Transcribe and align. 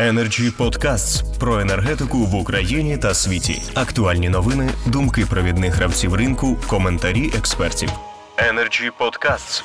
Energy 0.00 0.50
Podcasts 0.58 1.38
про 1.38 1.60
енергетику 1.60 2.18
в 2.18 2.34
Україні 2.34 2.98
та 2.98 3.14
світі. 3.14 3.62
Актуальні 3.74 4.28
новини, 4.28 4.68
думки 4.92 5.24
провідних 5.30 5.74
гравців 5.74 6.14
ринку, 6.14 6.56
коментарі 6.68 7.30
експертів. 7.38 7.88
Energy 8.52 8.90
Podcasts. 9.00 9.64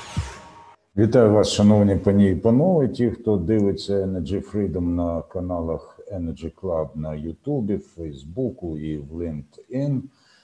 Вітаю 0.97 1.31
вас, 1.31 1.51
шановні 1.51 1.95
пані 1.95 2.31
і 2.31 2.35
панове. 2.35 2.87
Ті, 2.87 3.09
хто 3.09 3.37
дивиться 3.37 3.93
Energy 3.93 4.51
Freedom 4.51 4.81
на 4.81 5.21
каналах 5.21 5.99
Energy 6.13 6.51
Club 6.61 6.87
на 6.95 7.15
Ютубі, 7.15 7.77
Фейсбуку 7.77 8.77
і 8.77 8.97
в 8.97 9.13
LinkedIn. 9.13 10.01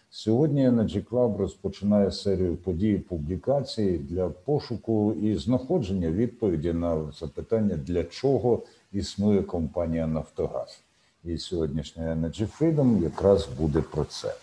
Сьогодні 0.09 0.69
Energy 0.69 1.03
Club 1.09 1.37
розпочинає 1.37 2.11
серію 2.11 2.55
подій 2.55 2.97
публікацій 3.09 3.97
для 3.97 4.29
пошуку 4.29 5.13
і 5.21 5.35
знаходження 5.35 6.11
відповіді 6.11 6.73
на 6.73 7.11
запитання, 7.19 7.75
для 7.75 8.03
чого 8.03 8.63
існує 8.91 9.43
компанія 9.43 10.07
Нафтогаз. 10.07 10.83
І 11.23 11.37
сьогоднішня 11.37 12.03
Energy 12.03 12.47
Freedom 12.59 13.03
якраз 13.03 13.47
буде 13.59 13.81
про 13.81 14.05
це. 14.05 14.33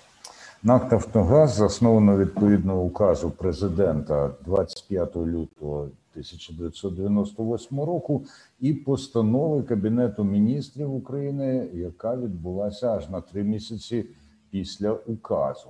НАК 0.63 0.93
«Нафтогаз» 0.93 1.55
засновано 1.55 2.19
відповідно 2.19 2.81
указу 2.81 3.31
президента 3.31 4.31
25 4.45 5.17
лютого 5.17 5.89
1998 6.19 7.81
року 7.81 8.25
і 8.61 8.75
постанови 8.75 9.63
Кабінету 9.63 10.25
міністрів 10.25 10.95
України, 10.95 11.69
яка 11.75 12.17
відбулася 12.17 12.93
аж 12.93 13.09
на 13.09 13.21
три 13.21 13.43
місяці 13.43 14.05
після 14.51 14.93
указу. 14.93 15.69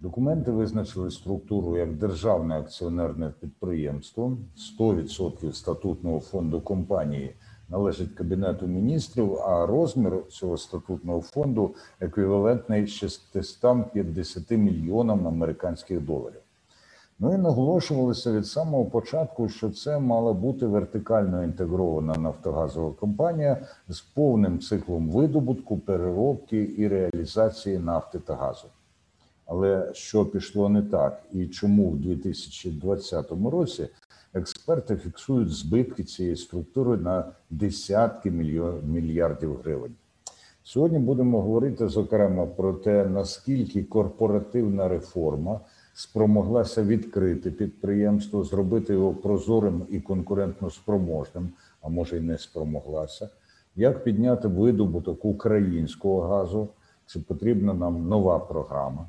Документи 0.00 0.50
визначили 0.50 1.10
структуру 1.10 1.76
як 1.76 1.92
державне 1.92 2.58
акціонерне 2.58 3.32
підприємство, 3.40 4.38
100% 4.80 5.52
статутного 5.52 6.20
фонду 6.20 6.60
компанії 6.60 7.34
належить 7.68 8.14
Кабінету 8.14 8.66
міністрів, 8.66 9.38
а 9.38 9.66
розмір 9.66 10.22
цього 10.28 10.56
статутного 10.56 11.20
фонду 11.20 11.74
еквівалентний 12.00 12.86
650 12.86 14.50
мільйонам 14.50 15.26
американських 15.26 16.00
доларів. 16.00 16.40
Ну 17.20 17.34
і 17.34 17.38
наголошувалося 17.38 18.32
від 18.32 18.46
самого 18.46 18.84
початку, 18.84 19.48
що 19.48 19.70
це 19.70 19.98
мала 19.98 20.32
бути 20.32 20.66
вертикально 20.66 21.44
інтегрована 21.44 22.14
нафтогазова 22.14 22.92
компанія 22.92 23.66
з 23.88 24.00
повним 24.00 24.60
циклом 24.60 25.10
видобутку, 25.10 25.78
переробки 25.78 26.74
і 26.78 26.88
реалізації 26.88 27.78
нафти 27.78 28.18
та 28.18 28.34
газу. 28.34 28.68
Але 29.46 29.90
що 29.92 30.26
пішло 30.26 30.68
не 30.68 30.82
так, 30.82 31.22
і 31.32 31.46
чому 31.46 31.90
в 31.90 31.96
2020 31.96 33.32
році 33.50 33.88
експерти 34.34 34.96
фіксують 34.96 35.52
збитки 35.52 36.04
цієї 36.04 36.36
структури 36.36 36.96
на 36.96 37.32
десятки 37.50 38.30
мільярдів 38.84 39.56
гривень? 39.56 39.94
Сьогодні 40.62 40.98
будемо 40.98 41.42
говорити 41.42 41.88
зокрема 41.88 42.46
про 42.46 42.72
те, 42.72 43.06
наскільки 43.06 43.84
корпоративна 43.84 44.88
реформа 44.88 45.60
спромоглася 45.94 46.82
відкрити 46.82 47.50
підприємство, 47.50 48.44
зробити 48.44 48.92
його 48.92 49.14
прозорим 49.14 49.86
і 49.90 50.00
конкурентно 50.00 50.70
спроможним, 50.70 51.48
а 51.82 51.88
може 51.88 52.16
й 52.16 52.20
не 52.20 52.38
спромоглася. 52.38 53.28
Як 53.76 54.04
підняти 54.04 54.48
видобуток 54.48 55.24
українського 55.24 56.20
газу? 56.20 56.68
Чи 57.06 57.20
потрібна 57.20 57.74
нам 57.74 58.08
нова 58.08 58.38
програма? 58.38 59.06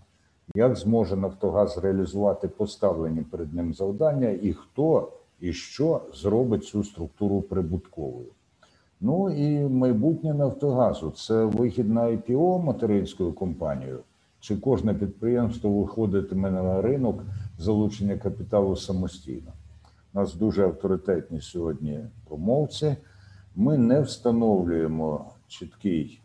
Як 0.56 0.76
зможе 0.76 1.16
Нафтогаз 1.16 1.78
реалізувати 1.78 2.48
поставлені 2.48 3.22
перед 3.22 3.54
ним 3.54 3.74
завдання, 3.74 4.30
і 4.30 4.54
хто 4.54 5.12
і 5.40 5.54
що 5.54 6.02
зробить 6.14 6.66
цю 6.66 6.84
структуру 6.84 7.42
прибутковою? 7.42 8.28
Ну 9.02 9.30
і 9.30 9.60
майбутнє 9.60 10.34
Нафтогазу 10.34 11.12
це 11.12 11.46
вихід 11.46 11.90
на 11.90 12.02
IPO 12.02 12.64
материнською 12.64 13.34
компанією. 13.34 14.00
Чи 14.40 14.58
кожне 14.58 14.94
підприємство 14.94 15.70
виходитиме 15.70 16.52
на 16.52 16.82
ринок 16.82 17.24
залучення 17.58 18.18
капіталу 18.18 18.76
самостійно? 18.76 19.52
У 20.14 20.20
нас 20.20 20.36
дуже 20.36 20.64
авторитетні 20.64 21.42
сьогодні 21.42 22.00
промовці. 22.28 22.96
Ми 23.56 23.78
не 23.78 24.02
встановлюємо 24.02 25.26
чіткий 25.48 26.22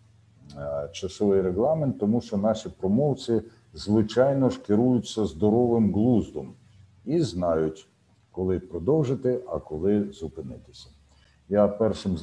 е, 0.56 0.88
часовий 0.92 1.42
регламент, 1.42 1.98
тому 1.98 2.20
що 2.20 2.36
наші 2.36 2.68
промовці, 2.68 3.42
звичайно 3.74 4.50
ж, 4.50 4.62
керуються 4.62 5.24
здоровим 5.24 5.94
глуздом 5.94 6.54
і 7.04 7.20
знають, 7.20 7.88
коли 8.30 8.60
продовжити, 8.60 9.40
а 9.46 9.58
коли 9.58 10.12
зупинитися. 10.12 10.90
Я 11.48 11.68
першим 11.68 12.16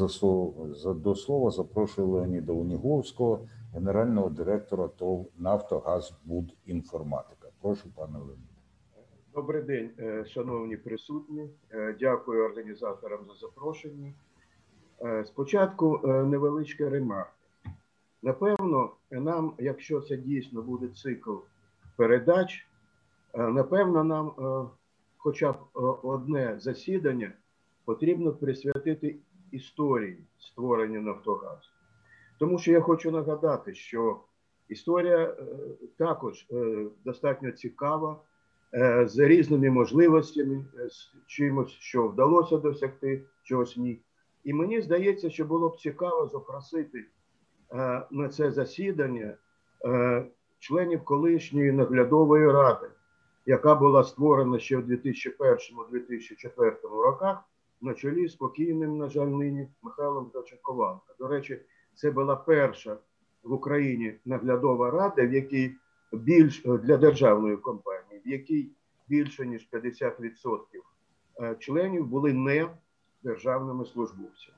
до 0.95 1.15
слова 1.15 1.51
запрошую 1.51 2.07
Леоніда 2.07 2.53
Уніговського, 2.53 3.39
генерального 3.73 4.29
директора 4.29 4.87
ТОВ 4.87 5.27
«Нафтогазбудінформатика». 5.37 7.47
Прошу, 7.61 7.89
пане 7.95 8.17
Леоніде. 8.17 8.41
Добрий 9.35 9.63
день, 9.63 9.89
е, 9.99 10.25
шановні 10.25 10.77
присутні. 10.77 11.49
Е, 11.71 11.95
дякую 11.99 12.45
організаторам 12.45 13.19
за 13.27 13.33
запрошення. 13.33 14.13
Е, 15.01 15.25
спочатку 15.25 15.99
невеличка 16.03 16.89
ремарка. 16.89 17.40
Напевно, 18.23 18.91
нам, 19.11 19.53
якщо 19.59 20.01
це 20.01 20.17
дійсно 20.17 20.61
буде 20.61 20.87
цикл 20.87 21.35
передач, 21.95 22.67
напевно, 23.33 24.03
нам 24.03 24.31
хоча 25.17 25.51
б 25.51 25.55
одне 26.03 26.59
засідання 26.59 27.33
потрібно 27.85 28.33
присвятити 28.33 29.15
історії 29.51 30.23
створення 30.39 30.99
Нафтогазу. 30.99 31.69
Тому 32.39 32.59
що 32.59 32.71
я 32.71 32.81
хочу 32.81 33.11
нагадати, 33.11 33.73
що 33.73 34.19
історія 34.69 35.17
е, 35.17 35.45
також 35.97 36.47
е, 36.51 36.85
достатньо 37.05 37.51
цікава, 37.51 38.21
е, 38.73 39.07
з 39.07 39.19
різними 39.19 39.69
можливостями, 39.69 40.65
з 40.89 41.13
чимось, 41.27 41.71
що 41.71 42.07
вдалося 42.07 42.57
досягти, 42.57 43.23
чогось 43.43 43.77
ні. 43.77 44.01
І 44.43 44.53
мені 44.53 44.81
здається, 44.81 45.29
що 45.29 45.45
було 45.45 45.69
б 45.69 45.79
цікаво 45.79 46.27
запросити 46.27 47.05
на 48.11 48.29
це 48.31 48.51
засідання 48.51 49.33
членів 50.59 51.03
колишньої 51.03 51.71
наглядової 51.71 52.51
ради, 52.51 52.87
яка 53.45 53.75
була 53.75 54.03
створена 54.03 54.59
ще 54.59 54.77
в 54.77 54.91
2001-2004 54.91 56.75
роках 56.81 57.43
на 57.81 57.93
чолі 57.93 58.27
з 58.27 58.35
покійним, 58.35 58.97
на 58.97 59.09
жаль, 59.09 59.27
нині 59.27 59.67
Михайлом 59.81 60.31
Дочакованка. 60.33 61.13
До 61.19 61.27
речі, 61.27 61.61
це 61.95 62.11
була 62.11 62.35
перша 62.35 62.97
в 63.43 63.53
Україні 63.53 64.15
наглядова 64.25 64.91
рада, 64.91 65.25
в 65.25 65.33
якій 65.33 65.75
більш 66.11 66.63
для 66.65 66.97
державної 66.97 67.57
компанії, 67.57 68.21
в 68.25 68.27
якій 68.27 68.71
більше 69.09 69.45
ніж 69.45 69.69
50% 69.71 70.59
е, 71.41 71.55
членів 71.59 72.07
були 72.07 72.33
не 72.33 72.69
державними 73.23 73.85
службовцями. 73.85 74.57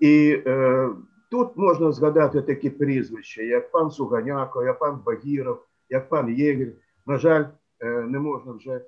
І 0.00 0.42
е, 0.46 0.90
тут 1.30 1.56
можна 1.56 1.92
згадати 1.92 2.42
такі 2.42 2.70
прізвища, 2.70 3.42
як 3.42 3.70
пан 3.70 3.90
Суганяко, 3.90 4.64
як 4.64 4.78
пан 4.78 5.00
Багіров, 5.06 5.64
як 5.88 6.08
пан 6.08 6.34
Єгер. 6.34 6.68
На 7.06 7.18
жаль, 7.18 7.44
е, 7.80 7.86
не 7.88 8.18
можна 8.18 8.52
вже 8.52 8.80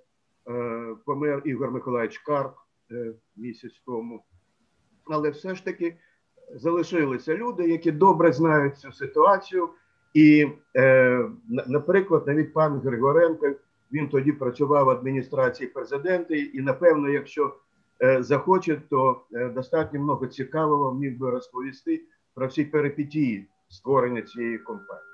е, 0.49 0.97
помер 1.05 1.43
Ігор 1.45 1.71
Миколаївич 1.71 2.19
Карп, 2.19 2.53
Е, 2.93 3.13
місяць 3.37 3.83
тому. 3.87 4.25
Але 5.05 5.31
все 5.31 5.55
ж 5.55 5.65
таки 5.65 5.97
залишилися 6.55 7.37
люди, 7.37 7.69
які 7.69 7.93
добре 7.93 8.33
знають 8.33 8.79
цю 8.79 8.93
ситуацію. 8.93 9.69
І, 10.15 10.49
наприклад, 11.67 12.25
навіть 12.27 12.53
пан 12.53 12.81
Григоренко 12.81 13.53
він 13.93 14.09
тоді 14.09 14.33
працював 14.33 14.87
в 14.87 14.91
адміністрації 14.91 15.71
президента, 15.71 16.35
і, 16.35 16.61
напевно, 16.61 17.09
якщо 17.09 17.57
захоче, 18.19 18.83
то 18.91 19.21
достатньо 19.55 20.01
много 20.01 20.27
цікавого 20.27 20.95
міг 20.95 21.19
би 21.19 21.31
розповісти 21.31 22.03
про 22.35 22.47
всі 22.47 22.65
перипетії 22.65 23.49
створення 23.69 24.23
цієї 24.23 24.59
компанії. 24.59 25.13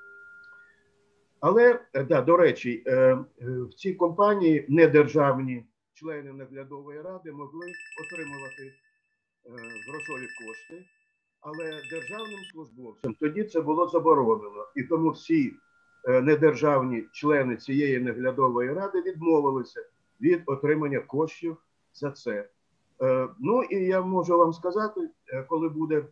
Але 1.41 1.81
е, 1.94 2.05
да, 2.05 2.20
до 2.23 2.37
речі, 2.37 2.82
е, 2.87 2.93
е, 2.93 3.25
в 3.41 3.75
цій 3.75 3.94
компанії 3.94 4.67
недержавні 4.69 5.65
члени 5.94 6.32
наглядової 6.32 7.00
ради 7.00 7.32
могли 7.32 7.67
отримувати 8.05 8.73
грошові 9.88 10.29
кошти, 10.47 10.85
але 11.41 11.81
державним 11.91 12.38
службовцям 12.53 13.15
тоді 13.15 13.44
це 13.44 13.61
було 13.61 13.88
заборонено. 13.88 14.67
І 14.76 14.82
тому 14.82 15.11
всі 15.11 15.53
недержавні 16.09 17.05
члени 17.12 17.56
цієї 17.56 17.99
наглядової 17.99 18.73
ради 18.73 19.03
відмовилися 19.03 19.87
від 20.21 20.43
отримання 20.47 21.00
коштів 21.00 21.56
за 21.93 22.11
це. 22.11 22.49
Ну 23.38 23.62
і 23.62 23.76
я 23.76 24.03
можу 24.03 24.38
вам 24.38 24.53
сказати, 24.53 25.11
коли 25.49 25.69
буде 25.69 26.05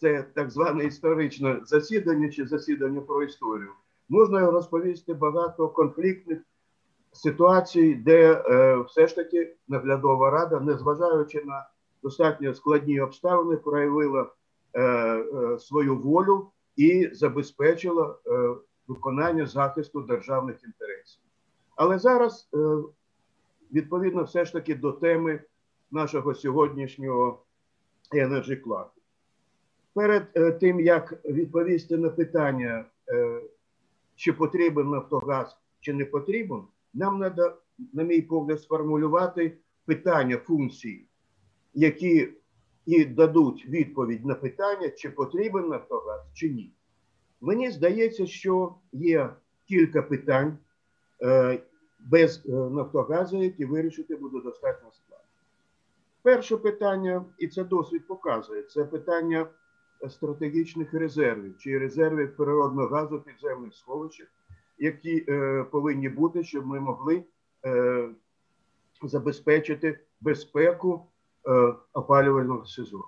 це 0.00 0.22
так 0.34 0.50
зване 0.50 0.84
історичне 0.84 1.60
засідання 1.64 2.28
чи 2.28 2.46
засідання 2.46 3.00
про 3.00 3.22
історію, 3.22 3.70
можна 4.08 4.50
розповісти 4.50 5.14
багато 5.14 5.68
конфліктних 5.68 6.38
ситуацій, 7.12 7.94
де 7.94 8.32
е, 8.32 8.76
все 8.76 9.06
ж 9.06 9.14
таки 9.14 9.56
наглядова 9.68 10.30
рада, 10.30 10.60
незважаючи 10.60 11.42
на 11.44 11.68
достатньо 12.02 12.54
складні 12.54 13.00
обставини, 13.00 13.56
проявила 13.56 14.30
свою 15.58 15.96
волю 15.96 16.50
і 16.76 17.10
забезпечила 17.12 18.16
виконання 18.88 19.46
захисту 19.46 20.00
державних 20.00 20.64
інтересів. 20.64 21.22
Але 21.76 21.98
зараз, 21.98 22.48
відповідно, 23.72 24.22
все 24.22 24.44
ж 24.44 24.52
таки 24.52 24.74
до 24.74 24.92
теми 24.92 25.40
нашого 25.90 26.34
сьогоднішнього 26.34 27.42
Energy 28.12 28.62
Club. 28.64 28.86
Перед 29.94 30.58
тим 30.60 30.80
як 30.80 31.24
відповісти 31.24 31.96
на 31.96 32.10
питання, 32.10 32.84
чи 34.16 34.32
потрібен 34.32 34.90
Нафтогаз, 34.90 35.56
чи 35.80 35.94
не 35.94 36.04
потрібен, 36.04 36.62
нам 36.94 37.18
треба, 37.18 37.56
на 37.92 38.02
мій 38.02 38.22
погляд, 38.22 38.60
сформулювати 38.60 39.56
питання 39.86 40.36
функції, 40.36 41.08
які 41.74 42.28
і 42.86 43.04
дадуть 43.04 43.66
відповідь 43.66 44.26
на 44.26 44.34
питання, 44.34 44.90
чи 44.90 45.10
потрібен 45.10 45.68
Нафтогаз, 45.68 46.20
чи 46.34 46.48
ні. 46.48 46.72
Мені 47.40 47.70
здається, 47.70 48.26
що 48.26 48.74
є 48.92 49.30
кілька 49.68 50.02
питань 50.02 50.58
е, 51.22 51.60
без 52.00 52.42
е, 52.46 52.52
Нафтогазу, 52.52 53.42
які 53.42 53.64
вирішити 53.64 54.16
буде 54.16 54.40
достатньо 54.40 54.90
складно. 54.92 55.24
Перше 56.22 56.56
питання, 56.56 57.24
і 57.38 57.48
це 57.48 57.64
досвід 57.64 58.06
показує, 58.06 58.62
це 58.62 58.84
питання 58.84 59.46
стратегічних 60.08 60.94
резервів 60.94 61.58
чи 61.58 61.78
резервів 61.78 62.36
природного 62.36 62.88
газу 62.88 63.20
підземних 63.20 63.74
сховищах, 63.74 64.26
які 64.78 65.24
е, 65.28 65.64
повинні 65.70 66.08
бути, 66.08 66.44
щоб 66.44 66.66
ми 66.66 66.80
могли 66.80 67.24
е, 67.66 68.08
забезпечити 69.02 70.00
безпеку 70.20 71.06
е, 71.48 71.74
опалювального 71.92 72.66
сезону. 72.66 73.04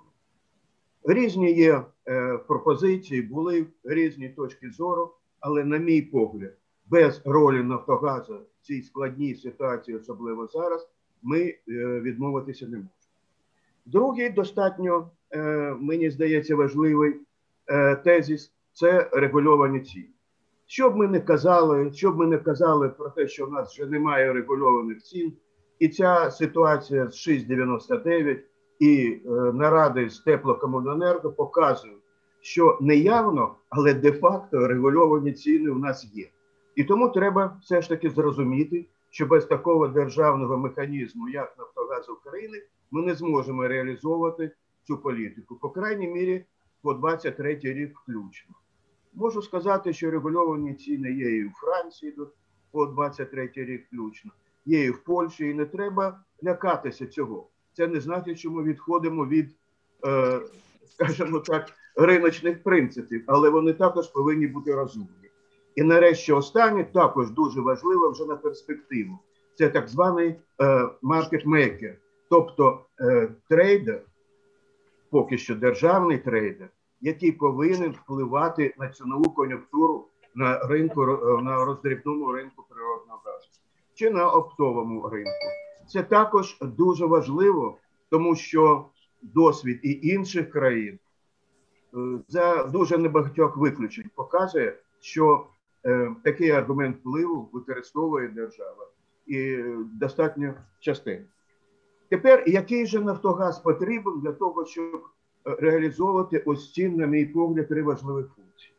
Різні 1.03 1.53
є 1.53 1.83
е, 2.07 2.37
пропозиції, 2.37 3.21
були 3.21 3.67
різні 3.83 4.29
точки 4.29 4.69
зору, 4.69 5.13
але, 5.39 5.63
на 5.63 5.77
мій 5.77 6.01
погляд, 6.01 6.57
без 6.85 7.21
ролі 7.25 7.63
Нафтогазу 7.63 8.33
в 8.33 8.65
цій 8.65 8.81
складній 8.81 9.35
ситуації, 9.35 9.97
особливо 9.97 10.47
зараз, 10.47 10.89
ми 11.21 11.39
е, 11.41 11.55
відмовитися 12.01 12.65
не 12.65 12.77
можемо. 12.77 12.89
Другий 13.85 14.29
достатньо, 14.29 15.11
мені 15.79 16.09
здається, 16.09 16.55
важливий 16.55 17.15
е, 17.67 17.95
тезіс 17.95 18.53
це 18.73 19.09
регульовані 19.11 19.79
ціни. 19.79 20.09
Що 20.65 20.89
б 20.89 20.95
ми 20.95 21.07
не 21.07 21.19
казали, 21.19 21.91
що 21.93 22.11
б 22.11 22.17
ми 22.17 22.27
не 22.27 22.37
казали 22.37 22.89
про 22.89 23.09
те, 23.09 23.27
що 23.27 23.45
в 23.45 23.51
нас 23.51 23.73
вже 23.73 23.85
немає 23.85 24.33
регульованих 24.33 25.01
цін, 25.01 25.33
і 25.79 25.89
ця 25.89 26.31
ситуація 26.31 27.07
з 27.09 27.27
6,99 27.27 28.39
і 28.79 29.21
е, 29.25 29.29
наради 29.31 30.09
з 30.09 30.19
теплокомуненерго 30.19 31.31
показують, 31.31 32.03
що 32.41 32.77
неявно, 32.81 33.55
але 33.69 33.93
де-факто 33.93 34.67
регульовані 34.67 35.31
ціни 35.31 35.71
у 35.71 35.79
нас 35.79 36.15
є. 36.15 36.29
І 36.75 36.83
тому 36.83 37.09
треба 37.09 37.57
все 37.61 37.81
ж 37.81 37.89
таки 37.89 38.09
зрозуміти, 38.09 38.85
що 39.09 39.25
без 39.25 39.45
такого 39.45 39.87
державного 39.87 40.57
механізму, 40.57 41.29
як 41.29 41.55
Нафтогаз 41.57 42.09
України, 42.09 42.57
ми 42.91 43.01
не 43.01 43.15
зможемо 43.15 43.67
реалізовувати 43.67 44.51
цю 44.83 44.97
політику, 44.97 45.55
по 45.55 45.69
крайній 45.69 46.07
мірі, 46.07 46.45
по 46.81 46.93
23 46.93 47.59
рік 47.63 47.99
включно. 47.99 48.55
Можу 49.13 49.41
сказати, 49.41 49.93
що 49.93 50.11
регульовані 50.11 50.73
ціни 50.73 51.11
є 51.11 51.37
і 51.37 51.45
у 51.45 51.51
Франції 51.51 52.15
по 52.71 52.85
23 52.85 53.51
рік 53.55 53.87
включно, 53.87 54.31
є 54.65 54.83
і 54.83 54.89
в 54.89 55.03
Польщі, 55.03 55.49
і 55.49 55.53
не 55.53 55.65
треба 55.65 56.19
лякатися 56.43 57.07
цього. 57.07 57.47
Це 57.73 57.87
не 57.87 57.99
значить, 57.99 58.39
що 58.39 58.51
ми 58.51 58.63
відходимо 58.63 59.25
від, 59.25 59.55
е, 60.05 60.41
скажімо 60.89 61.39
так, 61.39 61.71
риночних 61.95 62.63
принципів, 62.63 63.23
але 63.27 63.49
вони 63.49 63.73
також 63.73 64.07
повинні 64.07 64.47
бути 64.47 64.75
розумні. 64.75 65.29
І 65.75 65.83
нарешті 65.83 66.33
останнє 66.33 66.83
також 66.83 67.31
дуже 67.31 67.61
важливо 67.61 68.11
вже 68.11 68.25
на 68.25 68.35
перспективу. 68.35 69.19
Це 69.55 69.69
так 69.69 69.87
званий 69.87 70.35
маркетмейкер, 71.01 71.97
тобто 72.29 72.85
е, 73.01 73.29
трейдер, 73.49 74.01
поки 75.13 75.37
що 75.37 75.55
державний 75.55 76.17
трейдер, 76.17 76.69
який 77.01 77.31
повинен 77.31 77.91
впливати 77.91 78.75
на 78.79 78.89
цінову 78.89 79.23
кон'юнктуру 79.23 80.07
на 80.35 80.59
ринку 80.59 81.05
на 81.43 81.65
роздрібному 81.65 82.31
ринку 82.31 82.65
природного 82.69 83.21
газу 83.25 83.49
чи 83.93 84.09
на 84.09 84.29
оптовому 84.29 85.09
ринку. 85.09 85.31
Це 85.87 86.03
також 86.03 86.57
дуже 86.61 87.05
важливо, 87.05 87.77
тому 88.09 88.35
що 88.35 88.85
досвід 89.21 89.79
і 89.83 89.99
інших 90.07 90.49
країн 90.49 90.99
е, 91.93 91.97
за 92.27 92.63
дуже 92.63 92.97
небагатьох 92.97 93.57
виключень 93.57 94.09
показує, 94.15 94.79
що 94.99 95.47
е, 95.85 96.15
такий 96.23 96.51
аргумент 96.51 96.97
впливу 96.97 97.49
використовує 97.53 98.27
держава 98.27 98.87
і 99.27 99.63
достатньо 99.99 100.53
частенько. 100.79 101.29
Тепер 102.13 102.43
який 102.47 102.85
же 102.85 102.99
Нафтогаз 102.99 103.59
потрібен 103.59 104.19
для 104.19 104.31
того, 104.31 104.65
щоб 104.65 105.03
е, 105.47 105.55
реалізовувати 105.59 106.43
ось 106.45 106.73
ці, 106.73 106.89
на 106.89 107.05
мій 107.05 107.25
погляд, 107.25 107.67
три 107.67 107.83
важливі 107.83 108.25
функції? 108.35 108.73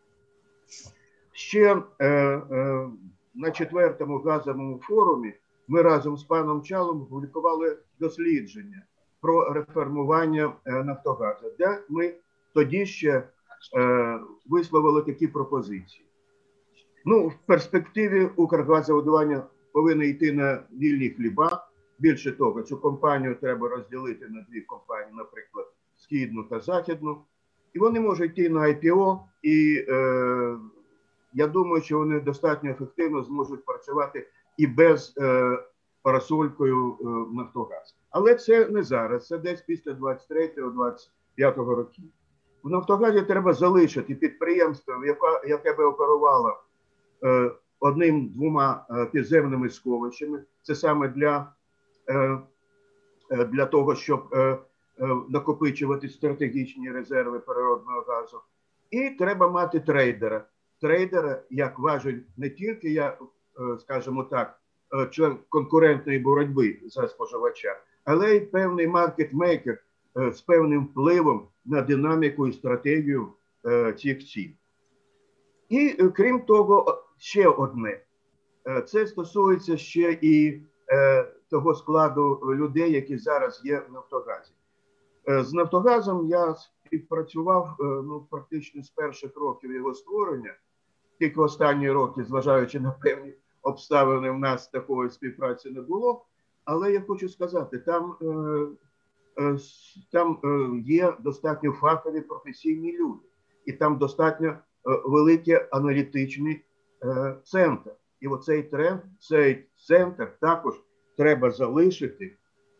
Ще 1.32 1.82
е, 1.98 2.06
е, 2.06 2.88
на 3.34 3.50
четвертому 3.50 4.18
газовому 4.18 4.80
форумі 4.82 5.34
ми 5.68 5.82
разом 5.82 6.16
з 6.16 6.24
паном 6.24 6.62
Чалом 6.62 7.02
опублікували 7.02 7.78
дослідження 8.00 8.82
про 9.20 9.52
реформування 9.52 10.52
е, 10.64 10.84
Нафтогазу, 10.84 11.52
де 11.58 11.82
ми 11.88 12.14
тоді 12.52 12.86
ще 12.86 13.28
е, 13.76 14.20
висловили 14.46 15.02
такі 15.02 15.26
пропозиції. 15.26 16.06
Ну, 17.04 17.28
в 17.28 17.34
перспективі 17.46 18.28
Укргазовидування 18.36 19.42
повинно 19.72 20.04
йти 20.04 20.32
на 20.32 20.62
вільні 20.72 21.10
хліба. 21.10 21.68
Більше 21.98 22.32
того, 22.32 22.62
цю 22.62 22.78
компанію 22.78 23.34
треба 23.34 23.68
розділити 23.68 24.28
на 24.28 24.46
дві 24.50 24.60
компанії, 24.60 25.14
наприклад, 25.16 25.66
східну 25.96 26.44
та 26.44 26.60
західну, 26.60 27.22
і 27.74 27.78
вони 27.78 28.00
можуть 28.00 28.38
йти 28.38 28.48
на 28.48 28.60
IPO, 28.60 29.18
і 29.42 29.84
е, 29.88 30.56
я 31.32 31.46
думаю, 31.46 31.82
що 31.82 31.98
вони 31.98 32.20
достатньо 32.20 32.70
ефективно 32.70 33.22
зможуть 33.22 33.64
працювати 33.64 34.28
і 34.56 34.66
без 34.66 35.14
е, 35.18 35.58
парасолькою 36.02 36.96
е, 37.00 37.04
Нафтогаз. 37.36 37.96
Але 38.10 38.34
це 38.34 38.68
не 38.68 38.82
зараз, 38.82 39.26
це 39.26 39.38
десь 39.38 39.60
після 39.60 39.92
23-25 39.92 40.94
років. 41.56 42.04
В 42.62 42.70
Нафтогазі 42.70 43.22
треба 43.22 43.52
залишити 43.52 44.14
підприємство, 44.14 44.94
яке, 45.06 45.48
яке 45.48 45.72
би 45.72 45.84
оперувало 45.84 46.58
е, 47.24 47.50
одним-двома 47.80 48.86
е, 48.90 49.06
підземними 49.06 49.70
сховищами. 49.70 50.42
Це 50.62 50.74
саме 50.74 51.08
для 51.08 51.52
для 53.30 53.66
того, 53.66 53.94
щоб 53.94 54.34
накопичувати 55.28 56.08
стратегічні 56.08 56.90
резерви 56.90 57.38
природного 57.38 58.00
газу. 58.00 58.40
І 58.90 59.10
треба 59.10 59.48
мати 59.50 59.80
трейдера. 59.80 60.44
Трейдера, 60.80 61.42
як 61.50 61.78
важить 61.78 62.24
не 62.36 62.50
тільки 62.50 62.90
я, 62.90 63.18
скажімо 63.80 64.24
так, 64.24 64.60
член 65.10 65.36
конкурентної 65.48 66.18
боротьби 66.18 66.78
за 66.86 67.08
споживача, 67.08 67.80
але 68.04 68.36
й 68.36 68.40
певний 68.40 68.86
маркетмейкер 68.86 69.84
з 70.32 70.40
певним 70.40 70.84
впливом 70.84 71.48
на 71.64 71.82
динаміку 71.82 72.48
і 72.48 72.52
стратегію 72.52 73.28
цих 73.96 74.24
цін. 74.26 74.54
І 75.68 75.90
крім 76.14 76.40
того, 76.40 77.04
ще 77.18 77.48
одне. 77.48 78.00
Е, 78.68 78.82
це 78.82 79.06
стосується 79.06 79.76
ще 79.76 80.18
і 80.20 80.60
е, 80.92 81.26
того 81.54 81.74
складу 81.74 82.40
людей, 82.54 82.92
які 82.92 83.18
зараз 83.18 83.60
є 83.64 83.82
в 83.88 83.92
Нафтогазі. 83.92 84.52
Е, 85.28 85.44
з 85.44 85.52
Нафтогазом 85.52 86.26
я 86.28 86.54
співпрацював 86.54 87.76
ну, 87.78 88.26
практично 88.30 88.82
з 88.82 88.90
перших 88.90 89.36
років 89.36 89.72
його 89.72 89.94
створення, 89.94 90.54
тільки 91.18 91.40
останні 91.40 91.90
роки, 91.90 92.24
зважаючи 92.24 92.80
на 92.80 92.90
певні 92.90 93.34
обставини, 93.62 94.30
в 94.30 94.38
нас 94.38 94.68
такої 94.68 95.10
співпраці 95.10 95.70
не 95.70 95.80
було. 95.80 96.24
Але 96.64 96.92
я 96.92 97.00
хочу 97.00 97.28
сказати, 97.28 97.78
там 97.78 98.16
там 100.12 100.38
є 100.86 101.16
достатньо 101.20 101.72
фахові 101.72 102.20
професійні 102.20 102.96
люди, 102.98 103.26
і 103.64 103.72
там 103.72 103.98
достатньо 103.98 104.58
великий 105.04 105.58
аналітичний 105.70 106.64
Е, 107.04 107.36
центр. 107.44 107.90
І 108.20 108.28
оцей 108.28 108.62
тренд, 108.62 109.00
цей 109.20 109.66
центр 109.76 110.36
також 110.40 110.74
треба 111.16 111.50
залишити 111.50 112.36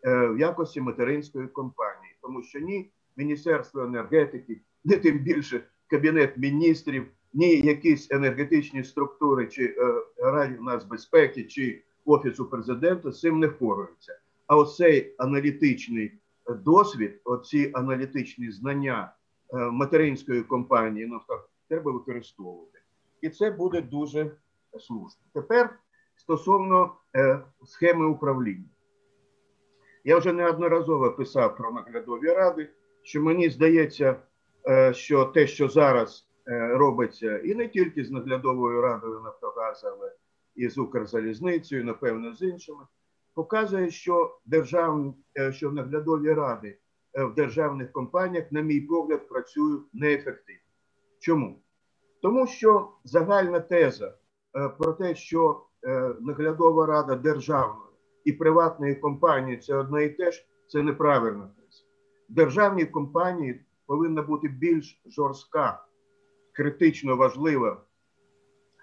е, 0.06 0.28
в 0.28 0.38
якості 0.38 0.80
материнської 0.80 1.48
компанії, 1.48 2.16
тому 2.22 2.42
що 2.42 2.60
ні 2.60 2.90
Міністерство 3.16 3.82
енергетики, 3.82 4.60
ні 4.84 4.96
тим 4.96 5.18
більше 5.18 5.60
Кабінет 5.90 6.38
міністрів, 6.38 7.06
ні 7.32 7.60
якісь 7.60 8.10
енергетичні 8.10 8.84
структури 8.84 9.46
чи 9.46 9.64
е, 9.64 9.74
Раді 10.16 10.56
нацбезпеки, 10.60 11.44
чи 11.44 11.82
Офісу 12.04 12.44
президента 12.44 13.12
з 13.12 13.20
цим 13.20 13.38
не 13.38 13.46
впораються. 13.46 14.18
А 14.46 14.56
оцей 14.56 15.14
аналітичний 15.18 16.12
досвід, 16.48 17.20
оці 17.24 17.70
аналітичні 17.74 18.50
знання 18.50 19.14
е, 19.52 19.56
материнської 19.56 20.42
компанії 20.42 21.06
«Нафтогаз» 21.06 21.44
треба 21.68 21.92
використовувати. 21.92 22.78
І 23.20 23.28
це 23.28 23.50
буде 23.50 23.80
дуже 23.80 24.30
слушно. 24.78 25.22
Тепер 25.32 25.78
стосовно 26.24 26.94
е, 27.16 27.40
схеми 27.64 28.06
управління. 28.06 28.68
Я 30.04 30.18
вже 30.18 30.32
неодноразово 30.32 31.12
писав 31.12 31.56
про 31.56 31.70
наглядові 31.70 32.28
ради, 32.28 32.70
що 33.02 33.22
мені 33.22 33.50
здається, 33.50 34.16
е, 34.68 34.94
що 34.94 35.24
те, 35.24 35.46
що 35.46 35.68
зараз 35.68 36.28
е, 36.48 36.68
робиться, 36.68 37.38
і 37.38 37.54
не 37.54 37.68
тільки 37.68 38.04
з 38.04 38.10
наглядовою 38.10 38.80
радою 38.80 39.20
Нафтогазу, 39.20 39.86
але 39.86 40.12
і 40.54 40.68
з 40.68 40.78
Укрзалізницею, 40.78 41.84
напевно, 41.84 42.32
з 42.32 42.42
іншими, 42.42 42.84
показує, 43.34 43.90
що 43.90 44.38
державні, 44.46 45.14
е, 45.38 45.52
що 45.52 45.70
наглядові 45.70 46.32
ради 46.32 46.78
в 47.14 47.34
державних 47.34 47.92
компаніях, 47.92 48.52
на 48.52 48.60
мій 48.60 48.80
погляд, 48.80 49.28
працюють 49.28 49.94
неефективно. 49.94 50.60
Чому? 51.18 51.62
Тому 52.22 52.46
що 52.46 52.92
загальна 53.04 53.60
теза 53.60 54.14
про 54.78 54.92
те, 54.92 55.14
що 55.14 55.66
наглядова 56.20 56.86
рада 56.86 57.16
державної 57.16 57.84
і 58.24 58.32
приватної 58.32 58.94
компанії 58.94 59.56
це 59.56 59.76
одне 59.76 60.04
і 60.04 60.08
те 60.08 60.30
ж, 60.30 60.46
це. 60.68 60.80
В 62.28 62.34
державній 62.34 62.86
компанії 62.86 63.64
повинна 63.86 64.22
бути 64.22 64.48
більш 64.48 65.02
жорстка, 65.06 65.84
критично 66.52 67.16
важлива 67.16 67.82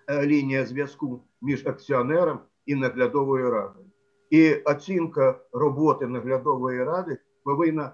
е, 0.07 0.25
лінія 0.25 0.65
зв'язку 0.65 1.23
між 1.41 1.67
акціонером 1.67 2.39
і 2.65 2.75
наглядовою 2.75 3.51
радою. 3.51 3.85
І 4.29 4.53
оцінка 4.53 5.39
роботи 5.51 6.07
наглядової 6.07 6.83
ради 6.83 7.17
повинна 7.43 7.91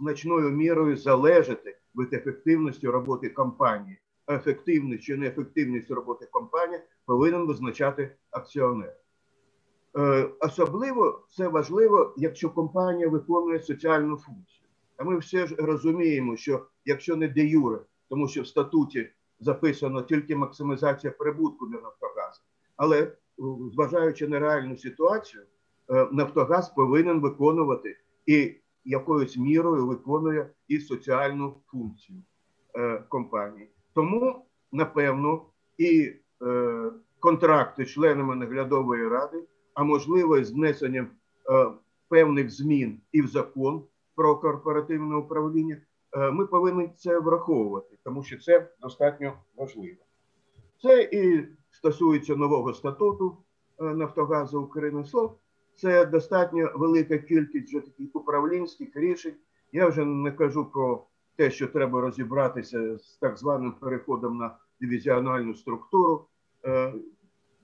значною 0.00 0.50
мірою 0.50 0.96
залежати 0.96 1.78
від 1.94 2.14
ефективності 2.14 2.88
роботи 2.88 3.28
компанії. 3.28 3.98
Ефективність 4.28 5.04
чи 5.04 5.16
неефективність 5.16 5.90
роботи 5.90 6.26
компанії 6.32 6.80
повинен 7.06 7.46
визначати 7.46 8.16
акціонер. 8.30 8.96
Е, 9.98 10.28
особливо 10.40 11.26
це 11.30 11.48
важливо, 11.48 12.14
якщо 12.16 12.50
компанія 12.50 13.08
виконує 13.08 13.60
соціальну 13.60 14.16
функцію. 14.16 14.68
А 14.96 15.04
ми 15.04 15.18
всі 15.18 15.46
ж 15.46 15.54
розуміємо, 15.58 16.36
що 16.36 16.66
якщо 16.84 17.16
не 17.16 17.28
де 17.28 17.44
юре, 17.44 17.78
тому 18.08 18.28
що 18.28 18.42
в 18.42 18.46
статуті 18.46 19.10
записано 19.40 20.02
тільки 20.02 20.36
максимізація 20.36 21.12
прибутку 21.12 21.66
для 21.66 21.80
Нафтогазу, 21.80 22.40
але 22.76 23.02
е, 23.02 23.12
зважаючи 23.72 24.28
на 24.28 24.38
реальну 24.38 24.76
ситуацію, 24.76 25.42
е, 25.90 26.08
Нафтогаз 26.12 26.68
повинен 26.68 27.20
виконувати 27.20 27.96
і 28.26 28.54
якоюсь 28.84 29.36
мірою 29.36 29.86
виконує 29.86 30.50
і 30.68 30.78
соціальну 30.78 31.56
функцію 31.70 32.22
компанії. 33.08 33.70
Тому, 33.94 34.46
напевно, 34.72 35.42
і 35.78 36.12
е, 36.42 36.92
контракти 37.20 37.86
членами 37.86 38.36
наглядової 38.36 39.08
ради, 39.08 39.44
а 39.74 39.82
можливо, 39.84 40.44
з 40.44 40.50
внесенням 40.50 41.06
е, 41.50 41.70
певних 42.08 42.50
змін 42.50 43.00
і 43.12 43.22
в 43.22 43.26
закон 43.26 43.84
про 44.14 44.36
корпоративне 44.36 45.16
управління, 45.16 45.76
е, 46.16 46.30
ми 46.30 46.46
повинні 46.46 46.90
це 46.96 47.18
враховувати, 47.18 47.98
тому 48.04 48.22
що 48.22 48.38
це 48.38 48.68
достатньо 48.80 49.32
важливо. 49.56 49.98
Це 50.82 51.02
і 51.02 51.48
стосується 51.70 52.36
нового 52.36 52.74
статуту 52.74 53.36
е, 53.80 53.84
Нафтогазу 53.84 54.62
України. 54.62 55.04
Слово, 55.04 55.38
це 55.76 56.06
достатньо 56.06 56.72
велика 56.74 57.18
кількість 57.18 57.68
вже 57.68 57.80
таких 57.80 58.16
управлінських 58.16 58.96
рішень. 58.96 59.34
Я 59.72 59.88
вже 59.88 60.04
не 60.04 60.32
кажу 60.32 60.64
про 60.64 61.06
те, 61.36 61.50
що 61.50 61.66
треба 61.66 62.00
розібратися 62.00 62.98
з 62.98 63.16
так 63.20 63.38
званим 63.38 63.72
переходом 63.72 64.38
на 64.38 64.56
дивізіональну 64.80 65.54
структуру, 65.54 66.26
е, 66.64 66.94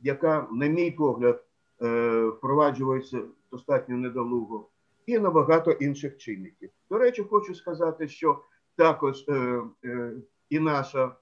яка, 0.02 0.48
на 0.52 0.66
мій 0.66 0.90
погляд, 0.90 1.44
е, 1.82 2.24
впроваджується 2.24 3.22
достатньо 3.50 3.96
недолуго, 3.96 4.68
і 5.06 5.18
на 5.18 5.30
багато 5.30 5.70
інших 5.70 6.16
чинників. 6.16 6.70
До 6.90 6.98
речі, 6.98 7.22
хочу 7.22 7.54
сказати, 7.54 8.08
що 8.08 8.44
також 8.76 9.24
е, 9.28 9.62
і 10.50 10.58
наша 10.58 11.16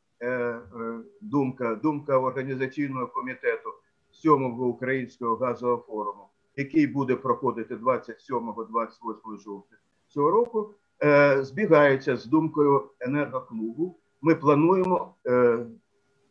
думка, 1.20 1.74
думка 1.74 2.18
організаційного 2.18 3.06
комітету 3.06 3.70
сьомого 4.10 4.66
українського 4.66 5.36
газового 5.36 5.82
форуму, 5.82 6.28
який 6.56 6.86
буде 6.86 7.16
проходити 7.16 7.76
27-28 7.76 9.38
жовтня 9.38 9.76
цього 10.08 10.30
року, 10.30 10.74
е, 11.04 11.42
збігається 11.44 12.16
з 12.16 12.26
думкою 12.26 12.90
енергоклубу. 13.00 13.98
Ми 14.22 14.34
плануємо 14.34 15.14
е, 15.26 15.58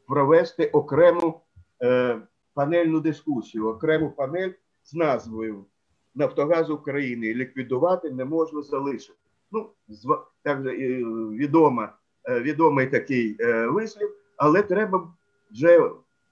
провести 0.08 0.66
окрему 0.66 1.42
е, 1.84 2.22
панельну 2.54 3.00
дискусію, 3.00 3.68
окрему 3.68 4.12
панель 4.12 4.52
з 4.84 4.94
назвою 4.94 5.66
Нафтогаз 6.16 6.70
України 6.70 7.34
ліквідувати 7.34 8.12
не 8.12 8.26
можна 8.26 8.62
залишити. 8.62 9.20
Ну, 9.52 9.70
так 10.44 10.60
відома, 11.32 11.94
відомий 12.30 12.88
такий 12.88 13.38
вислів, 13.70 14.10
але 14.38 14.62
треба 14.62 15.14
вже 15.52 15.80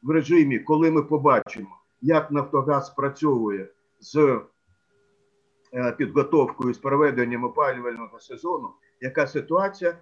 в 0.03 0.09
режимі, 0.09 0.59
коли 0.59 0.91
ми 0.91 1.03
побачимо, 1.03 1.77
як 2.01 2.31
Нафтогаз 2.31 2.89
працює 2.89 3.67
з 3.99 4.39
підготовкою 5.97 6.73
з 6.73 6.77
проведенням 6.77 7.43
опалювального 7.43 8.19
сезону, 8.19 8.69
яка 9.01 9.27
ситуація 9.27 9.97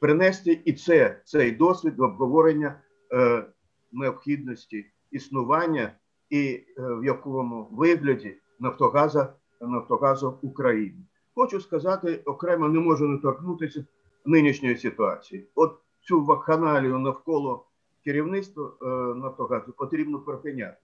принести 0.00 0.62
і 0.64 0.72
це 0.72 1.20
цей 1.24 1.52
досвід 1.52 1.98
в 1.98 2.02
обговорення 2.02 2.80
е, 3.12 3.44
необхідності 3.92 4.86
існування 5.10 5.92
і 6.30 6.64
е, 6.78 6.82
в 6.82 7.04
якому 7.04 7.68
вигляді 7.72 8.36
Нафтогаза 8.60 9.34
Нафтогазу 9.60 10.38
України. 10.42 11.04
Хочу 11.34 11.60
сказати, 11.60 12.22
окремо 12.24 12.68
не 12.68 12.80
можу 12.80 13.08
не 13.08 13.18
торкнутися 13.18 13.84
нинішньої 14.24 14.76
ситуації. 14.76 15.48
От 15.54 15.78
цю 16.00 16.24
вакханалію 16.24 16.98
навколо 16.98 17.66
керівництва 18.04 18.72
е, 18.82 18.86
Нафтогазу 19.14 19.72
потрібно 19.72 20.18
припиняти. 20.18 20.76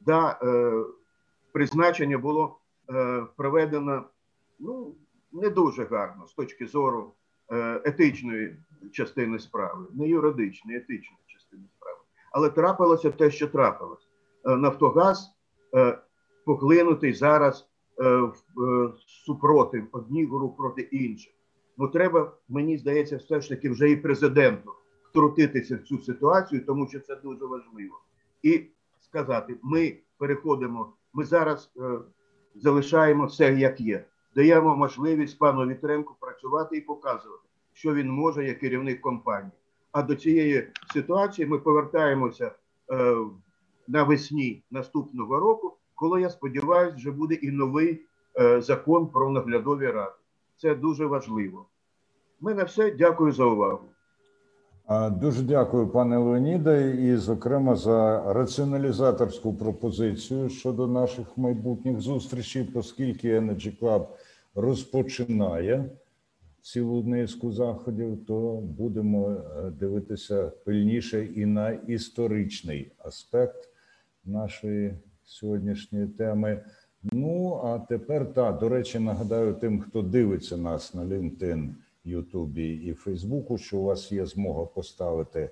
Да, 0.00 0.38
е, 0.42 0.72
призначення 1.52 2.18
було 2.18 2.58
е, 2.90 3.26
проведено 3.36 4.04
ну, 4.58 4.94
не 5.32 5.50
дуже 5.50 5.84
гарно 5.84 6.26
з 6.26 6.34
точки 6.34 6.66
зору 6.66 7.12
е, 7.52 7.80
етичної 7.84 8.56
частини 8.92 9.38
справи, 9.38 9.86
не 9.92 10.08
юридичної, 10.08 10.78
етичної 10.78 11.22
частини 11.26 11.64
справи. 11.76 11.98
Але 12.32 12.50
трапилося 12.50 13.10
те, 13.10 13.30
що 13.30 13.48
трапилось. 13.48 14.08
Е, 14.44 14.56
Нафтогаз 14.56 15.30
поглинутий 16.44 17.12
зараз 17.12 17.68
в 17.98 18.92
супротив 19.26 19.86
одні 19.92 20.26
груп 20.26 20.56
проти 20.56 20.82
інших. 20.82 21.32
Ну 21.78 21.88
треба, 21.88 22.32
мені 22.48 22.78
здається, 22.78 23.16
все 23.16 23.40
ж 23.40 23.48
таки 23.48 23.70
вже 23.70 23.90
і 23.90 23.96
президенту 23.96 24.72
втрутитися 25.10 25.76
в 25.76 25.82
цю 25.82 25.98
ситуацію, 25.98 26.64
тому 26.66 26.88
що 26.88 27.00
це 27.00 27.16
дуже 27.16 27.44
важливо. 27.46 28.00
І 28.42 28.64
сказати: 29.00 29.56
ми 29.62 29.96
переходимо, 30.18 30.92
ми 31.12 31.24
зараз 31.24 31.72
залишаємо 32.54 33.26
все 33.26 33.54
як 33.54 33.80
є, 33.80 34.04
даємо 34.36 34.76
можливість 34.76 35.38
пану 35.38 35.66
Вітренку 35.66 36.16
працювати 36.20 36.76
і 36.76 36.80
показувати, 36.80 37.42
що 37.72 37.94
він 37.94 38.10
може 38.10 38.44
як 38.44 38.58
керівник 38.58 39.00
компанії. 39.00 39.52
А 39.92 40.02
до 40.02 40.14
цієї 40.14 40.68
ситуації 40.92 41.48
ми 41.48 41.58
повертаємося 41.58 42.52
е, 42.92 43.16
навесні 43.88 44.62
наступного 44.70 45.40
року, 45.40 45.76
коли 45.94 46.20
я 46.20 46.30
сподіваюся, 46.30 46.96
вже 46.96 47.10
буде 47.10 47.34
і 47.34 47.50
новий 47.50 48.06
е, 48.40 48.60
закон 48.60 49.06
про 49.06 49.30
наглядові 49.30 49.86
ради. 49.86 50.14
Це 50.56 50.74
дуже 50.74 51.06
важливо. 51.06 51.66
У 52.40 52.44
мене 52.44 52.64
все. 52.64 52.90
Дякую 52.90 53.32
за 53.32 53.44
увагу. 53.44 53.93
Дуже 55.10 55.42
дякую, 55.42 55.88
пане 55.88 56.18
Леоніде, 56.18 56.96
і, 56.96 57.16
зокрема, 57.16 57.76
за 57.76 58.32
раціоналізаторську 58.32 59.54
пропозицію 59.54 60.48
щодо 60.48 60.86
наших 60.86 61.38
майбутніх 61.38 62.00
зустрічей, 62.00 62.68
оскільки 62.74 63.38
Energy 63.38 63.78
Club 63.80 64.06
розпочинає 64.54 65.90
цілу 66.60 67.02
низку 67.02 67.52
заходів, 67.52 68.26
то 68.26 68.56
будемо 68.56 69.30
е, 69.30 69.70
дивитися 69.70 70.52
пильніше 70.64 71.26
і 71.26 71.46
на 71.46 71.70
історичний 71.70 72.92
аспект 72.98 73.68
нашої 74.24 74.94
сьогоднішньої 75.24 76.06
теми. 76.06 76.64
Ну 77.02 77.60
а 77.64 77.78
тепер 77.78 78.32
так, 78.32 78.58
до 78.58 78.68
речі, 78.68 78.98
нагадаю 78.98 79.54
тим, 79.54 79.80
хто 79.80 80.02
дивиться 80.02 80.56
нас 80.56 80.94
на 80.94 81.02
LinkedIn, 81.02 81.70
Ютубі 82.04 82.74
і 82.74 82.92
Фейсбуку, 82.92 83.58
що 83.58 83.78
у 83.78 83.84
вас 83.84 84.12
є 84.12 84.26
змога 84.26 84.64
поставити 84.64 85.50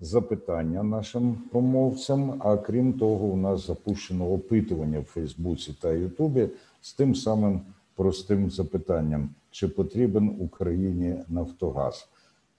запитання 0.00 0.82
нашим 0.82 1.34
промовцям. 1.34 2.42
А 2.44 2.56
крім 2.56 2.92
того, 2.92 3.26
у 3.26 3.36
нас 3.36 3.66
запущено 3.66 4.32
опитування 4.32 5.00
в 5.00 5.04
Фейсбуці 5.04 5.74
та 5.80 5.92
Ютубі 5.92 6.48
з 6.80 6.94
тим 6.94 7.14
самим 7.14 7.60
простим 7.96 8.50
запитанням: 8.50 9.30
чи 9.50 9.68
потрібен 9.68 10.36
Україні 10.38 11.16
Нафтогаз? 11.28 12.08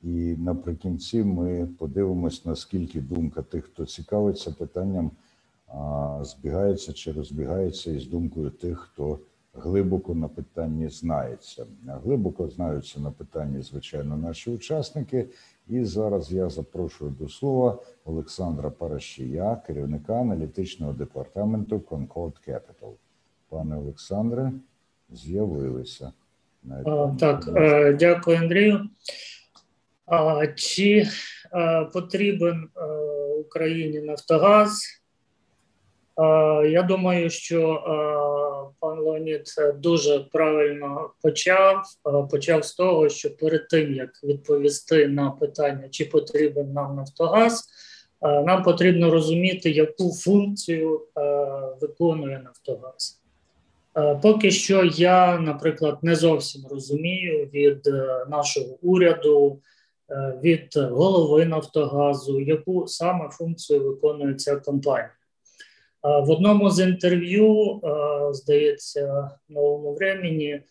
І 0.04 0.36
наприкінці 0.38 1.24
ми 1.24 1.68
подивимось, 1.80 2.46
наскільки 2.46 3.02
думка 3.02 3.42
тих, 3.42 3.66
хто 3.66 3.86
цікавиться 3.86 4.52
питанням, 4.52 5.12
збігається 6.22 6.94
чи 6.94 7.12
розбігається 7.12 7.92
із 7.92 8.08
думкою 8.08 8.50
тих, 8.50 8.80
хто 8.80 9.20
глибоко 9.54 10.16
на 10.16 10.28
питанні 10.28 10.90
знається. 10.90 11.66
Глибоко 11.88 12.48
знаються 12.48 13.00
на 13.00 13.12
питанні, 13.12 13.62
звичайно, 13.62 14.18
наші 14.18 14.52
учасники. 14.52 15.28
І 15.68 15.84
зараз 15.84 16.32
я 16.32 16.50
запрошую 16.50 17.12
до 17.20 17.30
слова 17.30 17.78
Олександра 18.06 18.70
Паращія, 18.70 19.62
керівника 19.68 20.14
аналітичного 20.14 20.94
департаменту 20.94 21.78
Concord 21.78 22.34
Capital. 22.48 22.94
Пане 23.50 23.78
Олександре, 23.78 24.52
з'явилися. 25.12 26.12
Так, 27.20 27.50
е, 27.56 27.94
дякую, 27.94 28.38
Андрію. 28.38 28.90
Чи 30.56 31.08
е, 31.54 31.86
потрібен 31.94 32.70
е, 32.78 32.84
Україні 33.40 34.00
Нафтогаз? 34.00 35.00
Я 36.66 36.84
думаю, 36.84 37.30
що 37.30 37.84
пан 38.80 39.00
Леонід 39.00 39.46
дуже 39.78 40.20
правильно 40.20 41.10
почав. 41.22 41.84
Почав 42.32 42.66
з 42.66 42.74
того, 42.76 43.10
що 43.10 43.36
перед 43.36 43.68
тим 43.68 43.94
як 43.94 44.24
відповісти 44.24 45.08
на 45.08 45.32
питання, 45.32 45.90
чи 45.90 46.06
потрібен 46.06 46.74
нам 46.74 46.96
Нафтогаз, 46.96 47.66
нам 48.22 48.64
потрібно 48.64 49.12
розуміти, 49.12 49.72
яку 49.72 50.14
функцію 50.14 51.02
виконує 51.82 52.42
Нафтогаз. 52.44 53.24
Поки 54.22 54.52
що 54.52 54.84
я, 54.84 55.40
наприклад, 55.40 55.98
не 56.02 56.16
зовсім 56.16 56.62
розумію 56.72 57.50
від 57.54 57.88
е, 57.88 58.26
нашого 58.30 58.78
уряду, 58.82 59.60
е, 60.10 60.40
від 60.44 60.78
голови 60.78 61.46
Нафтогазу, 61.46 62.40
яку 62.40 62.88
саме 62.88 63.30
функцію 63.30 63.84
виконує 63.84 64.34
ця 64.34 64.56
компанія. 64.56 65.12
В 66.04 66.30
одному 66.32 66.70
з 66.70 66.80
інтерв'ю, 66.80 67.82
здається, 68.32 69.32
новому 69.50 69.94
времені, 69.94 70.62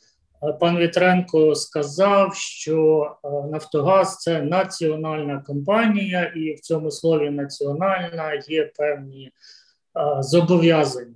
пан 0.60 0.78
Вітренко 0.78 1.54
сказав, 1.54 2.34
що 2.34 3.10
Нафтогаз 3.50 4.18
це 4.18 4.42
національна 4.42 5.44
компанія, 5.46 6.32
і 6.36 6.54
в 6.54 6.60
цьому 6.60 6.90
слові 6.90 7.30
національна 7.30 8.42
є 8.48 8.72
певні 8.76 9.30
зобов'язання. 10.20 11.14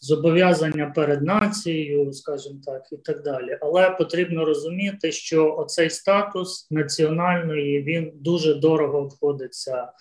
Зобов'язання 0.00 0.92
перед 0.94 1.22
нацією, 1.22 2.12
скажімо 2.12 2.60
так, 2.66 2.82
і 2.92 2.96
так 2.96 3.22
далі. 3.22 3.58
Але 3.60 3.90
потрібно 3.90 4.44
розуміти, 4.44 5.12
що 5.12 5.56
оцей 5.56 5.90
статус 5.90 6.70
національної 6.70 7.82
він 7.82 8.12
дуже 8.14 8.54
дорого 8.54 8.98
обходиться 8.98 9.92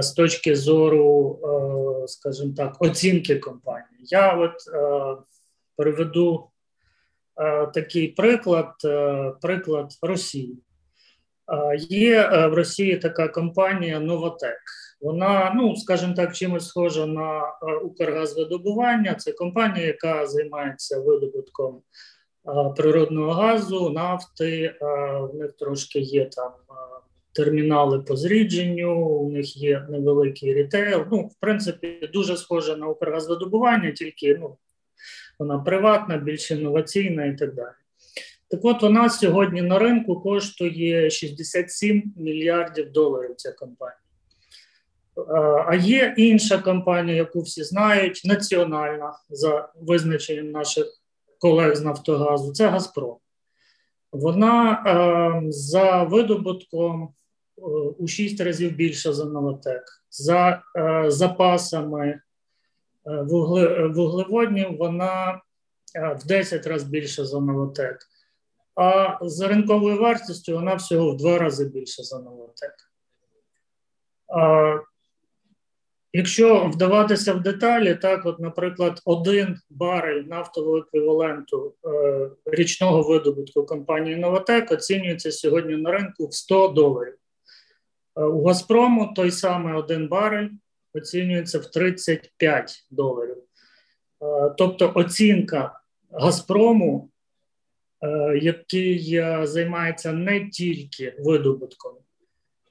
з 0.00 0.12
точки 0.12 0.56
зору, 0.56 1.38
скажімо 2.06 2.54
так, 2.56 2.76
оцінки 2.78 3.36
компанії. 3.36 4.00
Я 4.00 4.36
от 4.36 4.54
приведу 5.76 6.46
такий 7.74 8.08
приклад, 8.08 8.72
приклад 9.42 9.90
Росії. 10.02 10.58
Є 11.78 12.28
в 12.28 12.54
Росії 12.54 12.96
така 12.96 13.28
компанія 13.28 14.00
Новотек. 14.00 14.58
Вона, 15.00 15.52
ну 15.56 15.76
скажімо 15.76 16.14
так, 16.14 16.36
чимось 16.36 16.68
схожа 16.68 17.06
на 17.06 17.42
Укргазвидобування. 17.84 19.14
Це 19.14 19.32
компанія, 19.32 19.86
яка 19.86 20.26
займається 20.26 21.00
видобутком 21.00 21.82
природного 22.76 23.32
газу, 23.32 23.90
нафти. 23.90 24.74
В 25.20 25.34
них 25.34 25.52
трошки 25.52 25.98
є 26.00 26.24
там 26.24 26.52
термінали 27.32 27.98
по 27.98 28.16
зрідженню, 28.16 29.06
у 29.06 29.30
них 29.30 29.56
є 29.56 29.86
невеликий 29.90 30.54
рітейл. 30.54 31.04
Ну, 31.12 31.20
в 31.22 31.34
принципі, 31.40 32.10
дуже 32.12 32.36
схоже 32.36 32.76
на 32.76 32.86
Укргазвидобування, 32.86 33.90
тільки 33.90 34.36
ну, 34.40 34.56
вона 35.38 35.58
приватна, 35.58 36.16
більш 36.16 36.50
інноваційна 36.50 37.24
і 37.24 37.36
так 37.36 37.54
далі. 37.54 37.74
Так 38.50 38.64
от 38.64 38.82
вона 38.82 39.10
сьогодні 39.10 39.62
на 39.62 39.78
ринку 39.78 40.20
коштує 40.20 41.10
67 41.10 42.12
мільярдів 42.16 42.92
доларів. 42.92 43.34
Ця 43.36 43.52
компанія. 43.52 43.96
А 45.66 45.74
є 45.74 46.14
інша 46.16 46.58
компанія, 46.58 47.16
яку 47.16 47.40
всі 47.40 47.64
знають, 47.64 48.22
національна 48.24 49.12
за 49.28 49.68
визначенням 49.80 50.50
наших 50.50 50.86
колег 51.38 51.74
з 51.74 51.80
Нафтогазу. 51.80 52.52
Це 52.52 52.68
Газпром. 52.68 53.16
Вона 54.12 54.72
е, 54.72 55.52
за 55.52 56.02
видобутком 56.02 57.14
у 57.98 58.06
6 58.06 58.40
разів 58.40 58.72
більша 58.72 59.12
за 59.12 59.24
Новотек. 59.24 59.82
За 60.10 60.62
е, 60.76 61.10
запасами 61.10 62.08
е, 62.08 62.20
вугле, 63.04 63.86
вуглеводнів 63.86 64.76
вона 64.76 65.42
е, 65.96 66.14
в 66.14 66.26
10 66.26 66.66
разів 66.66 66.88
більша 66.88 67.24
за 67.24 67.40
Новотек. 67.40 67.98
А 68.74 69.18
за 69.22 69.48
ринковою 69.48 69.98
вартістю 69.98 70.54
вона 70.54 70.74
всього 70.74 71.10
в 71.10 71.16
два 71.16 71.38
рази 71.38 71.64
більша 71.64 72.02
за 72.02 72.18
Новотек. 72.18 72.74
А, 74.28 74.78
Якщо 76.12 76.70
вдаватися 76.74 77.34
в 77.34 77.42
деталі, 77.42 77.94
так, 77.94 78.26
от, 78.26 78.40
наприклад, 78.40 79.02
один 79.04 79.56
барель 79.70 80.22
нафтового 80.22 80.78
еквіваленту 80.78 81.74
е, 81.84 82.30
річного 82.44 83.02
видобутку 83.02 83.66
компанії 83.66 84.16
Новотек 84.16 84.72
оцінюється 84.72 85.32
сьогодні 85.32 85.76
на 85.76 85.90
ринку 85.90 86.26
в 86.26 86.34
100 86.34 86.68
доларів. 86.68 87.14
Е, 88.20 88.24
у 88.24 88.44
Газпрому 88.44 89.12
той 89.16 89.30
самий 89.30 89.74
один 89.74 90.08
барель 90.08 90.48
оцінюється 90.94 91.58
в 91.58 91.66
35 91.66 92.86
доларів. 92.90 93.36
Е, 94.22 94.54
тобто 94.56 94.92
оцінка 94.94 95.80
Газпрому 96.12 97.10
Е, 98.02 98.38
який 98.42 99.22
займається 99.46 100.12
не 100.12 100.48
тільки 100.48 101.14
видобутком, 101.18 101.92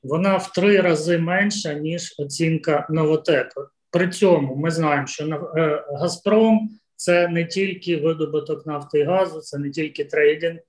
вона 0.03 0.37
в 0.37 0.51
три 0.51 0.81
рази 0.81 1.17
менша, 1.17 1.73
ніж 1.73 2.15
оцінка 2.19 2.87
Новотеку. 2.89 3.61
При 3.91 4.09
цьому 4.09 4.55
ми 4.55 4.71
знаємо, 4.71 5.07
що 5.07 5.51
Газпром 5.99 6.69
це 6.95 7.27
не 7.27 7.45
тільки 7.45 7.97
видобуток 7.97 8.65
нафти 8.65 8.99
і 8.99 9.03
газу, 9.03 9.41
це 9.41 9.57
не 9.57 9.69
тільки 9.69 10.05
трейдинг. 10.05 10.59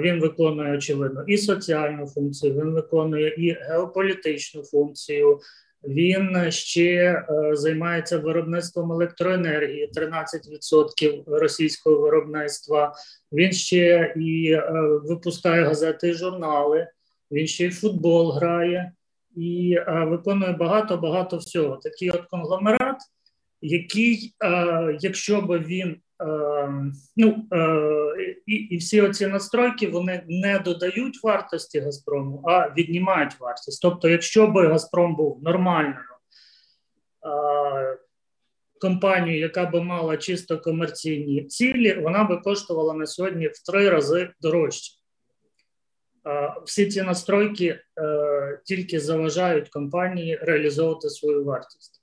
Він 0.00 0.20
виконує 0.20 0.76
очевидно 0.76 1.24
і 1.26 1.38
соціальну 1.38 2.06
функцію, 2.06 2.54
він 2.54 2.70
виконує 2.70 3.34
і 3.38 3.50
геополітичну 3.50 4.62
функцію, 4.62 5.40
він 5.84 6.50
ще 6.50 6.84
е, 6.84 7.56
займається 7.56 8.18
виробництвом 8.18 8.92
електроенергії, 8.92 9.90
13% 9.96 11.22
російського 11.26 11.98
виробництва. 12.00 12.94
Він 13.32 13.52
ще 13.52 14.14
і 14.16 14.52
е, 14.52 14.72
випускає 15.04 15.64
газети 15.64 16.08
і 16.08 16.12
журнали. 16.12 16.88
Він 17.30 17.46
ще 17.46 17.66
й 17.66 17.70
футбол 17.70 18.30
грає 18.30 18.92
і 19.36 19.74
е, 19.78 20.04
виконує 20.04 20.52
багато 20.52 20.96
багато 20.96 21.36
всього. 21.36 21.76
Такий 21.76 22.10
от 22.10 22.26
конгломерат, 22.26 22.96
який, 23.62 24.34
якщо 25.00 25.40
би 25.40 25.58
він 25.58 25.96
ну, 27.16 27.46
е, 27.52 28.36
і 28.46 28.54
і 28.54 28.76
всі 28.76 29.00
оці 29.00 29.26
настройки 29.26 29.88
вони 29.88 30.24
не 30.28 30.58
додають 30.58 31.22
вартості 31.22 31.80
Газпрому, 31.80 32.42
а 32.44 32.68
віднімають 32.68 33.40
вартість. 33.40 33.82
Тобто, 33.82 34.08
якщо 34.08 34.46
би 34.46 34.66
Газпром 34.66 35.16
був 35.16 35.42
нормальною 35.42 35.96
е, 37.26 37.98
компанією, 38.80 39.40
яка 39.40 39.66
би 39.66 39.82
мала 39.82 40.16
чисто 40.16 40.60
комерційні 40.60 41.44
цілі, 41.44 41.94
вона 41.94 42.24
би 42.24 42.36
коштувала 42.36 42.94
на 42.94 43.06
сьогодні 43.06 43.48
в 43.48 43.62
три 43.66 43.90
рази 43.90 44.30
дорожче. 44.40 44.92
Е, 46.26 46.54
всі 46.64 46.86
ці 46.86 47.02
настройки 47.02 47.80
тільки 48.64 49.00
заважають 49.00 49.68
компанії 49.68 50.38
реалізовувати 50.42 51.10
свою 51.10 51.44
вартість. 51.44 51.99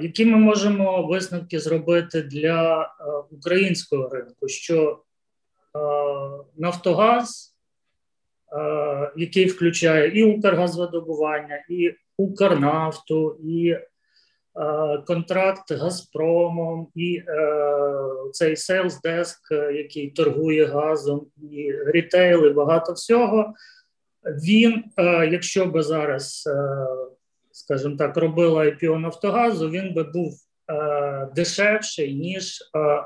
Які 0.00 0.24
ми 0.24 0.38
можемо 0.38 1.06
висновки 1.06 1.58
зробити 1.58 2.22
для 2.22 2.88
українського 3.30 4.08
ринку? 4.08 4.48
Що 4.48 5.02
Нафтогаз, 6.56 7.56
який 9.16 9.46
включає 9.46 10.18
і 10.18 10.24
Укргазвидобування, 10.24 11.64
і 11.68 11.94
Укрнафту, 12.16 13.36
і 13.44 13.76
контракт 15.06 15.72
Газпромом, 15.72 16.88
і 16.94 17.22
е, 17.28 17.52
цей 18.32 18.54
Desk, 19.04 19.72
який 19.72 20.10
торгує 20.10 20.66
газом, 20.66 21.26
і 21.52 21.72
рітейл, 21.86 22.52
багато 22.52 22.92
всього. 22.92 23.54
Він, 24.24 24.84
е, 24.96 25.28
якщо 25.32 25.66
би 25.66 25.82
зараз 25.82 26.44
е, 26.46 26.86
скажімо 27.70 27.96
так, 27.96 28.16
робила 28.16 28.64
IPO 28.64 28.98
Нафтогазу, 28.98 29.70
він 29.70 29.94
би 29.94 30.02
був 30.02 30.34
дешевший 31.36 32.14
ніж 32.14 32.58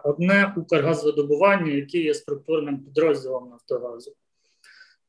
одне 0.04 0.54
Укргазвидобування, 0.56 1.72
яке 1.72 1.98
є 1.98 2.14
структурним 2.14 2.78
підрозділом 2.78 3.48
Нафтогазу. 3.50 4.12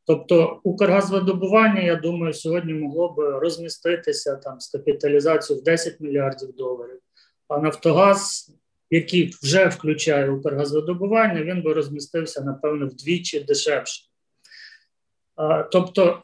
Тобто 0.08 0.60
Укргазвидобування, 0.63 1.82
я 1.82 1.96
думаю, 1.96 2.34
сьогодні 2.34 2.74
могло 2.74 3.10
би 3.10 3.39
розміститися 3.39 4.36
там 4.36 4.60
з 4.60 4.72
капіталізацією 4.72 5.62
в 5.62 5.65
10 5.65 6.00
мільярдів 6.00 6.56
доларів. 6.56 7.00
А 7.48 7.58
Нафтогаз, 7.58 8.52
який 8.89 9.34
вже 9.44 9.68
включає 9.68 10.30
Укргазвидобування, 10.30 11.44
він 11.44 11.62
би 11.62 11.74
розмістився, 11.74 12.41
напевно, 12.41 12.88
вдвічі 12.88 13.39
дешевше. 13.39 14.04
Тобто 15.72 16.22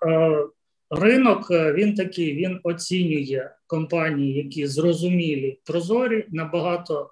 ринок 0.91 1.51
він 1.51 1.95
такий, 1.95 2.33
він 2.33 2.59
оцінює 2.63 3.49
компанії, 3.67 4.33
які 4.33 4.67
зрозумілі, 4.67 5.59
прозорі, 5.65 6.25
набагато 6.29 7.09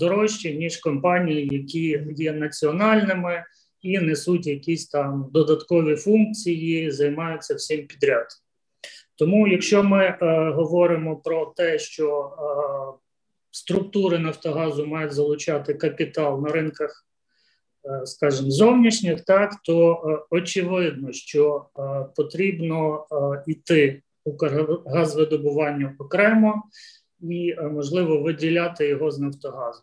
дорожче, 0.00 0.54
ніж 0.54 0.76
компанії, 0.76 1.48
які 1.52 2.04
є 2.16 2.32
національними 2.32 3.44
і 3.82 3.98
несуть 3.98 4.46
якісь 4.46 4.88
там 4.88 5.30
додаткові 5.32 5.96
функції, 5.96 6.90
займаються 6.90 7.54
всім 7.54 7.86
підряд. 7.86 8.26
Тому, 9.16 9.48
якщо 9.48 9.82
ми 9.82 10.04
е, 10.04 10.16
говоримо 10.50 11.16
про 11.16 11.46
те, 11.56 11.78
що 11.78 12.32
е, 12.38 12.42
структури 13.50 14.18
Нафтогазу 14.18 14.86
мають 14.86 15.12
залучати 15.12 15.74
капітал 15.74 16.42
на 16.42 16.52
ринках, 16.52 16.90
е, 16.90 17.09
скажімо, 18.04 18.50
зовнішніх, 18.50 19.20
так 19.20 19.54
то 19.64 19.92
е, 19.92 20.26
очевидно, 20.30 21.12
що 21.12 21.66
е, 21.78 21.82
потрібно 22.16 23.06
йти 23.46 24.02
Укргазвидобуванню 24.24 25.90
окремо 25.98 26.62
і 27.20 27.54
можливо 27.54 28.22
виділяти 28.22 28.88
його 28.88 29.10
з 29.10 29.18
Нафтогазу. 29.18 29.82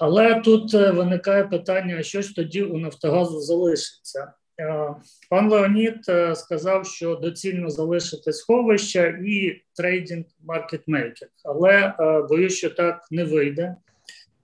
Але 0.00 0.40
тут 0.40 0.74
е, 0.74 0.90
виникає 0.90 1.44
питання: 1.44 2.02
що 2.02 2.22
ж 2.22 2.34
тоді 2.34 2.62
у 2.62 2.78
Нафтогазу 2.78 3.40
залишиться? 3.40 4.32
Пан 5.30 5.50
Леонід 5.50 5.98
е, 6.08 6.34
сказав, 6.36 6.86
що 6.86 7.14
доцільно 7.14 7.70
залишити 7.70 8.32
сховища 8.32 9.06
і 9.06 9.62
трейдинг 9.76 10.24
маркетмейкінг, 10.44 11.30
але 11.44 11.94
е, 12.00 12.22
боюсь, 12.22 12.54
що 12.54 12.70
так 12.70 13.06
не 13.10 13.24
вийде, 13.24 13.76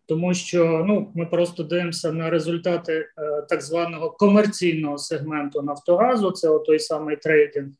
тому 0.06 0.34
що 0.34 0.84
ну 0.88 1.12
ми 1.14 1.26
просто 1.26 1.62
дивимося 1.62 2.12
на 2.12 2.30
результати 2.30 3.08
так 3.48 3.62
званого 3.62 4.10
комерційного 4.10 4.98
сегменту 4.98 5.62
Нафтогазу. 5.62 6.30
Це 6.30 6.58
той 6.66 6.78
самий 6.78 7.16
трейдинг, 7.16 7.70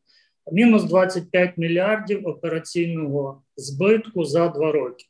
мінус 0.52 0.84
25 0.84 1.58
мільярдів 1.58 2.26
операційного 2.26 3.42
збитку 3.56 4.24
за 4.24 4.48
два 4.48 4.72
роки. 4.72 5.04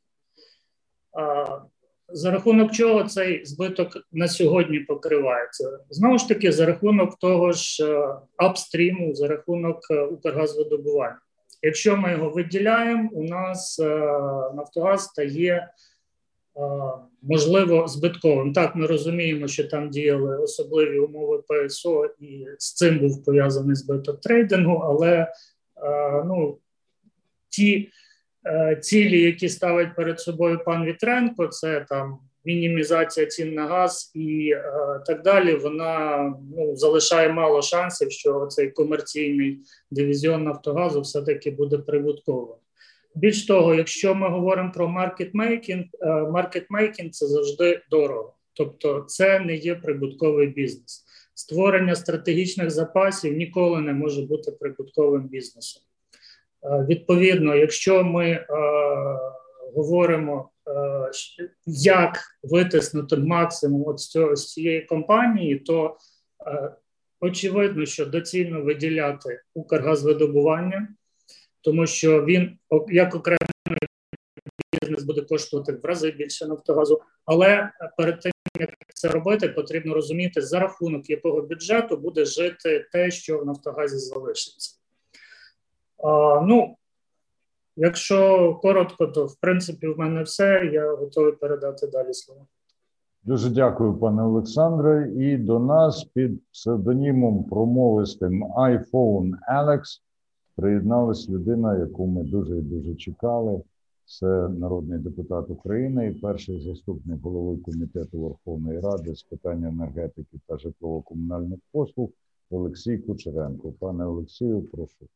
За 2.09 2.31
рахунок 2.31 2.73
чого 2.73 3.05
цей 3.05 3.45
збиток 3.45 3.89
на 4.13 4.29
сьогодні 4.29 4.81
покривається? 4.81 5.79
Знову 5.91 6.19
ж 6.19 6.29
таки, 6.29 6.53
за 6.53 6.67
рахунок 6.67 7.19
того 7.19 7.53
ж 7.53 7.85
е, 7.85 8.17
апстріму, 8.37 9.15
за 9.15 9.29
рахунок 9.29 9.79
е, 9.91 10.03
Укргазвидобування. 10.03 11.19
Якщо 11.63 11.97
ми 11.97 12.11
його 12.13 12.31
виділяємо, 12.31 13.11
у 13.13 13.23
нас 13.23 13.79
е, 13.79 13.85
Нафтогаз 14.55 15.05
стає 15.05 15.69
можливо 17.23 17.89
збитковим. 17.89 18.53
Так, 18.53 18.77
ми 18.77 18.87
розуміємо, 18.87 19.49
що 19.49 19.69
там 19.69 19.91
діяли 19.91 20.39
особливі 20.39 20.99
умови 20.99 21.43
ПСО, 21.49 22.07
і 22.21 22.47
з 22.59 22.75
цим 22.75 22.99
був 22.99 23.25
пов'язаний 23.25 23.77
збиток 23.77 24.21
трейдингу, 24.21 24.83
але 24.85 25.33
ну, 26.25 26.59
ті. 27.49 27.91
Е, 28.47 28.77
цілі, 28.77 29.23
які 29.23 29.49
ставить 29.49 29.97
перед 29.97 30.21
собою 30.21 30.61
пан 30.65 30.85
Вітренко, 30.85 31.47
це 31.47 31.87
там 31.89 32.19
мінімізація 32.45 33.27
цін 33.27 33.55
на 33.55 33.67
газ 33.67 34.13
і 34.15 34.51
е, 34.55 34.63
так 35.07 35.23
далі. 35.23 35.55
Вона 35.55 36.35
ну 36.57 36.77
залишає 36.77 37.29
мало 37.29 37.63
шансів, 37.63 38.13
що 38.13 38.47
цей 38.47 38.71
комерційний 38.71 39.61
дивізіон 39.91 40.45
Нафтогазу 40.45 41.01
все 41.01 41.23
таки 41.23 41.51
буде 41.51 41.79
прибутковим. 41.79 42.57
Більш 43.15 43.47
того, 43.47 43.75
якщо 43.75 44.15
ми 44.15 44.29
говоримо 44.29 44.73
про 44.73 44.89
маркетмейкінг, 44.89 45.85
маркетмейкінг 46.33 47.11
це 47.11 47.27
завжди 47.27 47.83
дорого, 47.91 48.35
тобто 48.53 49.01
це 49.01 49.41
не 49.41 49.57
є 49.57 49.75
прибутковий 49.75 50.47
бізнес. 50.47 51.05
Створення 51.35 51.95
стратегічних 51.95 52.71
запасів 52.71 53.37
ніколи 53.37 53.81
не 53.81 53.93
може 53.93 54.23
бути 54.23 54.53
прибутковим 54.53 55.29
бізнесом. 55.29 55.83
Е, 56.65 56.87
відповідно, 56.89 57.55
якщо 57.55 58.05
ми 58.05 58.31
е, 58.31 58.47
говоримо, 59.75 60.51
е, 60.69 61.11
як 61.67 62.21
витиснути 62.43 63.17
максимум 63.17 63.85
от 63.87 64.01
з, 64.01 64.09
цього, 64.09 64.37
цієї 64.37 64.81
компанії, 64.81 65.57
то 65.57 65.97
очевидно, 67.21 67.87
що 67.87 68.07
доцільно 68.07 68.63
виділяти 68.63 69.41
Укргазвидобування, 69.55 70.89
тому 71.65 71.87
що 71.87 72.25
він 72.25 72.59
як 72.89 73.15
окремий 73.15 73.39
бізнес 74.83 75.05
буде 75.05 75.21
коштувати 75.21 75.73
в 75.73 75.85
рази 75.85 76.11
більше 76.11 76.47
Нафтогазу, 76.47 77.01
але 77.25 77.71
перед 77.97 78.21
тим 78.21 78.33
як 78.59 78.71
це 78.95 79.09
робити, 79.09 79.49
потрібно 79.49 79.95
розуміти 79.95 80.43
за 80.43 80.61
рахунок 80.61 81.11
якого 81.11 81.43
бюджету 81.43 81.97
буде 81.97 82.25
жити 82.25 82.87
те, 82.93 83.11
що 83.11 83.39
в 83.39 83.47
Нафтогазі 83.47 83.99
залишиться. 83.99 84.79
А, 86.05 86.41
Ну, 86.47 86.77
якщо 87.77 88.55
коротко, 88.63 89.07
то 89.07 89.27
в 89.27 89.37
принципі 89.41 89.87
в 89.87 89.99
мене 89.99 90.23
все. 90.23 90.71
Я 90.73 90.95
готовий 90.95 91.33
передати 91.33 91.87
далі 91.87 92.15
слово. 92.15 92.47
Дуже 93.23 93.51
дякую, 93.51 93.95
пане 93.95 94.23
Олександре. 94.23 95.13
І 95.17 95.37
до 95.37 95.59
нас 95.59 96.05
під 96.05 96.51
псевдонімом 96.53 97.45
промовистим 97.45 98.45
iPhone 98.45 99.31
Alex 99.55 99.81
приєдналась 100.57 101.29
людина, 101.29 101.79
яку 101.79 102.07
ми 102.07 102.25
дуже 102.25 102.59
і 102.59 102.63
дуже 102.63 102.95
чекали. 102.95 103.61
Це 104.07 104.49
народний 104.49 104.99
депутат 104.99 105.51
України 105.51 106.07
і 106.07 106.21
перший 106.21 106.61
заступник 106.61 107.21
голови 107.21 107.59
комітету 107.59 108.21
Верховної 108.21 108.81
Ради 108.81 109.15
з 109.15 109.23
питань 109.23 109.65
енергетики 109.65 110.39
та 110.47 110.57
житлово-комунальних 110.57 111.59
послуг 111.73 112.11
Олексій 112.51 112.99
Кучеренко. 112.99 113.73
Пане 113.73 114.07
Олексію, 114.07 114.63
прошу. 114.63 115.09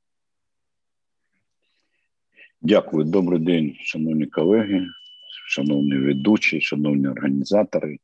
Дякую, 2.62 3.04
добрий 3.04 3.40
день, 3.40 3.74
шановні 3.74 4.26
колеги, 4.26 4.86
шановні 5.48 5.98
ведучі, 5.98 6.60
шановні 6.60 7.08
організатори. 7.08 7.98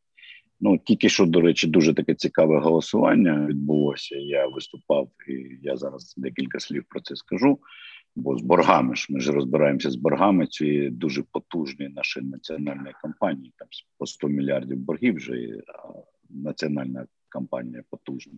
Ну 0.67 0.79
тільки 0.79 1.09
що, 1.09 1.27
до 1.27 1.41
речі, 1.41 1.67
дуже 1.67 1.95
таке 1.95 2.15
цікаве 2.15 2.59
голосування 2.59 3.47
відбулося. 3.47 4.17
Я 4.17 4.47
виступав 4.47 5.11
і 5.29 5.59
я 5.63 5.77
зараз 5.77 6.15
декілька 6.17 6.61
слів 6.61 6.85
про 6.89 7.01
це 7.01 7.17
скажу. 7.17 7.59
Бо 8.17 8.39
з 8.39 8.43
боргами 8.43 8.97
ж 8.97 9.07
ми 9.11 9.21
ж 9.21 9.33
розбираємося 9.33 9.91
з 9.91 9.97
боргами 9.97 10.47
цієї 10.47 10.91
дуже 10.91 11.23
потужної 11.23 11.91
нашої 11.91 12.27
національної 12.27 12.95
компанії. 13.03 13.53
Там 13.59 13.69
по 13.99 14.07
100 14.07 14.29
мільярдів 14.29 14.79
боргів 14.79 15.15
вже 15.15 15.49
національна 16.31 17.07
кампанія 17.35 17.83
потужна 17.91 18.33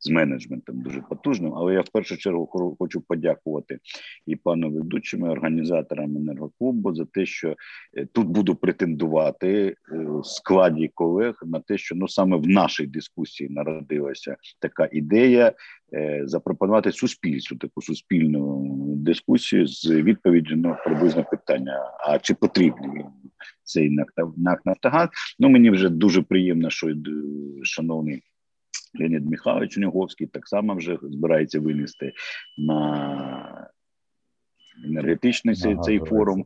з 0.00 0.10
менеджментом 0.10 0.82
дуже 0.82 1.00
потужним. 1.00 1.54
Але 1.54 1.74
я 1.74 1.80
в 1.80 1.88
першу 1.88 2.16
чергу 2.16 2.76
хочу 2.78 3.00
подякувати 3.00 3.78
і 4.26 4.36
пану 4.36 4.70
ведучим, 4.70 5.22
організаторам 5.22 6.16
енергоклубу 6.16 6.94
за 6.94 7.04
те, 7.04 7.26
що 7.26 7.56
е, 7.96 8.06
тут 8.12 8.26
буду 8.26 8.54
претендувати 8.54 9.48
е, 9.66 9.74
складі 10.22 10.90
колег 10.94 11.42
на 11.46 11.60
те, 11.60 11.78
що 11.78 11.94
ну 11.94 12.08
саме 12.08 12.36
в 12.36 12.46
нашій 12.46 12.86
дискусії 12.86 13.50
народилася 13.50 14.36
така 14.60 14.88
ідея. 14.92 15.52
Е, 15.94 16.22
запропонувати 16.24 16.92
суспільству 16.92 17.58
таку 17.58 17.82
суспільну 17.82 18.66
дискусію 18.96 19.66
з 19.66 19.90
відповіддю 19.90 20.56
на 20.56 20.74
приблизно 20.74 21.24
питання: 21.24 21.90
а 22.00 22.18
чи 22.18 22.34
потрібний 22.34 22.90
він 22.90 23.06
цей 23.62 23.90
НАК 24.36 24.60
Нафтогаз? 24.66 25.08
Ну 25.38 25.48
мені 25.48 25.70
вже 25.70 25.88
дуже 25.88 26.22
приємно, 26.22 26.70
що 26.70 26.94
шановний 27.62 28.22
Леонід 29.00 29.26
Михайлович 29.30 29.76
Неговський 29.76 30.26
так 30.26 30.48
само 30.48 30.74
вже 30.74 30.98
збирається 31.02 31.60
винести 31.60 32.12
на 32.58 33.70
енергетичний 34.84 35.54
цей, 35.54 35.76
цей 35.82 35.98
форум 35.98 36.44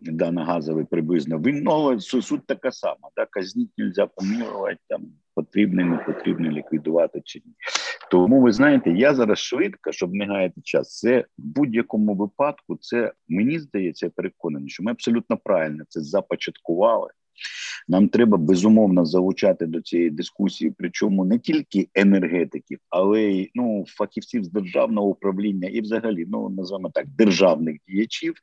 да, 0.00 0.32
на 0.32 0.44
газовий 0.44 0.84
приблизно. 0.84 1.38
Він 1.38 1.62
ну, 1.62 2.00
суть 2.00 2.46
така 2.46 2.72
сама. 2.72 3.08
Да, 3.16 3.26
казніть 3.30 3.70
нельзя 3.78 4.06
помилувати, 4.06 4.76
там 4.88 5.02
потрібно, 5.34 5.84
не 5.84 5.96
потрібно 5.96 6.50
ліквідувати 6.50 7.20
чи 7.24 7.42
ні. 7.44 7.52
Тому 8.10 8.40
ви 8.40 8.52
знаєте, 8.52 8.90
я 8.90 9.14
зараз 9.14 9.38
швидко, 9.38 9.92
щоб 9.92 10.14
не 10.14 10.26
гаяти 10.26 10.60
час. 10.64 10.98
Це 10.98 11.20
в 11.20 11.24
будь-якому 11.38 12.14
випадку, 12.14 12.76
це 12.80 13.12
мені 13.28 13.58
здається, 13.58 14.06
я 14.06 14.10
переконаний, 14.10 14.68
що 14.68 14.82
ми 14.82 14.90
абсолютно 14.90 15.36
правильно 15.36 15.84
це 15.88 16.00
започаткували. 16.00 17.08
Нам 17.88 18.08
треба 18.08 18.38
безумовно 18.38 19.04
залучати 19.04 19.66
до 19.66 19.80
цієї 19.80 20.10
дискусії, 20.10 20.74
причому 20.78 21.24
не 21.24 21.38
тільки 21.38 21.88
енергетиків, 21.94 22.78
але 22.90 23.22
й 23.22 23.50
ну 23.54 23.84
фахівців 23.88 24.44
з 24.44 24.50
державного 24.50 25.08
управління 25.08 25.68
і, 25.68 25.80
взагалі, 25.80 26.26
ну 26.28 26.48
називаємо 26.48 26.90
так, 26.94 27.06
державних 27.08 27.76
діячів 27.88 28.34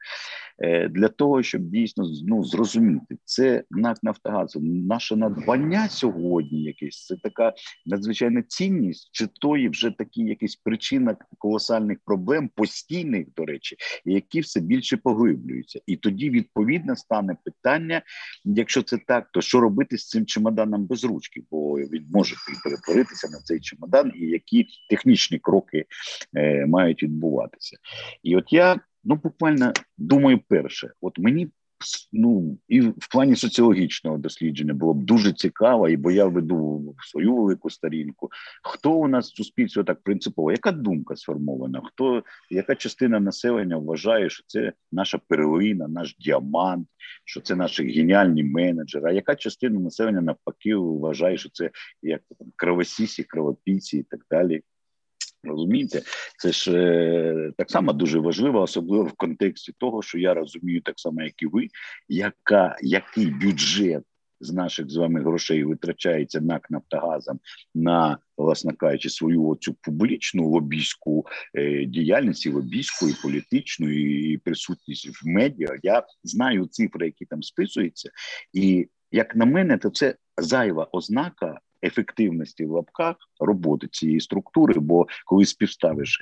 е, 0.59 0.89
для 0.89 1.07
того, 1.07 1.43
щоб 1.43 1.61
дійсно 1.61 2.05
ну, 2.27 2.43
зрозуміти 2.43 3.17
це 3.25 3.63
НАК 3.71 4.03
Нафтогаз, 4.03 4.57
наше 4.61 5.15
надбання 5.15 5.89
сьогодні. 5.89 6.63
Якесь 6.63 7.05
це 7.05 7.15
така 7.23 7.53
надзвичайна 7.85 8.41
цінність, 8.41 9.09
чи 9.11 9.27
то 9.41 9.57
і 9.57 9.69
вже 9.69 9.91
такі 9.91 10.21
якісь 10.21 10.55
причина 10.55 11.15
колосальних 11.37 11.97
проблем, 12.05 12.49
постійних 12.55 13.27
до 13.35 13.45
речі, 13.45 13.75
які 14.05 14.39
все 14.39 14.59
більше 14.59 14.97
поглиблюються, 14.97 15.79
і 15.87 15.95
тоді 15.95 16.29
відповідно 16.29 16.95
стане 16.95 17.37
питання, 17.45 18.01
якщо 18.45 18.81
це 18.81 18.97
так, 19.07 19.18
то 19.33 19.41
що 19.41 19.59
робити 19.59 19.97
з 19.97 20.07
цим 20.07 20.25
чемоданом 20.25 20.85
без 20.85 21.03
ручки? 21.03 21.43
Бо 21.51 21.75
він 21.75 22.05
може 22.13 22.35
перетворитися 22.63 23.27
на 23.29 23.37
цей 23.37 23.59
чемодан, 23.59 24.11
і 24.15 24.25
які 24.25 24.67
технічні 24.89 25.39
кроки 25.39 25.85
е, 26.37 26.65
мають 26.65 27.03
відбуватися. 27.03 27.77
І 28.23 28.35
от 28.35 28.53
я 28.53 28.79
ну 29.03 29.15
буквально 29.15 29.73
думаю, 29.97 30.39
перше, 30.47 30.91
от 31.01 31.19
мені 31.19 31.47
ну 32.13 32.57
і 32.67 32.81
в 32.81 33.07
плані 33.11 33.35
соціологічного 33.35 34.17
дослідження 34.17 34.73
було 34.73 34.93
б 34.93 35.03
дуже 35.03 35.33
цікаво, 35.33 35.89
і 35.89 35.97
бо 35.97 36.11
я 36.11 36.25
веду 36.25 36.95
свою 37.11 37.35
велику 37.35 37.69
сторінку. 37.69 38.29
Хто 38.63 38.91
у 38.91 39.07
нас 39.07 39.31
в 39.31 39.35
суспільстві 39.35 39.83
так 39.83 40.03
принципово? 40.03 40.51
Яка 40.51 40.71
думка 40.71 41.15
сформована? 41.15 41.81
Хто 41.85 42.23
яка 42.49 42.75
частина 42.75 43.19
населення 43.19 43.77
вважає, 43.77 44.29
що 44.29 44.43
це 44.47 44.73
наша 44.91 45.19
перлина, 45.27 45.87
наш 45.87 46.15
діамант, 46.19 46.87
що 47.25 47.41
це 47.41 47.55
наші 47.55 47.91
геніальні 47.91 48.43
менеджери? 48.43 49.09
А 49.09 49.11
яка 49.11 49.35
частина 49.35 49.79
населення 49.79 50.21
навпаки 50.21 50.75
вважає, 50.75 51.37
що 51.37 51.49
це 51.49 51.71
як 52.01 52.21
там 52.39 52.47
кровосісі, 52.55 53.23
кровопійці 53.23 53.97
і 53.97 54.03
так 54.03 54.19
далі? 54.31 54.61
Розумієте, 55.43 56.01
це 56.37 56.51
ж 56.51 56.71
е, 56.71 57.51
так 57.57 57.71
само 57.71 57.93
дуже 57.93 58.19
важливо, 58.19 58.61
особливо 58.61 59.03
в 59.03 59.13
контексті 59.13 59.73
того, 59.77 60.01
що 60.01 60.17
я 60.19 60.33
розумію, 60.33 60.81
так 60.81 60.99
само, 60.99 61.21
як 61.21 61.41
і 61.41 61.45
ви, 61.45 61.67
яка 62.07 62.77
який 62.81 63.25
бюджет 63.25 64.03
з 64.41 64.53
наших 64.53 64.89
з 64.89 64.95
вами 64.95 65.21
грошей 65.21 65.63
витрачається 65.63 66.41
НАК 66.41 66.71
Нафтогазом 66.71 67.39
на, 67.75 68.17
власне 68.37 68.73
кажучи, 68.73 69.09
свою 69.09 69.47
оцю 69.47 69.75
публічну 69.81 70.49
лобійську 70.49 71.25
е, 71.53 71.85
діяльність, 71.85 72.45
і 72.45 72.49
лобійську, 72.49 73.09
і 73.09 73.15
політичну, 73.23 73.89
і 73.89 74.37
присутність 74.37 75.23
в 75.23 75.27
медіа. 75.27 75.77
Я 75.83 76.03
знаю 76.23 76.65
цифри, 76.65 77.05
які 77.05 77.25
там 77.25 77.43
списуються, 77.43 78.09
і 78.53 78.87
як 79.11 79.35
на 79.35 79.45
мене, 79.45 79.77
то 79.77 79.89
це 79.89 80.15
зайва 80.37 80.89
ознака 80.91 81.59
ефективності 81.83 82.65
в 82.65 82.71
лапках 82.71 83.15
роботи 83.39 83.87
цієї 83.91 84.19
структури. 84.19 84.79
Бо 84.79 85.07
коли 85.25 85.45
співставиш 85.45 86.21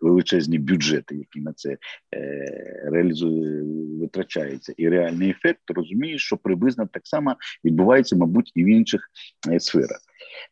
величезні 0.00 0.58
бюджети, 0.58 1.16
які 1.16 1.40
на 1.40 1.52
це 1.52 1.76
е, 2.14 2.82
реалізує 2.84 3.62
витрачаються, 4.00 4.74
і 4.76 4.88
реальний 4.88 5.30
ефект, 5.30 5.62
розумієш, 5.68 6.22
що 6.22 6.36
приблизно 6.36 6.86
так 6.92 7.06
само 7.06 7.36
відбувається, 7.64 8.16
мабуть, 8.16 8.52
і 8.54 8.64
в 8.64 8.66
інших 8.66 9.10
е, 9.50 9.60
сферах. 9.60 9.98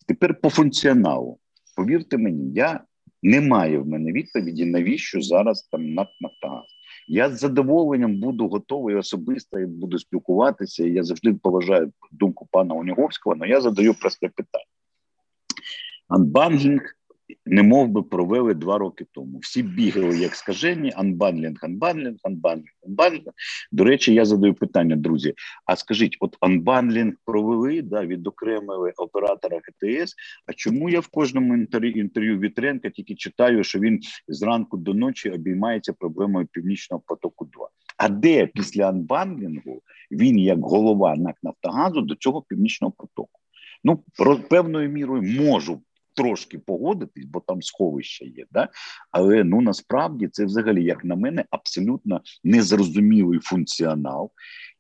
Тепер 0.08 0.40
по 0.40 0.50
функціоналу, 0.50 1.38
повірте 1.76 2.18
мені, 2.18 2.52
я 2.52 2.80
не 3.22 3.40
маю 3.40 3.82
в 3.82 3.86
мене 3.86 4.12
відповіді, 4.12 4.64
навіщо 4.64 5.20
зараз 5.20 5.62
там 5.62 5.94
НАК 5.94 6.08
Нафтогаз. 6.20 6.75
Я 7.08 7.30
з 7.30 7.38
задоволенням 7.38 8.20
буду 8.20 8.48
готовий 8.48 8.96
особисто 8.96 9.58
і 9.58 9.66
буду 9.66 9.98
спілкуватися. 9.98 10.84
Я 10.84 11.02
завжди 11.02 11.34
поважаю 11.34 11.92
думку 12.12 12.48
пана 12.50 12.74
Уніговського, 12.74 13.36
але 13.38 13.48
я 13.48 13.60
задаю 13.60 13.94
просте 13.94 14.28
питання. 14.28 14.64
Анбандлінг 16.08 16.82
немовби 17.46 18.02
провели 18.02 18.54
два 18.54 18.78
роки 18.78 19.06
тому. 19.12 19.38
Всі 19.38 19.62
бігали, 19.62 20.18
як 20.18 20.34
скажені, 20.34 20.92
анбандлінг, 20.96 21.58
анбандлінг, 21.62 22.16
анбандлінг, 22.22 22.74
анбандлінг. 22.86 23.24
До 23.72 23.84
речі, 23.84 24.14
я 24.14 24.24
задаю 24.24 24.54
питання, 24.54 24.96
друзі. 24.96 25.34
А 25.64 25.76
скажіть, 25.76 26.16
от 26.20 26.36
анбандлінг 26.40 27.14
провели, 27.24 27.82
да, 27.82 28.06
відокремили 28.06 28.92
оператора 28.96 29.56
ГТС. 29.56 30.14
А 30.46 30.52
чому 30.52 30.90
я 30.90 31.00
в 31.00 31.08
кожному 31.08 31.56
інтерв'ю 31.82 32.38
Вітренка 32.38 32.90
тільки 32.90 33.14
читаю, 33.14 33.64
що 33.64 33.78
він 33.78 34.00
зранку 34.28 34.76
до 34.76 34.94
ночі 34.94 35.30
обіймається 35.30 35.92
проблемою 35.92 36.46
північного 36.52 37.02
потоку? 37.06 37.44
2 37.44 37.68
а 37.96 38.08
де 38.08 38.46
після 38.46 38.88
анбанлінгу 38.88 39.82
він, 40.10 40.38
як 40.38 40.58
голова 40.60 41.16
НАК 41.16 41.36
Нафтогазу, 41.42 42.00
до 42.00 42.14
цього 42.14 42.42
північного 42.42 42.92
потоку? 42.96 43.40
Ну, 43.84 44.04
певною 44.48 44.88
мірою 44.90 45.22
можу 45.22 45.82
трошки 46.16 46.58
погодитись, 46.58 47.24
бо 47.24 47.40
там 47.40 47.62
сховище 47.62 48.24
є. 48.24 48.46
Да? 48.52 48.68
Але 49.10 49.44
ну 49.44 49.60
насправді 49.60 50.28
це 50.28 50.44
взагалі, 50.44 50.84
як 50.84 51.04
на 51.04 51.16
мене, 51.16 51.44
абсолютно 51.50 52.20
незрозумілий 52.44 53.38
функціонал. 53.38 54.30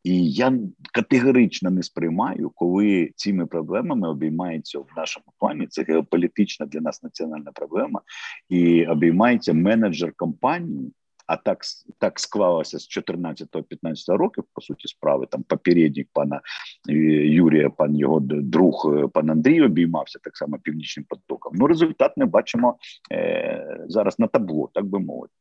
І 0.04 0.30
я 0.30 0.52
категорично 0.92 1.70
не 1.70 1.82
сприймаю, 1.82 2.50
коли 2.54 3.10
цими 3.16 3.46
проблемами 3.46 4.08
обіймається 4.08 4.78
в 4.78 4.86
нашому 4.96 5.26
плані. 5.38 5.66
Це 5.66 5.82
геополітична 5.82 6.66
для 6.66 6.80
нас 6.80 7.02
національна 7.02 7.52
проблема, 7.52 8.00
і 8.48 8.86
обіймається 8.86 9.52
менеджер 9.52 10.12
компанії 10.16 10.92
а 11.26 11.36
так 11.36 11.58
так 11.98 12.20
склалося 12.20 12.78
з 12.78 12.98
14-15 12.98 14.16
років, 14.16 14.44
по 14.52 14.60
суті, 14.60 14.88
справи 14.88 15.26
там 15.30 15.42
попередник 15.42 16.08
пана 16.12 16.40
е, 16.88 16.92
Юрія, 17.26 17.70
пан 17.70 17.96
його 17.96 18.20
друг, 18.20 18.92
е, 18.94 19.08
пан 19.08 19.30
Андрій 19.30 19.62
обіймався 19.62 20.18
так 20.22 20.36
само 20.36 20.58
північним 20.58 21.06
потоком. 21.08 21.52
Ну, 21.56 21.66
результат 21.66 22.12
ми 22.16 22.26
бачимо 22.26 22.78
е, 23.12 23.76
зараз 23.88 24.18
на 24.18 24.26
табло, 24.26 24.70
так 24.74 24.86
би 24.86 24.98
мовити. 24.98 25.34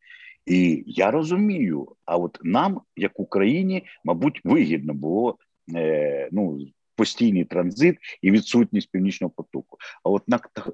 І 0.46 0.84
я 0.88 1.12
розумію, 1.12 1.88
а 2.06 2.18
от 2.18 2.40
нам, 2.44 2.82
як 2.96 3.20
Україні, 3.20 3.84
мабуть, 4.04 4.42
вигідно 4.44 4.94
було 4.94 5.38
е, 5.76 6.30
ну 6.32 6.60
постійний 6.96 7.46
транзит 7.46 7.98
і 8.22 8.32
відсутність 8.32 8.92
північного 8.92 9.34
потоку. 9.36 9.78
А 10.04 10.10
от 10.10 10.24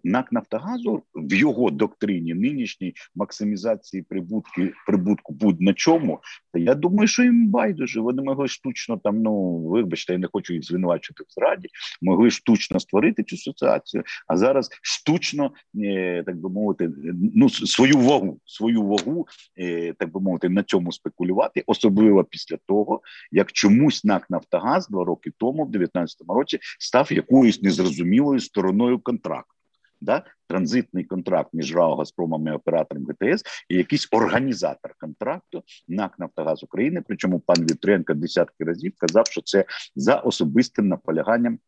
НАК 0.04 0.32
Нафтогазу 0.32 1.04
в 1.16 1.34
його 1.34 1.72
доктрині 1.72 2.34
нинішній 2.34 2.94
максимізації 3.16 4.04
прибутки 4.04 4.74
прибутку 4.88 5.34
будь 5.34 5.62
на 5.62 5.74
чому, 5.74 6.20
та 6.54 6.60
я 6.60 6.76
думаю, 6.76 7.08
що 7.08 7.24
їм 7.24 7.48
байдуже. 7.48 8.02
Вони 8.02 8.22
могли 8.22 8.48
штучно 8.48 8.98
там. 9.04 9.22
Ну 9.22 9.60
вибачте, 9.60 10.14
я 10.14 10.20
не 10.20 10.28
хочу 10.34 10.54
їх 10.54 10.64
звинувачити 10.64 11.24
в 11.24 11.34
зраді. 11.34 11.68
Могли 12.02 12.32
штучно 12.32 12.80
створити 12.80 13.24
цю 13.24 13.38
ситуацію, 13.38 14.04
а 14.28 14.38
зараз 14.38 14.70
штучно 14.82 15.52
е, 15.76 16.24
так 16.26 16.38
би 16.38 16.50
мовити, 16.50 16.92
ну 17.36 17.50
свою 17.50 17.98
вагу, 17.98 18.40
свою 18.46 18.84
вагу, 18.84 19.28
е, 19.58 19.94
так 19.94 20.12
би 20.12 20.22
мовити, 20.22 20.50
на 20.50 20.64
цьому 20.64 20.92
спекулювати, 20.92 21.64
особливо 21.68 22.24
після 22.24 22.58
того, 22.68 23.02
як 23.32 23.52
чомусь 23.52 24.04
НАК 24.04 24.30
Нафтогаз 24.30 24.88
два 24.88 25.06
роки 25.06 25.32
тому, 25.38 25.66
в 25.66 25.72
19 25.72 26.11
2014 26.20 26.22
році 26.28 26.60
став 26.80 27.14
якоюсь 27.14 27.62
незрозумілою 27.62 28.40
стороною 28.40 29.00
контракту. 29.00 29.56
Да? 30.02 30.26
Транзитний 30.48 31.04
контракт 31.04 31.50
між 31.54 31.76
РАО 31.76 31.96
Газпромом 31.96 32.48
і 32.48 32.52
оператором 32.52 33.06
ГТС 33.06 33.44
і 33.70 33.76
якийсь 33.76 34.08
організатор 34.12 34.94
контракту 35.00 35.64
НАК 35.88 36.20
Нафтогаз 36.20 36.64
України. 36.64 37.04
Причому 37.08 37.40
пан 37.40 37.66
Вітренко 37.66 38.14
десятки 38.14 38.64
разів 38.64 38.94
казав, 38.98 39.28
що 39.28 39.42
це 39.42 39.66
за 39.96 40.16
особистим 40.16 40.88
наполяганням 40.88 41.60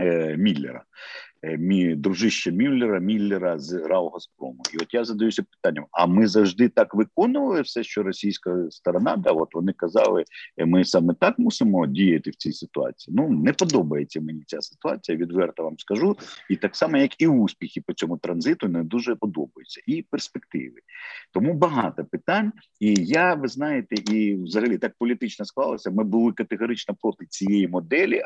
е, 0.00 0.36
Міллера. 0.36 0.84
Е, 1.46 1.56
мій 1.56 1.94
дружище 1.94 2.52
Мюллера, 2.52 3.00
Міллера 3.00 3.58
з 3.58 3.72
РАО 3.72 4.08
Газпрому. 4.08 4.62
І 4.74 4.76
от 4.76 4.94
я 4.94 5.04
задаюся 5.04 5.42
питанням: 5.42 5.86
а 5.92 6.06
ми 6.06 6.26
завжди 6.26 6.68
так 6.68 6.94
виконували 6.94 7.60
все, 7.60 7.82
що 7.84 8.02
російська 8.02 8.66
сторона, 8.70 9.16
да, 9.16 9.30
от 9.30 9.54
вони 9.54 9.72
казали, 9.72 10.24
«Е, 10.56 10.66
ми 10.66 10.84
саме 10.84 11.14
так 11.14 11.38
мусимо 11.38 11.86
діяти 11.86 12.30
в 12.30 12.34
цій 12.34 12.52
ситуації. 12.52 13.16
Ну 13.16 13.28
не 13.28 13.52
подобається 13.52 14.20
мені 14.20 14.42
ця 14.46 14.60
ситуація, 14.60 15.18
відверто 15.18 15.62
вам 15.62 15.78
скажу. 15.78 16.16
І 16.50 16.56
так 16.56 16.76
само, 16.76 16.96
як 16.96 17.22
і 17.22 17.26
успіхи 17.26 17.82
по 17.86 17.92
цьому 17.92 18.16
транзиту, 18.16 18.68
не 18.68 18.84
дуже 18.84 19.14
подобаються, 19.14 19.80
і 19.86 20.02
перспективи. 20.02 20.80
Тому 21.32 21.54
багато 21.54 22.04
питань. 22.04 22.52
І 22.80 22.94
я, 22.94 23.34
ви 23.34 23.48
знаєте, 23.48 23.94
і 24.14 24.34
взагалі 24.34 24.78
так 24.78 24.92
політично 24.98 25.44
склалося. 25.44 25.90
Ми 25.90 26.04
були 26.04 26.32
категорично 26.32 26.94
проти 27.02 27.26
цієї 27.26 27.68
моделі 27.68 28.22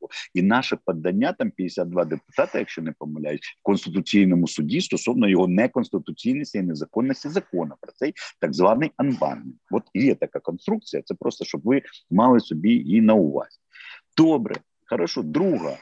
анбанкінгу, 0.00 0.08
і 0.34 0.42
наше 0.42 0.78
подання 0.84 1.32
там 1.32 1.50
52 1.50 2.04
депутати 2.04 2.58
якщо 2.58 2.82
не 2.82 2.92
помиляюсь, 2.92 3.40
в 3.40 3.62
конституційному 3.62 4.48
суді 4.48 4.80
стосовно 4.80 5.28
його 5.28 5.48
неконституційності 5.48 6.58
і 6.58 6.62
незаконності 6.62 7.28
закону 7.28 7.74
про 7.80 7.92
цей 7.92 8.14
так 8.40 8.54
званий 8.54 8.92
анбанінг. 8.96 9.54
От 9.70 9.82
є 9.94 10.14
така 10.14 10.40
конструкція. 10.40 11.02
Це 11.02 11.14
просто 11.14 11.44
щоб 11.44 11.60
ви 11.64 11.82
мали 12.10 12.40
собі 12.40 12.70
її 12.70 13.00
на 13.00 13.14
увазі. 13.14 13.58
Добре, 14.16 14.54
хорошо, 14.86 15.22
друга 15.22 15.76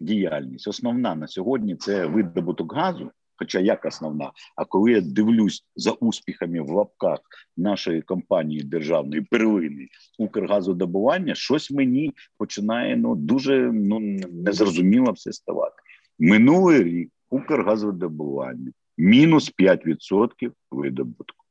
діяльність, 0.00 0.68
основна 0.68 1.14
на 1.14 1.26
сьогодні 1.26 1.76
це 1.76 2.06
видобуток 2.06 2.74
газу. 2.74 3.10
Хоча 3.36 3.60
як 3.60 3.84
основна, 3.84 4.32
а 4.56 4.64
коли 4.64 4.92
я 4.92 5.00
дивлюсь 5.00 5.64
за 5.76 5.90
успіхами 5.90 6.60
в 6.60 6.70
лапках 6.70 7.20
нашої 7.56 8.02
компанії 8.02 8.62
державної 8.62 9.22
первини 9.22 9.88
Укргазодобування, 10.18 11.34
щось 11.34 11.70
мені 11.70 12.12
починає 12.38 12.96
ну 12.96 13.14
дуже 13.14 13.72
ну 13.72 14.00
незрозуміло 14.32 15.12
все 15.12 15.32
ставати. 15.32 15.82
Минулий 16.18 16.82
рік 16.82 17.10
Укргазодобування 17.30 18.72
мінус 18.98 19.52
5% 19.58 20.52
видобутку. 20.70 21.44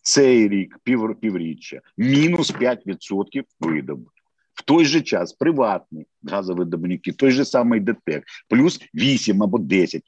Цей 0.00 0.48
рік 0.48 0.78
пів, 0.84 1.16
півріччя 1.20 1.80
мінус 1.96 2.54
5% 2.54 3.44
видобутку. 3.60 4.12
В 4.54 4.62
той 4.62 4.84
же 4.84 5.00
час 5.00 5.32
приватний 5.32 6.06
газовидобувники, 6.24 7.12
той 7.12 7.30
же 7.30 7.44
самий 7.44 7.80
ДТЕК, 7.80 8.24
плюс 8.48 8.80
8 8.94 9.42
або 9.42 9.58
10% 9.58 10.00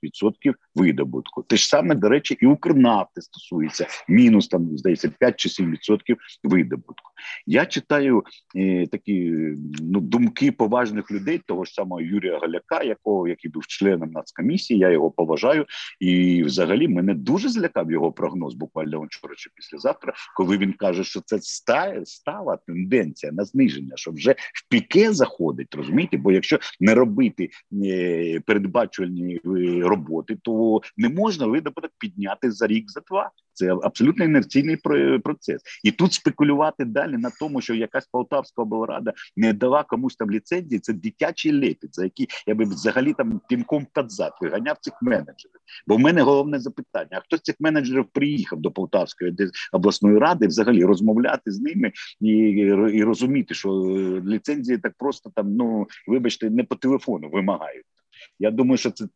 видобутку. 0.74 1.42
Те 1.42 1.56
ж 1.56 1.68
саме, 1.68 1.94
до 1.94 2.08
речі, 2.08 2.36
і 2.40 2.46
Укрнафти 2.46 3.20
стосується 3.22 3.86
мінус 4.08 4.48
там, 4.48 4.78
здається, 4.78 5.08
5 5.08 5.36
чи 5.36 5.48
7% 5.48 6.16
видобутку. 6.44 7.10
Я 7.46 7.66
читаю 7.66 8.22
е, 8.56 8.86
такі 8.86 9.32
ну, 9.82 10.00
думки 10.00 10.52
поважних 10.52 11.10
людей, 11.10 11.40
того 11.46 11.64
ж 11.64 11.72
самого 11.72 12.00
Юрія 12.00 12.38
Галяка, 12.38 12.82
якого 12.82 13.28
який 13.28 13.50
був 13.50 13.66
членом 13.66 14.10
нацкомісії, 14.10 14.80
я 14.80 14.90
його 14.90 15.10
поважаю. 15.10 15.66
І 16.00 16.42
взагалі 16.44 16.88
мене 16.88 17.14
дуже 17.14 17.48
злякав 17.48 17.90
його 17.90 18.12
прогноз, 18.12 18.54
буквально 18.54 19.00
вчора 19.00 19.34
чи 19.36 19.50
післязавтра, 19.54 20.12
коли 20.36 20.58
він 20.58 20.72
каже, 20.72 21.04
що 21.04 21.20
це 21.20 21.38
стала 22.04 22.56
тенденція 22.56 23.32
на 23.32 23.44
зниження, 23.44 23.92
що 23.96 24.10
вже 24.10 24.32
в 24.32 24.68
піке 24.68 25.12
заходить, 25.12 25.74
розумієте? 25.74 26.03
Розумієте? 26.04 26.16
Бо 26.16 26.32
якщо 26.32 26.58
не 26.80 26.94
робити 26.94 27.50
е, 27.84 28.40
передбачувальні 28.40 29.34
е, 29.34 29.40
роботи, 29.82 30.36
то 30.42 30.80
не 30.96 31.08
можна 31.08 31.46
видобуток 31.46 31.90
підняти 31.98 32.50
за 32.50 32.66
рік, 32.66 32.90
за 32.90 33.00
два. 33.00 33.30
Це 33.54 33.72
абсолютно 33.82 34.24
інерційний 34.24 34.76
процес, 35.24 35.62
і 35.84 35.90
тут 35.90 36.12
спекулювати 36.12 36.84
далі 36.84 37.16
на 37.16 37.30
тому, 37.40 37.60
що 37.60 37.74
якась 37.74 38.06
Полтавська 38.06 38.62
облрада 38.62 39.12
не 39.36 39.52
дала 39.52 39.82
комусь 39.82 40.16
там 40.16 40.30
ліцензії. 40.30 40.78
Це 40.78 40.92
дитячий 40.92 41.52
лепіт, 41.52 41.94
за 41.94 42.04
який 42.04 42.28
я 42.46 42.54
би 42.54 42.64
взагалі 42.64 43.12
там 43.12 43.40
пінком 43.48 43.86
кадзат 43.92 44.32
виганяв 44.40 44.76
цих 44.80 44.94
менеджерів. 45.02 45.60
Бо 45.86 45.96
в 45.96 45.98
мене 45.98 46.22
головне 46.22 46.58
запитання: 46.60 47.08
а 47.10 47.20
хто 47.20 47.36
з 47.36 47.40
цих 47.40 47.54
менеджерів 47.60 48.06
приїхав 48.12 48.60
до 48.60 48.70
Полтавської 48.70 49.36
обласної 49.72 50.18
ради, 50.18 50.46
взагалі 50.46 50.84
розмовляти 50.84 51.52
з 51.52 51.60
ними 51.60 51.92
і 52.20 52.28
і 52.92 53.04
розуміти, 53.04 53.54
що 53.54 53.70
е, 53.70 54.20
ліцензії 54.26 54.78
так 54.78 54.92
просто 54.98 55.30
там, 55.34 55.56
ну 55.56 55.86
вибачте, 56.06 56.50
не 56.50 56.64
по 56.64 56.74
телефону 56.74 57.30
вимагають. 57.30 57.84
Я 58.38 58.50
думаю, 58.50 58.78
що 58.78 58.90
це. 58.90 59.06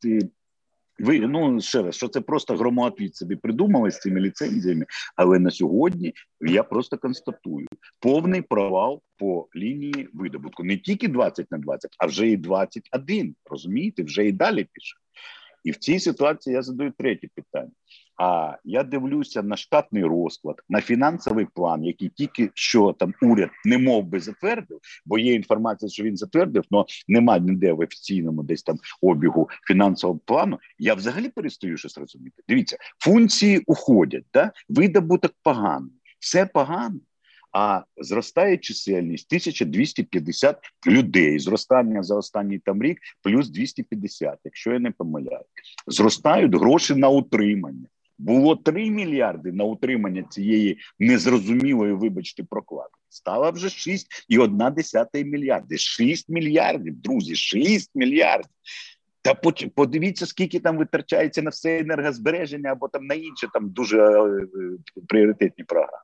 Ви 0.98 1.20
ну 1.20 1.60
ще 1.60 1.82
раз, 1.82 1.94
що 1.94 2.08
це 2.08 2.20
просто 2.20 2.56
громоотвіт 2.56 3.16
собі 3.16 3.36
придумали 3.36 3.90
з 3.90 3.98
цими 3.98 4.20
ліцензіями, 4.20 4.86
але 5.16 5.38
на 5.38 5.50
сьогодні 5.50 6.14
я 6.40 6.62
просто 6.62 6.98
констатую 6.98 7.68
повний 8.00 8.42
провал 8.42 9.02
по 9.16 9.48
лінії 9.56 10.08
видобутку. 10.12 10.64
Не 10.64 10.76
тільки 10.76 11.08
20 11.08 11.50
на 11.50 11.58
20, 11.58 11.90
а 11.98 12.06
вже 12.06 12.28
і 12.28 12.36
21, 12.36 13.34
Розумієте, 13.50 14.02
вже 14.02 14.26
і 14.26 14.32
далі 14.32 14.64
пише. 14.64 14.96
І 15.64 15.70
в 15.70 15.76
цій 15.76 16.00
ситуації 16.00 16.54
я 16.54 16.62
задаю 16.62 16.92
третє 16.98 17.28
питання: 17.34 17.72
а 18.18 18.56
я 18.64 18.82
дивлюся 18.82 19.42
на 19.42 19.56
штатний 19.56 20.04
розклад, 20.04 20.62
на 20.68 20.80
фінансовий 20.80 21.46
план, 21.54 21.84
який 21.84 22.08
тільки 22.08 22.50
що 22.54 22.92
там 22.92 23.14
уряд 23.22 23.50
не 23.64 23.78
мов 23.78 24.04
би 24.04 24.20
затвердив, 24.20 24.78
бо 25.06 25.18
є 25.18 25.34
інформація, 25.34 25.88
що 25.88 26.02
він 26.02 26.16
затвердив, 26.16 26.64
але 26.70 26.84
немає 27.08 27.40
ніде 27.40 27.72
в 27.72 27.80
офіційному 27.80 28.42
десь 28.42 28.62
там 28.62 28.76
обігу 29.02 29.48
фінансового 29.66 30.20
плану. 30.24 30.58
Я 30.78 30.94
взагалі 30.94 31.28
перестаю 31.28 31.76
щось 31.76 31.98
розуміти. 31.98 32.42
Дивіться, 32.48 32.76
функції 32.98 33.62
уходять, 33.66 34.24
да? 34.34 34.52
видобуток 34.68 35.32
поганий, 35.42 35.92
все 36.18 36.46
погано. 36.46 37.00
А 37.52 37.82
зростає 37.96 38.56
чисельність 38.56 39.26
1250 39.28 40.58
людей. 40.86 41.38
Зростання 41.38 42.02
за 42.02 42.16
останній 42.16 42.58
там 42.58 42.82
рік 42.82 42.98
плюс 43.22 43.48
250, 43.48 44.38
якщо 44.44 44.72
я 44.72 44.78
не 44.78 44.90
помиляю. 44.90 45.44
Зростають 45.86 46.54
гроші 46.54 46.94
на 46.94 47.08
утримання. 47.08 47.86
Було 48.18 48.56
3 48.56 48.90
мільярди 48.90 49.52
на 49.52 49.64
утримання 49.64 50.22
цієї 50.22 50.78
незрозумілої, 50.98 51.92
вибачте, 51.92 52.44
прокладки. 52.44 52.98
Стало 53.08 53.50
вже 53.50 53.68
6,1 53.68 55.24
мільярди. 55.24 55.78
6 55.78 56.28
мільярдів, 56.28 57.00
друзі, 57.00 57.36
6 57.36 57.90
мільярдів. 57.94 58.50
Та 59.22 59.34
подивіться, 59.74 60.26
скільки 60.26 60.60
там 60.60 60.76
витрачається 60.76 61.42
на 61.42 61.50
все 61.50 61.78
енергозбереження 61.78 62.72
або 62.72 62.88
там 62.88 63.06
на 63.06 63.14
інші 63.14 63.46
там 63.52 63.70
дуже 63.70 63.98
е, 63.98 64.46
пріоритетні 65.08 65.64
програми. 65.64 66.02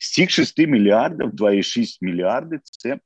З 0.00 0.12
цих 0.12 0.30
6 0.30 0.58
мільярдів, 0.58 1.26
2,6 1.26 1.98
мільярди 2.00 2.58
це 2.62 2.98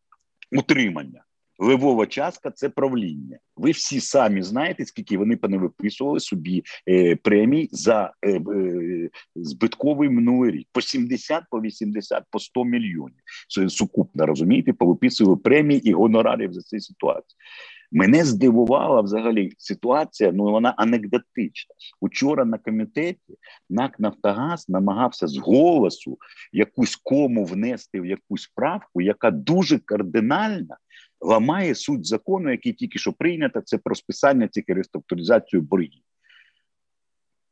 утримання. 0.53 1.25
Левова 1.59 2.07
частка 2.07 2.51
це 2.51 2.69
правління. 2.69 3.39
Ви 3.57 3.71
всі 3.71 4.01
самі 4.01 4.43
знаєте, 4.43 4.85
скільки 4.85 5.19
вони 5.19 5.37
поневиписували 5.37 6.21
собі 6.21 6.63
е, 6.89 7.17
премій 7.17 7.69
за 7.73 8.13
е, 8.23 8.31
е, 8.31 9.11
збитковий 9.37 10.09
минулий 10.09 10.51
рік 10.51 10.69
по 10.73 10.81
70, 10.81 11.45
по 11.51 11.61
80, 11.61 12.25
по 12.31 12.39
100 12.39 12.65
мільйонів. 12.65 13.19
Це 13.49 13.69
сукупно 13.69 14.27
розумієте, 14.27 14.73
повиписували 14.73 15.37
премії 15.37 15.89
і 15.89 15.93
гонорарів 15.93 16.53
за 16.53 16.61
цю 16.61 16.81
ситуацію. 16.81 17.39
Мене 17.93 18.25
здивувала 18.25 19.01
взагалі 19.01 19.53
ситуація. 19.59 20.33
Ну 20.33 20.45
вона 20.45 20.75
анекдотична. 20.77 21.75
Учора 22.01 22.45
на 22.45 22.59
комітеті 22.59 23.39
НАК 23.71 24.01
Нафтогаз 24.01 24.69
намагався 24.69 25.27
з 25.27 25.37
голосу 25.37 26.19
якусь 26.53 26.97
кому 26.97 27.45
внести 27.45 28.01
в 28.01 28.07
якусь 28.07 28.53
правку, 28.55 29.01
яка 29.01 29.31
дуже 29.31 29.79
кардинальна 29.79 30.77
ламає 31.21 31.75
суть 31.75 32.07
закону, 32.07 32.51
який 32.51 32.73
тільки 32.73 32.99
що 32.99 33.13
прийнято, 33.13 33.61
це 33.61 33.79
про 33.79 33.95
списання 33.95 34.49
цих 34.49 34.65
і 34.69 34.73
реструктуризацію 34.73 35.63
боргів. 35.63 36.03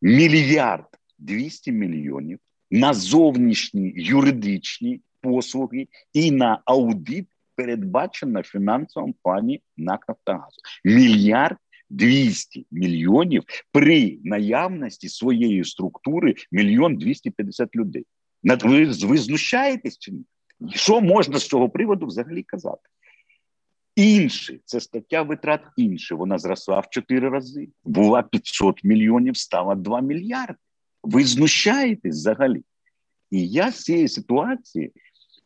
Мільярд 0.02 0.87
200 1.18 1.72
мільйонів 1.72 2.38
на 2.70 2.94
зовнішні 2.94 3.92
юридичні 3.96 5.00
послуги 5.20 5.88
і 6.12 6.31
на 6.31 6.62
аудит 6.64 7.26
передбачено 7.55 8.40
в 8.40 8.44
фінансовому 8.44 9.14
плані 9.22 9.62
НАК 9.76 10.05
«Нафтогазу». 10.09 10.61
Мільярд 10.85 11.57
200 11.90 12.66
мільйонів 12.70 13.42
при 13.72 14.18
наявності 14.24 15.09
своєї 15.09 15.64
структури 15.64 16.35
мільйон 16.52 16.96
250 16.96 17.76
людей. 17.76 18.07
Ви, 18.42 18.85
ви 18.85 19.18
знущаєтесь 19.18 19.98
чи 19.98 20.12
ні? 20.12 20.24
Що 20.74 21.00
можна 21.00 21.38
з 21.38 21.46
цього 21.46 21.68
приводу 21.68 22.07
взагалі 22.07 22.42
казати? 22.42 22.88
Інше 23.97 24.59
це 24.65 24.81
стаття 24.81 25.23
витрат 25.23 25.61
інше. 25.77 26.15
Вона 26.15 26.39
зросла 26.39 26.81
в 26.81 26.89
4 26.91 27.29
рази. 27.29 27.69
Була 27.85 28.23
500 28.23 28.85
мільйонів, 28.85 29.37
стала 29.37 29.75
2 29.75 30.01
мільярди. 30.01 30.59
Ви 31.03 31.25
знущаєтесь 31.25 32.17
взагалі. 32.17 32.63
І 33.31 33.49
я 33.49 33.71
з 33.71 33.85
цієї 33.85 34.09
ситуації 34.09 34.93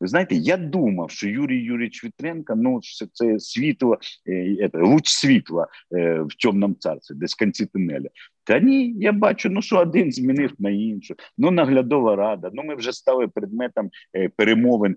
ви 0.01 0.07
знаєте, 0.07 0.35
я 0.35 0.57
думав, 0.57 1.11
що 1.11 1.29
Юрій 1.29 1.63
Юрійович 1.63 2.05
Вітренко, 2.05 2.55
ну 2.57 2.81
це 3.13 3.39
світло, 3.39 3.99
е, 4.29 4.71
луч 4.75 5.09
світла 5.09 5.67
е, 5.95 6.21
в 6.21 6.43
темному 6.43 6.75
царстві, 6.75 7.15
десь 7.15 7.35
кінці 7.35 7.67
тунеля. 7.67 8.09
Та 8.45 8.59
ні, 8.59 8.95
я 8.99 9.13
бачу, 9.13 9.51
ну 9.51 9.63
що 9.63 9.79
один 9.79 10.13
змінив 10.13 10.53
на 10.59 10.71
іншу. 10.71 11.15
Ну 11.39 11.51
наглядова 11.51 12.17
рада. 12.17 12.51
Ну 12.53 12.63
ми 12.63 12.75
вже 12.75 12.93
стали 12.93 13.29
предметом 13.29 13.91
е, 14.17 14.29
перемовин 14.29 14.97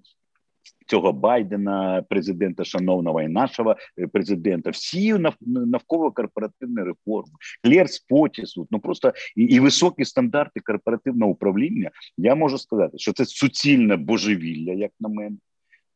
цього 0.88 1.14
Байдена, 1.14 2.04
президента 2.10 2.64
шановного 2.64 3.22
і 3.22 3.28
нашого 3.28 3.76
е, 4.00 4.08
президента, 4.08 4.70
всі 4.70 5.16
навколо 5.42 6.12
корпоративної 6.12 6.88
реформи, 6.88 7.34
Клерс 7.64 8.00
Потісу, 8.00 8.68
ну 8.72 8.80
просто 8.80 9.14
і, 9.36 9.44
і 9.44 9.60
високі 9.60 10.06
стандарти 10.06 10.60
корпоративного 10.60 11.32
управління. 11.32 11.92
Я 12.18 12.36
можу 12.36 12.58
сказати, 12.58 12.98
що 12.98 13.14
це 13.14 13.26
суцільне 13.26 13.96
божевілля, 13.96 14.72
як 14.72 14.92
на 15.00 15.10
мене. 15.10 15.38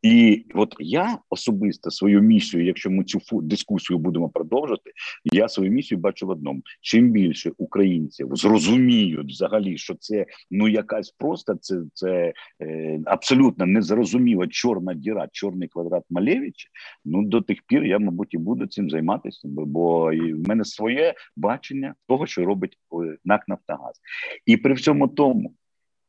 І 0.02 0.46
от 0.54 0.76
я 0.80 1.18
особисто 1.30 1.92
свою 1.92 2.22
місію, 2.22 2.66
якщо 2.66 2.92
ми 2.92 3.04
цю 3.04 3.20
дискусію 3.42 4.00
будемо 4.00 4.30
продовжити, 4.30 4.92
я 5.26 5.50
свою 5.50 5.72
місію 5.72 6.00
бачу 6.00 6.28
в 6.28 6.30
одному: 6.30 6.62
чим 6.82 7.12
більше 7.12 7.52
українців 7.58 8.30
зрозуміють 8.32 9.32
взагалі, 9.32 9.78
що 9.78 9.96
це 9.96 10.26
ну 10.52 10.68
якась 10.68 11.12
просто 11.12 11.56
це 11.56 11.82
це 11.94 12.34
е, 12.62 13.00
абсолютно 13.06 13.66
незрозуміла 13.66 14.48
чорна 14.48 14.94
діра, 14.94 15.28
чорний 15.32 15.68
квадрат 15.68 16.04
Малевича, 16.10 16.70
Ну 17.06 17.24
до 17.24 17.42
тих 17.42 17.58
пір 17.68 17.86
я, 17.86 18.00
мабуть, 18.00 18.34
і 18.34 18.38
буду 18.38 18.68
цим 18.68 18.90
займатися, 18.90 19.42
бо 19.44 20.12
в 20.12 20.48
мене 20.48 20.66
своє 20.66 21.14
бачення 21.36 21.96
того, 22.08 22.26
що 22.26 22.46
робить 22.46 22.78
е, 22.94 23.18
НАК 23.26 23.48
Нафтогаз, 23.48 24.02
і 24.46 24.58
при 24.58 24.74
всьому 24.74 25.08
тому 25.08 25.54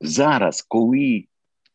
зараз, 0.00 0.62
коли 0.62 1.24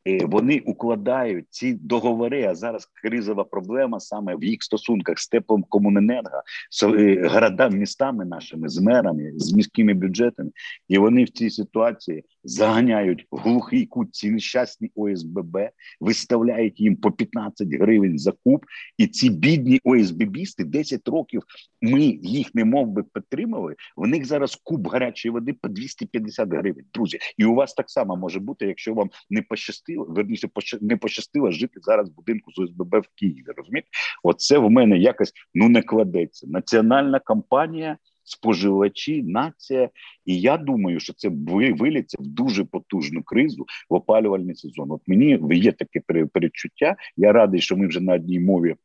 вони 0.06 0.60
укладають 0.66 1.46
ці 1.50 1.74
договори. 1.74 2.44
А 2.44 2.56
зараз 2.56 2.86
кризова 2.86 3.44
проблема 3.44 4.00
саме 4.00 4.36
в 4.36 4.44
їх 4.44 4.64
стосунках 4.64 5.20
з 5.20 5.28
теплом 5.28 5.66
комуненерго, 5.70 6.42
з 6.70 6.84
е, 6.84 7.28
городами, 7.28 7.78
містами 7.78 8.26
нашими, 8.26 8.70
з 8.70 8.82
мерами, 8.82 9.32
з 9.36 9.54
міськими 9.54 9.94
бюджетами, 9.94 10.52
і 10.88 10.98
вони 10.98 11.24
в 11.24 11.30
цій 11.30 11.50
ситуації 11.50 12.24
заганяють 12.44 13.28
в 13.32 13.38
глухий 13.38 13.86
кут 13.86 14.16
ці 14.16 14.32
нещасні 14.32 14.92
ОСББ, 14.96 15.58
виставляють 16.00 16.80
їм 16.80 16.96
по 16.96 17.12
15 17.12 17.68
гривень 17.68 18.20
за 18.20 18.32
куб, 18.32 18.66
і 18.98 19.08
ці 19.08 19.30
бідні 19.30 19.80
ОСББісти 19.84 20.64
10 20.64 21.08
років 21.08 21.42
ми 21.82 22.02
їх 22.22 22.56
не 22.56 22.66
мов 22.66 22.88
би 22.88 23.04
підтримали. 23.04 23.76
В 23.96 24.08
них 24.08 24.26
зараз 24.26 24.56
куб 24.64 24.88
гарячої 24.88 25.32
води 25.32 25.54
по 25.54 25.68
250 25.68 26.50
гривень. 26.50 26.86
Друзі, 26.94 27.20
і 27.38 27.46
у 27.46 27.56
вас 27.56 27.74
так 27.74 27.90
само 27.90 28.18
може 28.18 28.40
бути, 28.40 28.66
якщо 28.66 28.94
вам 28.94 29.10
не 29.30 29.42
пощастило, 29.42 30.06
верніше 30.10 30.50
не 30.82 30.98
пощастило 30.98 31.52
жити 31.52 31.80
зараз 31.82 32.10
в 32.10 32.16
будинку 32.16 32.52
з 32.52 32.60
ОСББ 32.60 32.96
в 32.96 33.10
Києві. 33.16 33.44
Розумієте? 33.58 33.88
Оце 34.24 34.58
в 34.58 34.70
мене 34.70 34.98
якось 34.98 35.34
ну 35.54 35.70
не 35.70 35.82
кладеться. 35.82 36.48
Національна 36.48 37.20
кампанія 37.20 37.98
споживачі, 38.24 39.24
нація. 39.24 39.90
І 40.26 40.40
я 40.40 40.58
думаю, 40.58 41.00
що 41.00 41.14
це 41.14 41.30
виліться 41.74 42.18
в 42.20 42.28
дуже 42.28 42.64
потужну 42.64 43.24
кризу 43.24 43.66
в 43.90 43.94
опалювальний 43.94 44.56
сезон. 44.56 44.92
От 44.92 45.02
мені 45.08 45.40
є 45.52 45.72
таке 45.72 46.02
передчуття. 46.34 46.96
Я 47.18 47.32
радий, 47.32 47.62
що 47.62 47.78
ми 47.78 47.88
вже 47.88 48.00
на 48.00 48.14
одній 48.14 48.40
мові 48.40 48.76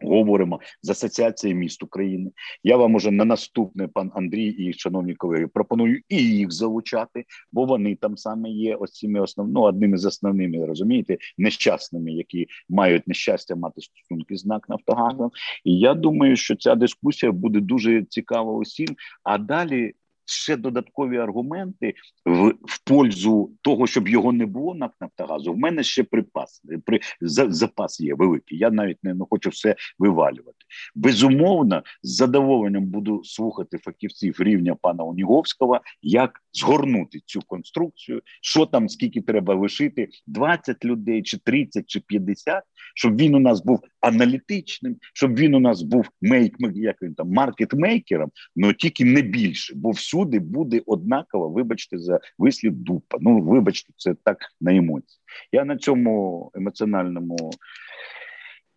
Говоримо 0.00 0.60
з 0.82 0.90
асоціації 0.90 1.54
міст 1.54 1.82
України. 1.82 2.30
Я 2.64 2.76
вам 2.76 2.94
уже 2.94 3.10
на 3.10 3.24
наступне 3.24 3.88
пан 3.88 4.10
Андрій 4.14 4.48
і 4.48 4.72
шановні 4.72 5.14
колеги 5.14 5.46
пропоную 5.46 6.00
і 6.08 6.16
їх 6.16 6.52
залучати, 6.52 7.24
бо 7.52 7.64
вони 7.64 7.96
там 7.96 8.16
саме 8.16 8.50
є 8.50 8.74
ось 8.74 8.92
цими 8.92 9.20
основ... 9.20 9.48
ну, 9.48 9.60
одними 9.60 9.98
з 9.98 10.04
основними 10.04 10.66
розумієте, 10.66 11.18
нещасними, 11.38 12.12
які 12.12 12.46
мають 12.68 13.08
нещастя 13.08 13.56
мати 13.56 13.80
стосунки 13.80 14.36
з 14.36 14.46
НАК 14.46 14.68
Нафтогазом. 14.68 15.30
І 15.64 15.78
я 15.78 15.94
думаю, 15.94 16.36
що 16.36 16.56
ця 16.56 16.74
дискусія 16.74 17.32
буде 17.32 17.60
дуже 17.60 18.04
цікава 18.04 18.52
усім. 18.52 18.88
А 19.22 19.38
далі 19.38 19.94
ще 20.30 20.56
додаткові 20.56 21.18
аргументи 21.18 21.94
в 22.26 22.48
в 22.48 22.84
пользу 22.84 23.50
того, 23.62 23.86
щоб 23.86 24.08
його 24.08 24.32
не 24.32 24.46
було 24.46 24.74
на 24.74 24.90
Нафтогазу. 25.00 25.52
В 25.52 25.58
мене 25.58 25.82
ще 25.82 26.04
припас 26.04 26.62
при 26.86 27.00
за, 27.20 27.50
запас 27.50 28.00
є 28.00 28.14
великий. 28.14 28.58
Я 28.58 28.70
навіть 28.70 29.04
не, 29.04 29.14
не 29.14 29.24
хочу 29.30 29.50
все 29.50 29.76
вивалювати. 29.98 30.58
Безумовно, 30.94 31.82
з 32.02 32.16
задоволенням 32.16 32.86
буду 32.86 33.24
слухати 33.24 33.78
фахівців 33.78 34.36
рівня 34.38 34.74
пана 34.74 35.04
Оніговського, 35.04 35.80
як 36.02 36.40
згорнути 36.52 37.20
цю 37.26 37.40
конструкцію, 37.40 38.22
що 38.42 38.66
там, 38.66 38.88
скільки 38.88 39.20
треба 39.20 39.54
лишити, 39.54 40.08
20 40.26 40.84
людей, 40.84 41.22
чи 41.22 41.38
30, 41.38 41.86
чи 41.86 42.00
50, 42.00 42.62
щоб 42.94 43.16
він 43.16 43.34
у 43.34 43.38
нас 43.38 43.64
був 43.64 43.80
аналітичним, 44.00 44.96
щоб 45.14 45.38
він 45.38 45.54
у 45.54 45.60
нас 45.60 45.82
був 45.82 46.08
мейк, 46.22 46.56
як 46.74 47.02
він 47.02 47.14
там 47.14 47.30
маркетмейкером, 47.30 48.30
але 48.62 48.74
тільки 48.74 49.04
не 49.04 49.22
більше, 49.22 49.74
бо 49.76 49.90
всюди 50.18 50.38
буде 50.38 50.82
однаково, 50.86 51.48
вибачте, 51.48 51.98
за 51.98 52.20
вислів 52.38 52.72
дупа. 52.72 53.18
Ну, 53.20 53.40
вибачте, 53.40 53.92
це 53.96 54.14
так 54.24 54.38
на 54.60 54.76
емоції. 54.76 55.20
Я 55.52 55.64
на 55.64 55.76
цьому 55.76 56.50
емоціональному 56.54 57.50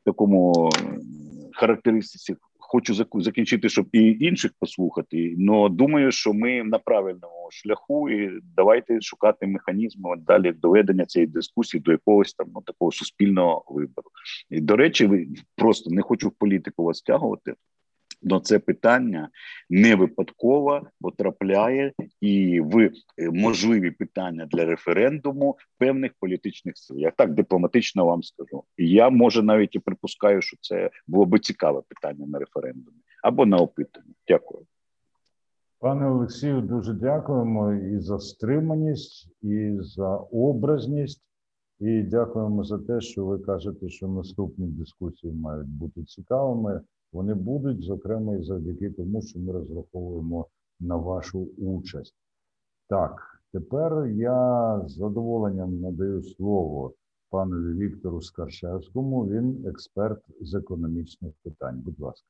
такому 0.06 0.70
характеристиці 1.54 2.36
хочу 2.60 3.06
закінчити, 3.14 3.70
щоб 3.70 3.88
і 3.92 4.18
інших 4.20 4.52
послухати. 4.60 5.36
але 5.50 5.70
думаю, 5.70 6.12
що 6.12 6.34
ми 6.34 6.64
на 6.64 6.80
правильному 6.80 7.48
шляху, 7.52 8.10
і 8.10 8.39
давайте 8.56 9.02
шукати 9.02 9.48
механізми 9.48 10.16
далі 10.18 10.52
доведення 10.52 11.06
цієї 11.06 11.28
дискусії 11.28 11.82
до 11.82 11.92
якогось 11.92 12.34
там 12.34 12.48
ну, 12.56 12.62
такого 12.62 12.92
суспільного 12.92 13.64
вибору. 13.68 14.10
І 14.50 14.62
до 14.62 14.76
речі, 14.76 15.28
просто 15.56 15.89
не 15.89 16.02
хочу 16.02 16.30
в 16.30 16.32
політику 16.32 16.84
вас 16.84 17.02
тягувати. 17.02 17.54
Но 18.22 18.39
це 18.39 18.59
питання 18.59 19.30
не 19.69 19.95
випадково 19.95 20.82
потрапляє 21.01 21.93
і 22.22 22.61
в 22.61 22.80
е, 22.80 22.91
можливі 23.17 23.91
питання 23.91 24.45
для 24.45 24.65
референдуму 24.65 25.57
певних 25.78 26.11
політичних 26.19 26.78
сил. 26.78 26.97
Я 26.97 27.11
так 27.11 27.34
дипломатично 27.34 28.05
вам 28.05 28.24
скажу. 28.24 28.63
І 28.78 28.89
я 28.89 29.09
може 29.09 29.43
навіть 29.43 29.76
і 29.76 29.80
припускаю, 29.80 30.41
що 30.41 30.57
це 30.61 30.89
було 31.07 31.26
би 31.26 31.39
цікаве 31.39 31.82
питання 31.88 32.26
на 32.28 32.39
референдумі 32.39 32.97
або 33.24 33.45
на 33.45 33.57
опитанні. 33.57 34.13
Дякую. 34.28 34.65
Пане 35.80 36.07
Олексію, 36.07 36.61
дуже 36.61 36.93
дякуємо 36.93 37.74
і 37.74 37.99
за 37.99 38.19
стриманість, 38.19 39.28
і 39.41 39.78
за 39.80 40.15
образність. 40.17 41.22
І 41.80 42.03
дякуємо 42.03 42.63
за 42.63 42.78
те, 42.78 43.01
що 43.01 43.26
ви 43.26 43.39
кажете, 43.39 43.89
що 43.89 44.07
наступні 44.07 44.67
дискусії 44.67 45.34
мають 45.34 45.67
бути 45.67 46.03
цікавими. 46.03 46.82
Вони 47.14 47.34
будуть, 47.34 47.84
зокрема, 47.84 48.36
і 48.36 48.43
завдяки 48.43 48.89
тому, 48.89 49.22
що 49.22 49.39
ми 49.39 49.53
розраховуємо 49.53 50.47
на 50.80 50.95
вашу 50.95 51.47
участь. 51.57 52.16
Так, 52.88 53.41
тепер 53.53 54.07
я 54.07 54.82
з 54.88 54.91
задоволенням 54.91 55.80
надаю 55.80 56.24
слово 56.24 56.93
панові 57.30 57.74
Віктору 57.74 58.22
Скаршевському. 58.22 59.28
Він 59.28 59.66
експерт 59.68 60.24
з 60.41 60.53
економічних 60.53 61.34
питань. 61.43 61.80
Будь 61.80 61.99
ласка. 61.99 62.28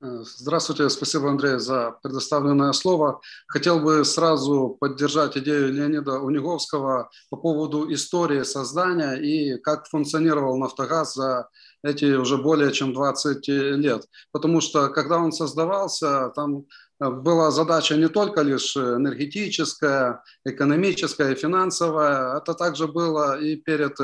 Здравствуйте, 0.00 0.90
спасибо, 0.90 1.30
Андрей, 1.30 1.58
за 1.58 1.92
предоставленное 2.02 2.72
слово. 2.72 3.20
Хотел 3.46 3.80
бы 3.80 4.04
сразу 4.04 4.76
поддержать 4.78 5.36
идею 5.38 5.72
Леонида 5.72 6.18
Униговского 6.18 7.10
по 7.30 7.36
поводу 7.36 7.90
истории 7.92 8.42
создания 8.42 9.14
и 9.14 9.56
как 9.58 9.86
функционировал 9.86 10.58
«Нафтогаз» 10.58 11.14
за 11.14 11.48
эти 11.82 12.16
уже 12.16 12.36
более 12.36 12.72
чем 12.72 12.92
20 12.92 13.48
лет. 13.48 14.04
Потому 14.32 14.60
что, 14.60 14.88
когда 14.88 15.18
он 15.18 15.32
создавался, 15.32 16.30
там 16.34 16.66
была 16.98 17.50
задача 17.50 17.96
не 17.96 18.08
только 18.08 18.42
лишь 18.42 18.76
энергетическая, 18.76 20.22
экономическая 20.44 21.32
и 21.32 21.36
финансовая, 21.36 22.36
это 22.38 22.54
также 22.54 22.88
было 22.88 23.40
и 23.40 23.56
перед 23.56 23.96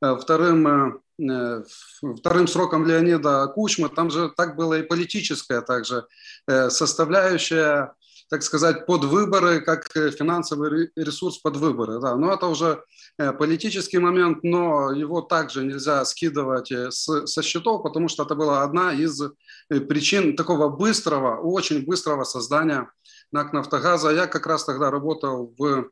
вторым 0.00 0.66
Э, 0.66 1.03
вторым 1.16 2.48
сроком 2.48 2.86
Леонида 2.86 3.46
Кучмы, 3.48 3.88
там 3.88 4.10
же 4.10 4.32
так 4.36 4.56
было 4.56 4.78
и 4.78 4.82
политическая 4.82 5.60
также 5.60 6.06
э, 6.48 6.70
составляющая, 6.70 7.94
так 8.30 8.42
сказать, 8.42 8.86
под 8.86 9.04
выборы, 9.04 9.60
как 9.60 9.90
финансовый 9.92 10.90
ресурс 10.96 11.38
под 11.38 11.56
выборы. 11.56 12.00
Да. 12.00 12.16
Но 12.16 12.32
это 12.32 12.46
уже 12.46 12.82
э, 13.18 13.32
политический 13.32 13.98
момент, 13.98 14.42
но 14.42 14.92
его 14.92 15.20
также 15.20 15.64
нельзя 15.64 16.04
скидывать 16.04 16.72
с, 16.72 17.26
со 17.26 17.42
счетов, 17.42 17.82
потому 17.82 18.08
что 18.08 18.24
это 18.24 18.34
была 18.34 18.62
одна 18.62 18.92
из 18.92 19.22
причин 19.68 20.36
такого 20.36 20.68
быстрого, 20.68 21.40
очень 21.40 21.84
быстрого 21.84 22.24
создания 22.24 22.90
НАК 23.32 23.52
«Нафтогаза». 23.52 24.10
Я 24.10 24.26
как 24.26 24.46
раз 24.46 24.64
тогда 24.64 24.90
работал 24.90 25.54
в 25.58 25.90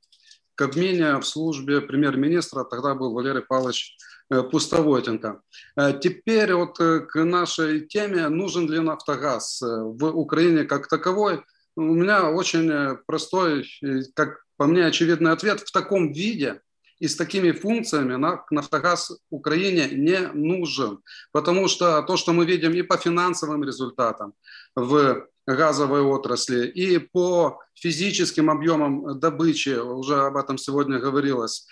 Кабмине 0.63 1.19
в 1.19 1.25
службе 1.25 1.81
премьер-министра, 1.81 2.65
тогда 2.65 2.95
был 2.95 3.13
Валерий 3.13 3.43
Павлович 3.43 3.97
Э, 4.33 4.43
Пустоводенко. 4.43 5.43
Э, 5.77 5.93
теперь 6.01 6.55
вот 6.55 6.81
э, 6.81 7.01
к 7.01 7.23
нашей 7.25 7.87
теме, 7.87 8.29
нужен 8.29 8.67
ли 8.71 8.81
нафтогаз 8.81 9.61
в 9.63 10.07
Украине 10.07 10.65
как 10.65 10.89
таковой. 10.89 11.43
У 11.77 11.95
меня 11.95 12.31
очень 12.31 12.97
простой, 13.07 13.67
как 14.15 14.45
по 14.57 14.67
мне, 14.67 14.87
очевидный 14.87 15.33
ответ. 15.33 15.61
В 15.61 15.73
таком 15.73 16.13
виде 16.13 16.61
и 16.99 17.09
с 17.09 17.17
такими 17.17 17.53
функциями 17.53 18.17
нафтогаз 18.51 19.13
Украине 19.31 19.89
не 19.91 20.19
нужен. 20.35 21.01
Потому 21.33 21.69
что 21.69 22.03
то, 22.03 22.17
что 22.17 22.33
мы 22.33 22.47
видим 22.47 22.73
и 22.73 22.83
по 22.83 22.97
финансовым 22.97 23.65
результатам 23.65 24.33
в 24.75 25.27
газовой 25.47 26.03
отрасли, 26.03 26.67
и 26.67 26.99
по 26.99 27.59
физическим 27.75 28.51
объемам 28.51 29.19
добычи, 29.19 29.71
уже 29.71 30.27
об 30.27 30.37
этом 30.37 30.59
сегодня 30.59 30.99
говорилось, 30.99 31.67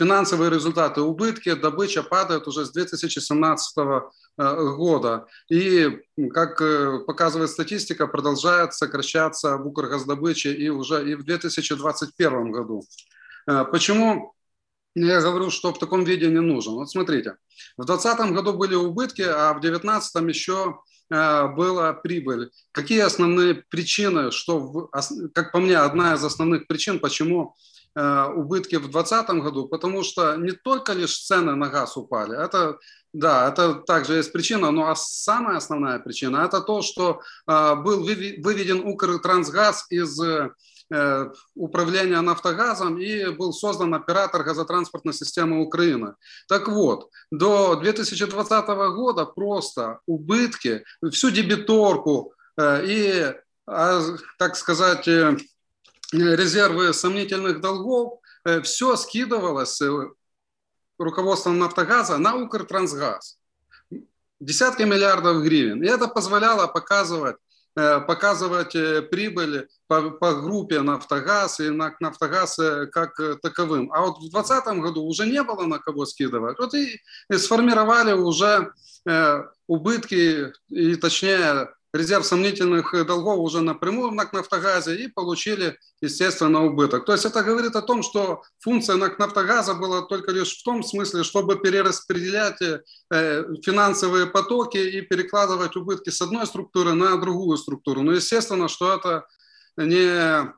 финансовые 0.00 0.50
результаты 0.50 1.02
убытки, 1.02 1.54
добыча 1.54 2.02
падает 2.02 2.48
уже 2.48 2.64
с 2.64 2.70
2017 2.72 3.76
э, 3.76 4.74
года. 4.76 5.26
И, 5.50 5.90
как 6.32 6.60
э, 6.62 7.00
показывает 7.06 7.50
статистика, 7.50 8.06
продолжает 8.06 8.72
сокращаться 8.74 9.56
в 9.56 9.66
Укргаздобыче 9.66 10.54
и 10.54 10.68
уже 10.68 11.10
и 11.10 11.14
в 11.14 11.24
2021 11.24 12.52
году. 12.52 12.82
Э, 13.46 13.64
почему 13.70 14.34
я 14.94 15.20
говорю, 15.20 15.50
что 15.50 15.72
в 15.72 15.78
таком 15.78 16.04
виде 16.04 16.28
не 16.28 16.40
нужен? 16.40 16.74
Вот 16.74 16.90
смотрите, 16.90 17.36
в 17.76 17.84
2020 17.84 18.32
году 18.32 18.54
были 18.54 18.74
убытки, 18.74 19.22
а 19.22 19.52
в 19.52 19.60
2019 19.60 20.28
еще 20.34 20.80
была 21.10 21.92
прибыль. 21.92 22.50
Какие 22.70 23.00
основные 23.00 23.54
причины, 23.54 24.30
что, 24.30 24.88
как 25.34 25.50
по 25.50 25.58
мне, 25.58 25.76
одна 25.76 26.14
из 26.14 26.24
основных 26.24 26.68
причин, 26.68 27.00
почему 27.00 27.56
Э, 27.96 28.26
убытки 28.32 28.76
в 28.76 28.88
2020 28.88 29.30
году, 29.42 29.66
потому 29.66 30.04
что 30.04 30.36
не 30.36 30.52
только 30.52 30.92
лишь 30.92 31.18
цены 31.18 31.56
на 31.56 31.68
газ 31.68 31.96
упали, 31.96 32.40
это, 32.40 32.78
да, 33.12 33.48
это 33.48 33.74
также 33.74 34.14
есть 34.14 34.32
причина, 34.32 34.70
но 34.70 34.94
самая 34.94 35.56
основная 35.56 35.98
причина– 35.98 36.44
это 36.46 36.60
то, 36.60 36.82
что 36.82 37.20
э, 37.48 37.74
был 37.74 38.04
выведен 38.04 38.86
Укртрансгаз 38.86 39.86
из 39.90 40.20
управления 41.54 42.20
«Нафтогазом» 42.20 42.98
и 42.98 43.30
был 43.30 43.52
создан 43.52 43.94
оператор 43.94 44.42
газотранспортной 44.42 45.14
системы 45.14 45.60
Украины. 45.62 46.14
Так 46.48 46.68
вот, 46.68 47.10
до 47.30 47.76
2020 47.76 48.66
года 48.94 49.24
просто 49.24 50.00
убытки, 50.06 50.84
всю 51.10 51.30
дебиторку 51.30 52.34
и, 52.60 53.32
а, 53.66 54.02
так 54.38 54.56
сказать, 54.56 55.06
резервы 56.12 56.92
сомнительных 56.92 57.60
долгов, 57.60 58.18
все 58.64 58.96
скидывалось 58.96 59.80
руководством 60.98 61.58
«Нафтогаза» 61.58 62.18
на 62.18 62.34
«Укртрансгаз». 62.36 63.38
Десятки 64.40 64.82
миллиардов 64.82 65.42
гривен. 65.42 65.82
И 65.84 65.86
это 65.86 66.08
позволяло 66.08 66.66
показывать 66.66 67.36
Э, 67.36 67.49
показывать 67.74 68.74
э, 68.74 69.02
прибыль 69.02 69.68
по, 69.86 70.10
по 70.10 70.34
группе 70.34 70.80
«Нафтогаз» 70.80 71.60
и 71.60 71.70
на 71.70 71.94
«Нафтогаз» 72.00 72.58
э, 72.58 72.86
как 72.86 73.20
таковым. 73.42 73.92
А 73.92 74.00
вот 74.00 74.18
в 74.18 74.30
2020 74.30 74.80
году 74.80 75.04
уже 75.04 75.26
не 75.26 75.42
было 75.42 75.66
на 75.66 75.78
кого 75.78 76.04
скидывать. 76.06 76.58
Вот 76.58 76.74
и, 76.74 77.00
и 77.30 77.36
сформировали 77.36 78.12
уже 78.12 78.72
э, 79.08 79.44
убытки, 79.66 80.52
и 80.68 80.96
точнее 80.96 81.68
резерв 81.92 82.24
сомнительных 82.24 82.94
долгов 83.06 83.38
уже 83.38 83.60
напрямую 83.60 84.12
на 84.12 84.28
«Нафтогазе» 84.32 84.96
и 84.96 85.08
получили, 85.08 85.78
естественно, 86.00 86.64
убыток. 86.64 87.04
То 87.04 87.12
есть 87.12 87.24
это 87.24 87.42
говорит 87.42 87.74
о 87.76 87.82
том, 87.82 88.02
что 88.02 88.42
функция 88.60 88.96
«Нафтогаза» 88.96 89.74
была 89.74 90.02
только 90.02 90.30
лишь 90.30 90.56
в 90.56 90.62
том 90.62 90.82
смысле, 90.82 91.24
чтобы 91.24 91.58
перераспределять 91.58 92.60
э, 92.62 93.44
финансовые 93.64 94.26
потоки 94.26 94.78
и 94.78 95.00
перекладывать 95.00 95.76
убытки 95.76 96.10
с 96.10 96.20
одной 96.20 96.46
структуры 96.46 96.94
на 96.94 97.16
другую 97.16 97.56
структуру. 97.58 98.02
Но, 98.02 98.12
естественно, 98.12 98.68
что 98.68 98.94
это 98.94 99.26
не, 99.76 100.52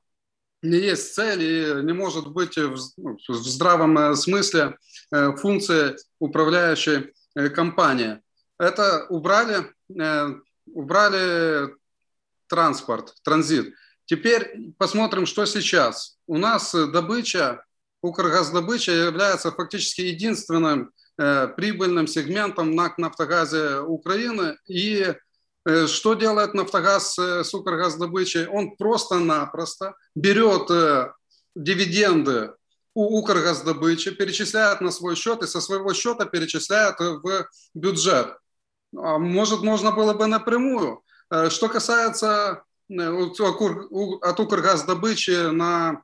не 0.63 0.79
есть 0.79 1.15
цель 1.15 1.43
и 1.43 1.83
не 1.83 1.93
может 1.93 2.29
быть 2.29 2.57
в, 2.57 2.77
ну, 2.99 3.17
в 3.29 3.35
здравом 3.35 3.97
э, 3.99 4.17
смысле 4.17 4.77
э, 5.11 5.35
функции 5.37 5.97
управляющей 6.19 7.13
компании. 7.55 8.21
Это 8.59 9.07
убрали 9.09 9.73
убрали 10.73 11.75
транспорт, 12.49 13.15
транзит. 13.23 13.75
Теперь 14.07 14.73
посмотрим, 14.79 15.27
что 15.27 15.47
сейчас. 15.47 16.19
У 16.27 16.39
нас 16.39 16.75
добыча, 16.75 17.65
Укргаздобыча 18.03 18.93
является 18.93 19.53
фактически 19.53 20.01
единственным 20.03 20.91
э, 21.19 21.49
прибыльным 21.57 22.07
сегментом 22.09 22.75
на 22.75 22.93
Нафтогазе 22.99 23.79
Украины. 23.79 24.59
И 24.67 25.15
э, 25.65 25.87
что 25.87 26.15
делает 26.15 26.53
Нафтогаз 26.53 27.17
э, 27.19 27.45
с 27.45 27.55
Укргаздобычей? 27.55 28.47
Он 28.49 28.77
просто-напросто 28.77 29.95
берет 30.17 30.69
э, 30.71 31.13
дивиденды 31.55 32.53
у 32.95 33.21
Укргаздобычи, 33.21 34.11
перечисляет 34.11 34.81
на 34.81 34.91
свой 34.91 35.15
счет 35.15 35.43
и 35.43 35.47
со 35.47 35.61
своего 35.61 35.95
счета 35.95 36.27
перечисляет 36.27 36.99
в 36.99 37.49
бюджет. 37.73 38.37
А 38.97 39.19
может, 39.19 39.63
можно 39.63 39.93
было 39.93 40.13
бы 40.15 40.27
напрямую. 40.27 41.03
Э, 41.31 41.51
что 41.51 41.69
касается 41.69 42.65
э, 42.89 42.95
от 42.95 44.41
Укргаздобычи 44.41 45.51
на, 45.51 46.03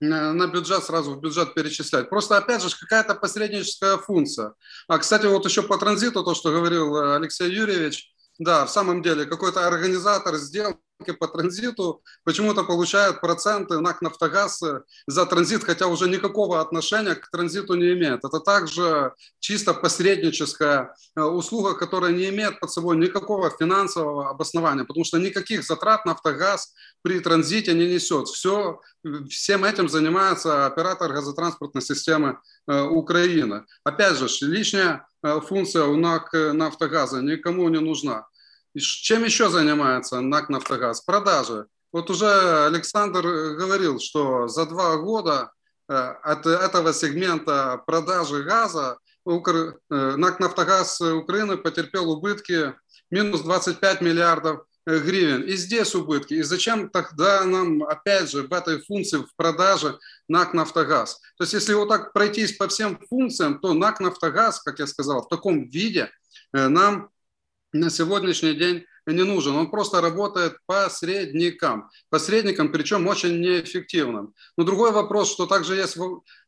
на 0.00 0.46
бюджет, 0.46 0.84
сразу 0.84 1.14
в 1.14 1.20
бюджет 1.20 1.54
перечислять. 1.54 2.08
Просто, 2.08 2.36
опять 2.36 2.62
же, 2.62 2.68
какая-то 2.76 3.14
посредническая 3.14 3.96
функция. 3.96 4.54
А, 4.88 4.98
кстати, 4.98 5.26
вот 5.26 5.44
еще 5.44 5.62
по 5.62 5.78
транзиту, 5.78 6.24
то, 6.24 6.34
что 6.34 6.50
говорил 6.50 6.96
э, 6.96 7.16
Алексей 7.16 7.50
Юрьевич, 7.50 8.12
да, 8.38 8.64
в 8.64 8.70
самом 8.70 9.02
деле, 9.02 9.26
какой-то 9.26 9.66
организатор 9.66 10.36
сделал 10.36 10.76
по 11.18 11.28
транзиту 11.28 12.02
почему-то 12.24 12.64
получают 12.64 13.20
проценты 13.20 13.78
НАК 13.80 14.02
«Нафтогаз» 14.02 14.62
за 15.06 15.26
транзит, 15.26 15.64
хотя 15.64 15.86
уже 15.86 16.08
никакого 16.08 16.60
отношения 16.60 17.14
к 17.14 17.30
транзиту 17.30 17.74
не 17.74 17.92
имеет. 17.92 18.24
Это 18.24 18.40
также 18.40 19.12
чисто 19.38 19.74
посредническая 19.74 20.94
э, 21.16 21.22
услуга, 21.22 21.74
которая 21.74 22.12
не 22.12 22.28
имеет 22.28 22.58
под 22.60 22.70
собой 22.72 22.96
никакого 22.96 23.50
финансового 23.50 24.30
обоснования, 24.30 24.84
потому 24.84 25.04
что 25.04 25.18
никаких 25.18 25.62
затрат 25.64 26.04
«Нафтогаз» 26.04 26.74
при 27.02 27.20
транзите 27.20 27.74
не 27.74 27.86
несет. 27.86 28.28
Все, 28.28 28.80
всем 29.30 29.64
этим 29.64 29.88
занимается 29.88 30.66
оператор 30.66 31.12
газотранспортной 31.12 31.82
системы 31.82 32.38
э, 32.66 32.82
Украины. 32.82 33.64
Опять 33.84 34.16
же, 34.16 34.26
лишняя 34.46 34.94
э, 34.94 35.00
функция 35.22 35.84
у 35.84 35.96
НАК 35.96 36.32
«Нафтогаза» 36.32 37.20
никому 37.20 37.68
не 37.68 37.80
нужна. 37.80 38.26
Чем 38.76 39.24
еще 39.24 39.48
занимается 39.48 40.20
НАК 40.20 40.48
«Нафтогаз»? 40.48 41.00
Продажи. 41.00 41.66
Вот 41.92 42.10
уже 42.10 42.66
Александр 42.66 43.22
говорил, 43.22 43.98
что 43.98 44.46
за 44.48 44.66
два 44.66 44.96
года 44.98 45.50
э, 45.88 45.94
от 45.94 46.46
этого 46.46 46.92
сегмента 46.92 47.82
продажи 47.86 48.42
газа 48.42 48.98
э, 49.26 50.16
НАК 50.16 50.40
«Нафтогаз» 50.40 51.00
Украины 51.00 51.56
потерпел 51.56 52.10
убытки 52.10 52.74
минус 53.10 53.40
25 53.40 54.02
миллиардов 54.02 54.60
э, 54.60 54.62
гривен. 54.88 55.42
И 55.42 55.56
здесь 55.56 55.94
убытки. 55.94 56.34
И 56.34 56.42
зачем 56.42 56.88
тогда 56.88 57.44
нам, 57.44 57.82
опять 57.82 58.30
же, 58.30 58.42
в 58.42 58.52
этой 58.52 58.80
функции 58.80 59.18
в 59.18 59.34
продаже 59.36 59.98
НАК 60.28 60.54
«Нафтогаз»? 60.54 61.20
То 61.36 61.44
есть, 61.44 61.52
если 61.52 61.74
вот 61.74 61.88
так 61.88 62.12
пройтись 62.12 62.56
по 62.56 62.68
всем 62.68 62.98
функциям, 63.08 63.60
то 63.60 63.74
НАК 63.74 64.00
«Нафтогаз», 64.00 64.60
как 64.60 64.78
я 64.78 64.86
сказал, 64.86 65.22
в 65.22 65.28
таком 65.28 65.68
виде 65.68 66.10
нам 66.52 67.10
на 67.72 67.90
сегодняшний 67.90 68.54
день 68.54 68.86
не 69.12 69.24
нужен. 69.24 69.56
Он 69.56 69.70
просто 69.70 70.00
работает 70.00 70.58
посредником. 70.66 71.90
Посредником, 72.10 72.72
причем 72.72 73.06
очень 73.06 73.40
неэффективным. 73.40 74.34
Но 74.56 74.64
другой 74.64 74.92
вопрос, 74.92 75.30
что 75.30 75.46
также 75.46 75.76
есть, 75.76 75.96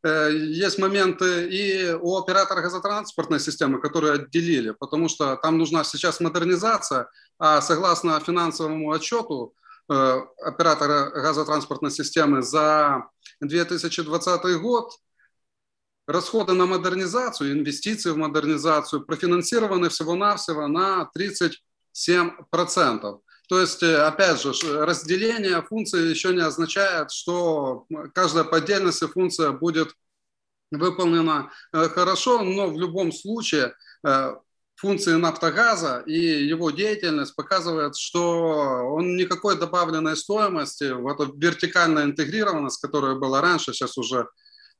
э, 0.02 0.30
есть 0.32 0.78
моменты 0.78 1.48
и 1.48 1.92
у 1.92 2.16
оператора 2.16 2.62
газотранспортной 2.62 3.40
системы, 3.40 3.80
которые 3.80 4.14
отделили, 4.14 4.70
потому 4.70 5.08
что 5.08 5.36
там 5.36 5.58
нужна 5.58 5.84
сейчас 5.84 6.20
модернизация, 6.20 7.08
а 7.38 7.60
согласно 7.60 8.20
финансовому 8.20 8.90
отчету 8.90 9.54
э, 9.88 10.20
оператора 10.42 11.10
газотранспортной 11.10 11.90
системы 11.90 12.42
за 12.42 13.04
2020 13.40 14.60
год 14.60 14.92
расходы 16.06 16.52
на 16.52 16.66
модернизацию, 16.66 17.52
инвестиции 17.52 18.10
в 18.10 18.16
модернизацию 18.16 19.04
профинансированы 19.04 19.88
всего-навсего 19.88 20.66
на 20.66 21.04
37%. 21.94 23.20
То 23.48 23.60
есть, 23.60 23.82
э, 23.82 23.96
опять 23.96 24.40
же, 24.40 24.52
разделение 24.84 25.60
функций 25.62 26.08
еще 26.08 26.32
не 26.32 26.40
означает, 26.40 27.10
что 27.10 27.84
каждая 28.14 28.44
по 28.44 28.58
отдельности 28.58 29.06
функция 29.06 29.50
будет 29.50 29.92
выполнена 30.70 31.50
э, 31.72 31.88
хорошо, 31.88 32.42
но 32.44 32.68
в 32.68 32.78
любом 32.78 33.10
случае 33.10 33.74
э, 34.06 34.34
функции 34.76 35.14
нафтогаза 35.14 36.04
и 36.06 36.46
его 36.46 36.70
деятельность 36.70 37.34
показывает, 37.34 37.96
что 37.96 38.94
он 38.94 39.16
никакой 39.16 39.58
добавленной 39.58 40.16
стоимости, 40.16 40.92
вот 40.92 41.20
эта 41.20 41.32
вертикальная 41.34 42.04
интегрированность, 42.04 42.80
которая 42.80 43.16
была 43.16 43.40
раньше, 43.40 43.72
сейчас 43.72 43.98
уже 43.98 44.28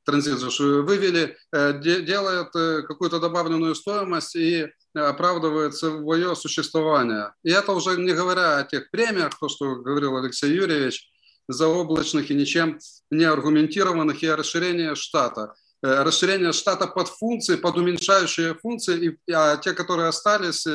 транзит 0.05 0.39
вывели, 0.59 1.37
э, 1.51 1.79
делает 1.81 2.55
э, 2.55 2.81
какую-то 2.83 3.19
добавленную 3.19 3.75
стоимость 3.75 4.35
и 4.35 4.67
оправдывает 4.93 5.75
свое 5.75 6.35
существование. 6.35 7.33
И 7.43 7.51
это 7.51 7.71
уже 7.71 7.97
не 7.97 8.13
говоря 8.13 8.57
о 8.57 8.63
тех 8.63 8.89
премиях, 8.91 9.37
то, 9.39 9.47
что 9.47 9.75
говорил 9.75 10.17
Алексей 10.17 10.53
Юрьевич, 10.53 11.09
заоблачных 11.47 12.29
и 12.29 12.35
ничем 12.35 12.79
не 13.09 13.23
аргументированных, 13.23 14.21
и 14.23 14.27
о 14.27 14.35
расширении 14.35 14.93
штата. 14.95 15.53
Э, 15.83 16.03
расширение 16.03 16.51
штата 16.51 16.87
под 16.87 17.07
функции, 17.07 17.55
под 17.55 17.77
уменьшающие 17.77 18.55
функции, 18.55 19.19
а 19.31 19.57
те, 19.57 19.73
которые 19.73 20.09
остались, 20.09 20.65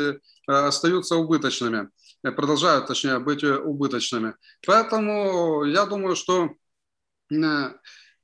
остаются 0.47 1.16
убыточными, 1.16 1.91
продолжают, 2.22 2.87
точнее, 2.87 3.18
быть 3.18 3.43
убыточными. 3.43 4.35
Поэтому 4.64 5.64
я 5.64 5.87
думаю, 5.87 6.14
что 6.14 6.51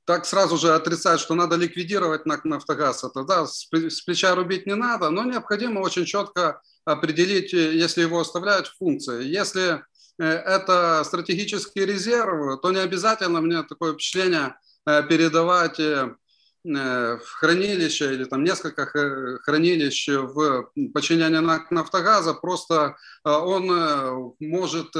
так 0.05 0.25
сразу 0.25 0.57
же 0.57 0.73
отрицать, 0.73 1.19
что 1.19 1.35
надо 1.35 1.55
ликвидировать 1.55 2.25
НАК 2.25 2.45
«Нафтогаз», 2.45 3.03
это 3.03 3.23
да, 3.23 3.45
с 3.45 4.01
плеча 4.05 4.35
рубить 4.35 4.67
не 4.67 4.75
надо, 4.75 5.09
но 5.09 5.23
необходимо 5.23 5.79
очень 5.79 6.05
четко 6.05 6.61
определить, 6.85 7.53
э, 7.53 7.73
если 7.73 8.01
его 8.01 8.19
оставляют 8.19 8.67
функции. 8.67 9.23
Если 9.23 9.81
э, 10.19 10.23
это 10.25 11.03
стратегический 11.05 11.85
резерв, 11.85 12.59
то 12.61 12.71
не 12.71 12.79
обязательно, 12.79 13.41
мне 13.41 13.63
такое 13.63 13.93
впечатление, 13.93 14.55
э, 14.85 15.03
передавать 15.03 15.79
в 16.63 17.19
хранилище 17.39 18.13
или 18.13 18.23
там 18.25 18.43
несколько 18.43 18.85
хранилищ 19.43 20.07
в 20.09 20.69
подчинение 20.93 21.41
НАК 21.41 21.71
«Нафтогаза», 21.71 22.33
просто 22.33 22.95
он 23.23 24.35
может 24.39 24.95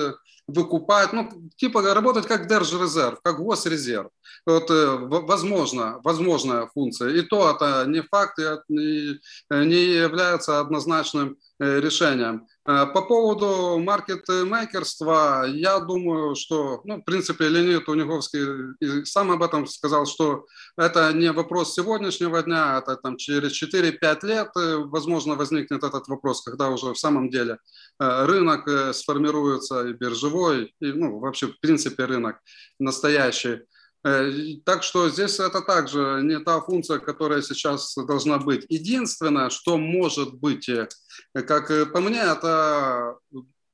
выкупать, 0.46 1.14
ну, 1.14 1.30
типа 1.56 1.82
работать 1.94 2.28
как 2.28 2.48
держрезерв, 2.48 3.22
как 3.24 3.38
госрезерв. 3.38 4.10
Вот, 4.46 4.70
возможно, 4.70 6.02
возможная 6.04 6.68
функция. 6.74 7.12
И 7.12 7.22
то 7.22 7.56
это 7.56 7.86
не 7.88 8.02
факт, 8.02 8.38
и 8.40 9.20
не 9.50 9.84
является 9.86 10.60
однозначным 10.60 11.38
решением. 11.80 12.48
Э, 12.66 12.86
по 12.94 13.02
поводу 13.02 13.78
маркетмейкерства, 13.80 15.46
я 15.48 15.80
думаю, 15.80 16.36
что, 16.36 16.82
ну, 16.86 16.98
в 16.98 17.02
принципе, 17.02 17.50
Леонид 17.50 17.90
Униговский 17.90 19.06
сам 19.06 19.32
об 19.32 19.44
этом 19.44 19.68
сказал, 19.68 20.06
что 20.06 20.46
это 20.78 21.12
не 21.12 21.32
вопрос 21.32 21.74
сегодняшнего 21.74 22.42
дня, 22.42 22.80
это 22.80 22.96
там 22.96 23.18
через 23.18 23.52
4-5 23.52 24.24
лет, 24.24 24.50
э, 24.56 24.78
возможно, 24.78 25.36
возникнет 25.36 25.84
этот 25.84 26.08
вопрос, 26.08 26.42
когда 26.42 26.70
уже 26.70 26.94
в 26.94 26.98
самом 26.98 27.30
деле 27.30 27.58
э, 28.00 28.26
рынок 28.26 28.96
сформируется 28.96 29.88
и 29.88 29.94
биржевой, 29.94 30.74
и, 30.80 30.94
ну, 30.94 31.20
вообще, 31.20 31.48
в 31.48 31.60
принципе, 31.60 32.06
рынок 32.06 32.40
настоящий. 32.80 33.62
Э, 34.06 34.32
так 34.66 34.84
что 34.84 35.10
здесь 35.10 35.40
это 35.40 35.62
также 35.62 36.20
не 36.24 36.40
та 36.40 36.60
функция, 36.60 37.00
которая 37.00 37.42
сейчас 37.42 37.96
должна 37.96 38.38
быть. 38.38 38.66
Единственное, 38.70 39.50
что 39.50 39.78
может 39.78 40.34
быть, 40.34 40.68
э, 40.68 40.88
как 41.34 41.72
э, 41.72 41.86
по 41.86 42.02
мне, 42.02 42.20
это 42.20 43.18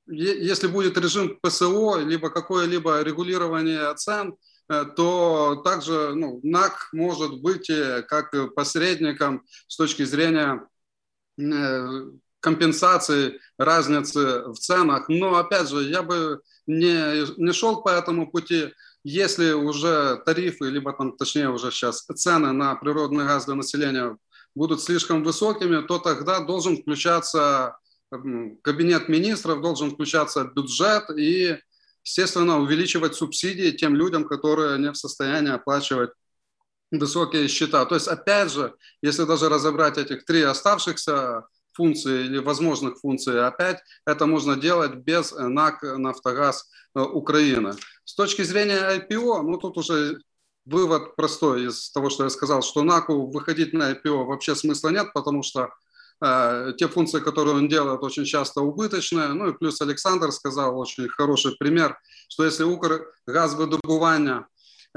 если 0.06 0.68
будет 0.68 0.98
режим 0.98 1.38
ПСО, 1.42 2.00
либо 2.00 2.30
какое-либо 2.32 3.02
регулирование 3.04 3.94
цен, 3.96 4.36
то 4.68 5.62
также 5.64 6.14
ну, 6.16 6.40
НАК 6.42 6.90
может 6.94 7.42
быть 7.42 7.72
как 8.08 8.34
посредником 8.56 9.44
с 9.68 9.78
точки 9.78 10.04
зрения 10.06 10.68
компенсации 12.40 13.40
разницы 13.60 14.46
в 14.48 14.56
ценах. 14.56 15.10
Но 15.10 15.36
опять 15.36 15.70
же, 15.70 15.84
я 15.84 16.02
бы 16.02 16.42
не, 16.66 17.26
не 17.40 17.52
шел 17.52 17.84
по 17.84 17.90
этому 17.90 18.32
пути. 18.32 18.74
Если 19.04 19.54
уже 19.54 20.22
тарифы, 20.26 20.70
либо 20.70 20.92
там, 20.94 21.16
точнее 21.16 21.50
уже 21.50 21.72
сейчас 21.72 22.02
цены 22.02 22.52
на 22.52 22.76
природный 22.76 23.26
газ 23.26 23.46
для 23.46 23.56
населения 23.56 24.18
будут 24.56 24.82
слишком 24.82 25.24
высокими, 25.24 25.86
то 25.86 26.00
тогда 26.00 26.42
должен 26.42 26.78
включаться 26.78 27.78
кабинет 28.10 29.08
министров, 29.08 29.62
должен 29.62 29.92
включаться 29.92 30.44
бюджет 30.44 31.10
и, 31.16 31.58
естественно, 32.04 32.60
увеличивать 32.60 33.16
субсидии 33.16 33.72
тем 33.72 33.96
людям, 33.96 34.26
которые 34.26 34.80
не 34.80 34.92
в 34.92 34.98
состоянии 34.98 35.52
оплачивать 35.52 36.12
высокие 36.92 37.48
счета. 37.48 37.86
То 37.86 37.96
есть, 37.96 38.08
опять 38.08 38.52
же, 38.52 38.74
если 39.02 39.26
даже 39.26 39.48
разобрать 39.48 39.98
этих 39.98 40.26
три 40.26 40.42
оставшихся 40.42 41.44
функций 41.74 42.26
или 42.26 42.40
возможных 42.40 43.00
функций, 43.00 43.46
опять 43.46 43.80
это 44.06 44.26
можно 44.26 44.56
делать 44.56 44.96
без 44.96 45.32
НАК 45.32 45.84
«Нафтогаз 45.98 46.70
э, 46.96 47.02
Украины». 47.02 47.74
С 48.04 48.16
точки 48.16 48.44
зрения 48.44 48.80
IPO, 48.98 49.42
ну 49.42 49.58
тут 49.58 49.78
уже 49.78 50.20
вывод 50.66 51.16
простой 51.16 51.68
из 51.68 51.92
того, 51.92 52.10
что 52.10 52.24
я 52.24 52.30
сказал, 52.30 52.62
что 52.62 52.84
НАКу 52.84 53.28
выходить 53.32 53.74
на 53.74 53.92
IPO 53.92 54.26
вообще 54.26 54.56
смысла 54.56 54.90
нет, 54.90 55.14
потому 55.14 55.44
что 55.44 55.70
э, 56.22 56.74
те 56.78 56.88
функции, 56.88 57.20
которые 57.20 57.56
он 57.56 57.68
делает, 57.68 58.04
очень 58.04 58.26
часто 58.26 58.62
убыточные. 58.62 59.30
Ну 59.30 59.50
и 59.50 59.58
плюс 59.58 59.82
Александр 59.82 60.32
сказал 60.32 60.78
очень 60.80 61.08
хороший 61.10 61.56
пример, 61.58 61.98
что 62.28 62.46
если 62.46 62.64
Укргазвыдобування 62.64 64.48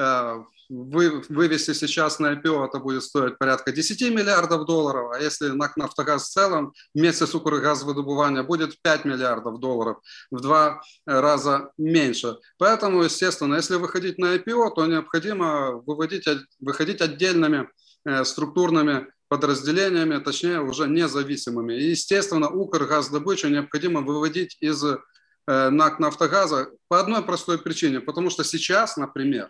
э, 0.01 0.43
вы, 0.69 1.23
вывести 1.29 1.73
сейчас 1.73 2.19
на 2.19 2.35
IPO, 2.35 2.67
это 2.67 2.79
будет 2.79 3.03
стоить 3.03 3.39
порядка 3.39 3.73
10 3.73 4.01
миллиардов 4.15 4.67
долларов, 4.67 5.13
а 5.15 5.21
если 5.21 5.49
НАК 5.49 5.77
«Нафтогаз» 5.77 6.29
в 6.29 6.33
целом 6.33 6.73
вместе 6.95 7.27
с 7.27 7.35
Укргазвыдобывания 7.35 8.43
будет 8.43 8.81
5 8.83 9.05
миллиардов 9.05 9.59
долларов, 9.61 9.99
в 10.31 10.41
два 10.41 10.81
раза 11.07 11.71
меньше. 11.79 12.39
Поэтому, 12.59 13.03
естественно, 13.03 13.57
если 13.57 13.77
выходить 13.77 14.19
на 14.19 14.37
IPO, 14.37 14.75
то 14.75 14.87
необходимо 14.87 15.73
выводить, 15.87 16.27
выходить 16.61 17.01
отдельными 17.01 17.69
э, 18.05 18.25
структурными 18.25 19.09
подразделениями, 19.29 20.19
точнее 20.19 20.61
уже 20.61 20.87
независимыми. 20.87 21.75
И, 21.75 21.91
естественно, 21.91 22.51
Укргаздобычу 22.51 23.49
необходимо 23.49 24.03
выводить 24.03 24.57
из 24.61 24.85
э, 24.85 24.99
НАК 25.47 25.99
«Нафтогаза» 26.01 26.71
по 26.89 27.01
одной 27.01 27.23
простой 27.23 27.59
причине, 27.59 28.01
потому 28.01 28.31
что 28.31 28.45
сейчас, 28.45 28.97
например, 28.97 29.49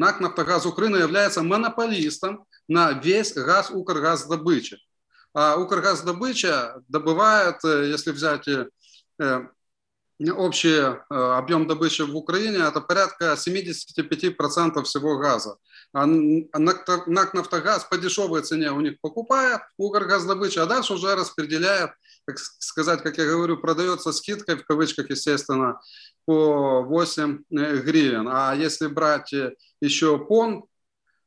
НАК 0.00 0.20
«Нафтогаз 0.20 0.64
Украины» 0.64 0.96
является 0.96 1.42
монополистом 1.42 2.46
на 2.68 2.92
весь 2.92 3.34
газ 3.34 3.70
Укргаздобычи. 3.70 4.78
А 5.34 5.58
Укргаздобыча 5.58 6.82
добывает, 6.88 7.62
э, 7.64 7.90
если 7.90 8.10
взять 8.10 8.48
э, 8.48 8.70
э, 9.18 9.42
общий 10.34 10.96
объем 11.10 11.66
добычи 11.66 12.00
в 12.00 12.16
Украине, 12.16 12.60
это 12.66 12.80
порядка 12.80 13.36
75% 13.36 14.82
всего 14.84 15.18
газа. 15.18 15.56
А 15.92 16.06
НАК 16.06 17.34
«Нафтогаз» 17.34 17.84
по 17.84 17.98
дешевой 17.98 18.40
цене 18.40 18.72
у 18.72 18.80
них 18.80 18.98
покупает 19.02 19.60
Укргаздобыча, 19.76 20.62
а 20.62 20.66
дальше 20.66 20.94
уже 20.94 21.14
распределяет, 21.14 21.90
как 22.32 22.38
сказать, 22.58 23.02
как 23.02 23.18
я 23.18 23.26
говорю, 23.26 23.56
продается 23.56 24.12
скидкой, 24.12 24.56
в 24.56 24.64
кавычках, 24.64 25.10
естественно, 25.10 25.80
по 26.24 26.82
8 26.82 27.44
гривен. 27.50 28.28
А 28.28 28.54
если 28.54 28.86
брать 28.86 29.32
еще 29.80 30.18
ПОН, 30.18 30.64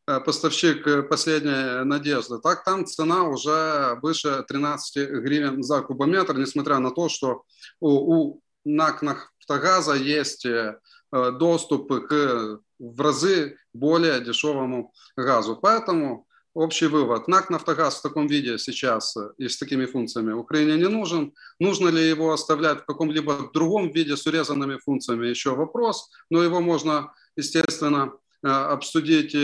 э, 0.07 0.19
поставщик 0.19 0.87
э, 0.87 1.03
последней 1.03 1.83
надежды, 1.83 2.39
так 2.39 2.63
там 2.63 2.85
цена 2.85 3.23
уже 3.23 3.97
выше 4.01 4.43
13 4.47 5.09
гривен 5.09 5.63
за 5.63 5.81
кубометр, 5.81 6.37
несмотря 6.37 6.79
на 6.79 6.91
то, 6.91 7.09
что 7.09 7.43
у, 7.79 7.89
у 7.89 8.41
НАК 8.65 9.01
«Нафтогаза» 9.01 9.95
есть 9.95 10.45
э, 10.45 10.79
доступ 11.11 12.07
к 12.07 12.59
в 12.79 13.01
разы 13.01 13.57
более 13.73 14.19
дешевому 14.19 14.93
газу. 15.15 15.57
Поэтому 15.61 16.27
общий 16.53 16.87
вывод. 16.87 17.27
НАК 17.27 17.49
«Нафтогаз» 17.49 17.97
в 17.97 18.01
таком 18.01 18.27
виде 18.27 18.57
сейчас 18.57 19.15
и 19.37 19.47
с 19.47 19.57
такими 19.57 19.85
функциями 19.85 20.33
Украине 20.33 20.77
не 20.77 20.87
нужен. 20.87 21.33
Нужно 21.59 21.89
ли 21.89 22.07
его 22.07 22.31
оставлять 22.31 22.81
в 22.81 22.85
каком-либо 22.85 23.49
другом 23.53 23.91
виде 23.91 24.15
с 24.15 24.25
урезанными 24.25 24.77
функциями, 24.77 25.27
еще 25.27 25.55
вопрос. 25.55 26.09
Но 26.29 26.43
его 26.43 26.61
можно, 26.61 27.13
естественно, 27.35 28.13
Э, 28.43 28.49
обсудить 28.73 29.35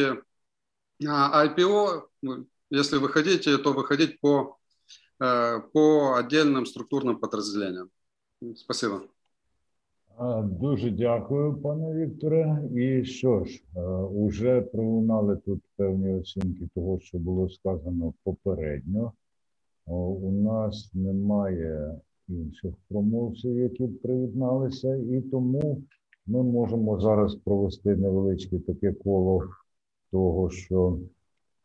IPO. 1.02 2.10
Ну, 2.22 2.48
если 2.70 2.98
вы 2.98 3.10
хотите, 3.10 3.58
то 3.58 3.74
выходить 3.74 4.20
по, 4.20 4.60
э, 5.22 5.60
по 5.74 6.16
отдельным 6.16 6.66
структурным 6.66 7.20
подразделениям. 7.20 7.90
Спасибо. 8.56 9.08
Дуже 10.44 10.92
дякую, 10.92 11.54
пане 11.54 11.94
Вікторе. 11.94 12.70
І 12.76 13.04
що 13.04 13.44
ж, 13.46 13.64
уже 14.16 14.62
пролунали 14.62 15.38
тут 15.38 15.62
певні 15.76 16.14
оцінки 16.14 16.68
того, 16.76 17.00
що 17.00 17.18
було 17.18 17.50
сказано 17.50 18.14
попередньо. 18.24 19.14
У 19.86 20.32
нас 20.32 20.92
немає 20.94 21.96
інших 22.28 22.74
промовців, 22.90 23.58
які 23.58 23.88
приєдналися, 23.88 24.96
і 24.96 25.22
тому 25.22 25.82
ми 26.28 26.44
можемо 26.44 27.00
зараз 27.00 27.36
провести 27.36 27.96
невеличке 27.96 28.60
таке 28.60 28.94
коло 28.94 29.44
того, 30.12 30.50
що 30.50 31.00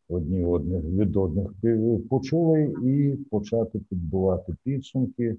одні 0.09 0.45
одних 0.45 0.85
від 0.85 1.17
одних 1.17 1.51
почули, 2.11 2.75
і 2.85 3.17
почати 3.31 3.79
підбивати 3.79 4.55
підсумки. 4.65 5.37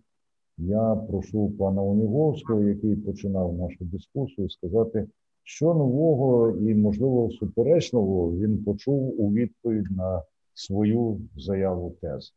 Я 0.57 0.95
прошу 0.95 1.51
пана 1.59 1.81
Уніговського, 1.81 2.63
який 2.63 2.95
починав 2.95 3.53
нашу 3.53 3.77
дискусію, 3.79 4.49
сказати, 4.49 5.07
що 5.43 5.65
нового 5.65 6.51
і, 6.51 6.75
можливо, 6.75 7.31
суперечного 7.31 8.31
він 8.31 8.63
почув 8.63 9.21
у 9.21 9.33
відповідь 9.33 9.91
на 9.91 10.23
свою 10.53 11.21
заяву 11.35 11.97
тез. 12.01 12.33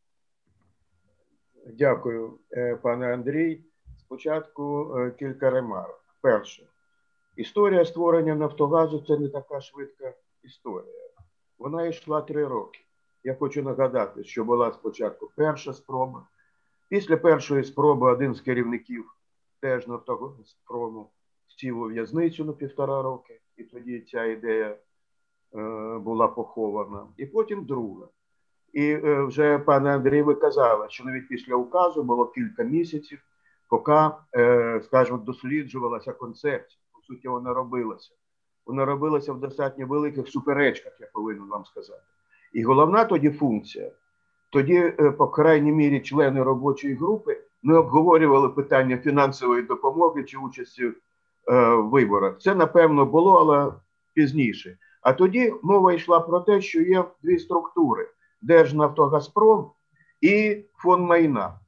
Дякую, 1.78 2.38
е, 2.52 2.76
пане 2.76 3.14
Андрій. 3.14 3.60
Спочатку 3.98 4.94
е, 4.96 5.10
кілька 5.10 5.50
ремарок. 5.50 6.04
Перше, 6.22 6.62
Історія 7.36 7.84
створення 7.84 8.34
Нафтогазу 8.34 9.04
це 9.06 9.18
не 9.18 9.28
така 9.28 9.60
швидка 9.60 10.14
історія. 10.42 11.10
Вона 11.58 11.86
йшла 11.86 12.20
три 12.20 12.46
роки. 12.46 12.80
Я 13.24 13.34
хочу 13.34 13.62
нагадати, 13.62 14.24
що 14.24 14.44
була 14.44 14.72
спочатку 14.72 15.30
перша 15.36 15.72
спроба. 15.72 16.26
Після 16.88 17.16
першої 17.16 17.64
спроби 17.64 18.12
один 18.12 18.34
з 18.34 18.40
керівників 18.40 19.04
теж 19.60 19.86
Нафтогазпрому 19.86 21.10
сів 21.46 21.80
у 21.80 21.84
в'язницю 21.84 22.44
на 22.44 22.52
півтора 22.52 23.02
роки, 23.02 23.40
і 23.56 23.64
тоді 23.64 24.00
ця 24.00 24.24
ідея 24.24 24.76
е, 25.54 25.98
була 25.98 26.28
похована. 26.28 27.06
І 27.16 27.26
потім 27.26 27.64
друга. 27.64 28.08
І 28.72 28.90
е, 28.90 29.22
вже 29.22 29.58
пане 29.58 29.94
Андрій, 29.94 30.22
ви 30.22 30.36
що 30.88 31.04
навіть 31.04 31.28
після 31.28 31.54
указу 31.54 32.02
було 32.02 32.26
кілька 32.26 32.62
місяців, 32.62 33.22
поки, 33.68 34.10
е, 34.36 34.80
скажімо, 34.84 35.18
досліджувалася 35.18 36.12
концепція 36.12 36.82
По 36.92 37.00
суті, 37.00 37.28
вона 37.28 37.54
робилася. 37.54 38.10
Вона 38.66 38.84
робилася 38.84 39.32
в 39.32 39.40
достатньо 39.40 39.86
великих 39.86 40.28
суперечках, 40.28 41.00
я 41.00 41.06
повинен 41.12 41.48
вам 41.48 41.64
сказати. 41.64 42.02
І 42.52 42.62
головна 42.62 43.04
тоді 43.04 43.30
функція, 43.30 43.92
тоді, 44.50 44.76
е, 44.76 45.10
по 45.10 45.28
крайній 45.28 45.72
мірі, 45.72 46.00
члени 46.00 46.42
робочої 46.42 46.94
групи 46.94 47.40
не 47.62 47.74
обговорювали 47.74 48.48
питання 48.48 48.98
фінансової 48.98 49.62
допомоги 49.62 50.24
чи 50.24 50.38
участі 50.38 50.92
в 51.46 51.82
виборах. 51.82 52.38
Це 52.40 52.54
напевно 52.54 53.06
було, 53.06 53.34
але 53.34 53.72
пізніше. 54.14 54.78
А 55.02 55.12
тоді 55.12 55.54
мова 55.62 55.92
йшла 55.92 56.20
про 56.20 56.40
те, 56.40 56.60
що 56.60 56.80
є 56.80 57.04
дві 57.22 57.38
структури: 57.38 58.08
Держнафтогазпром 58.42 59.70
і 60.20 60.64
фонд 60.76 61.08
майна. 61.08 61.60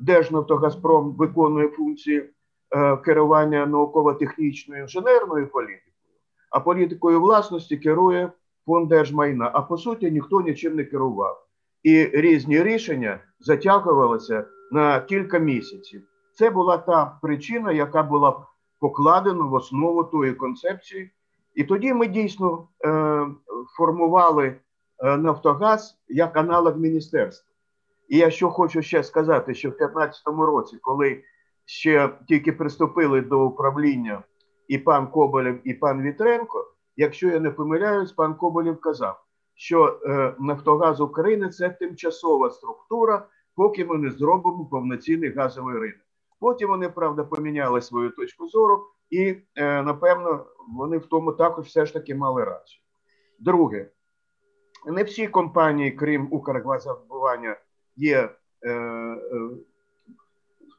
Держнафтогазпром 0.00 1.12
виконує 1.12 1.68
функції 1.68 2.30
е, 2.76 2.96
керування 2.96 3.66
науково-технічною 3.66 4.82
інженерною 4.82 5.48
політикою, 5.48 6.16
а 6.50 6.60
політикою 6.60 7.20
власності 7.20 7.76
керує 7.76 8.32
фонд 8.66 8.88
держмайна. 8.88 9.50
А 9.54 9.62
по 9.62 9.78
суті, 9.78 10.10
ніхто 10.10 10.40
нічим 10.40 10.76
не 10.76 10.84
керував. 10.84 11.47
І 11.88 12.10
різні 12.12 12.62
рішення 12.62 13.20
затягувалися 13.40 14.44
на 14.70 15.00
кілька 15.00 15.38
місяців. 15.38 16.02
Це 16.34 16.50
була 16.50 16.78
та 16.78 17.18
причина, 17.22 17.72
яка 17.72 18.02
була 18.02 18.46
покладена 18.80 19.44
в 19.44 19.54
основу 19.54 20.04
тої 20.04 20.32
концепції. 20.32 21.10
І 21.54 21.64
тоді 21.64 21.94
ми 21.94 22.06
дійсно 22.06 22.68
е, 22.84 23.26
формували 23.76 24.46
е, 24.98 25.16
Нафтогаз 25.16 25.98
як 26.08 26.36
аналог 26.36 26.78
міністерства. 26.78 27.52
І 28.08 28.18
я 28.18 28.30
що 28.30 28.50
хочу 28.50 28.82
ще 28.82 29.02
сказати, 29.02 29.54
що 29.54 29.68
в 29.68 29.72
2015 29.72 30.22
році, 30.26 30.78
коли 30.82 31.22
ще 31.64 32.10
тільки 32.28 32.52
приступили 32.52 33.20
до 33.20 33.46
управління 33.46 34.22
і 34.68 34.78
пан 34.78 35.06
Коболєв, 35.06 35.60
і 35.64 35.74
пан 35.74 36.02
Вітренко, 36.02 36.72
якщо 36.96 37.28
я 37.28 37.40
не 37.40 37.50
помиляюсь, 37.50 38.12
пан 38.12 38.34
Коболєв 38.34 38.80
казав, 38.80 39.24
що 39.58 40.00
е, 40.06 40.34
Нафтогаз 40.38 41.00
України 41.00 41.48
це 41.48 41.68
тимчасова 41.70 42.50
структура, 42.50 43.26
поки 43.54 43.84
ми 43.84 43.98
не 43.98 44.10
зробимо 44.10 44.66
повноцінний 44.70 45.32
газовий 45.32 45.78
ринок. 45.78 46.06
Потім 46.40 46.68
вони 46.68 46.88
правда 46.88 47.24
поміняли 47.24 47.82
свою 47.82 48.10
точку 48.10 48.48
зору, 48.48 48.86
і 49.10 49.36
е, 49.56 49.82
напевно 49.82 50.46
вони 50.68 50.98
в 50.98 51.06
тому 51.06 51.32
також 51.32 51.66
все 51.66 51.86
ж 51.86 51.92
таки 51.92 52.14
мали 52.14 52.44
рацію. 52.44 52.82
Друге, 53.38 53.90
не 54.86 55.02
всі 55.02 55.28
компанії, 55.28 55.90
крім 55.90 56.28
Укргазобування, 56.30 57.56
є, 57.96 58.30
е, 58.62 58.70
е, 58.70 59.50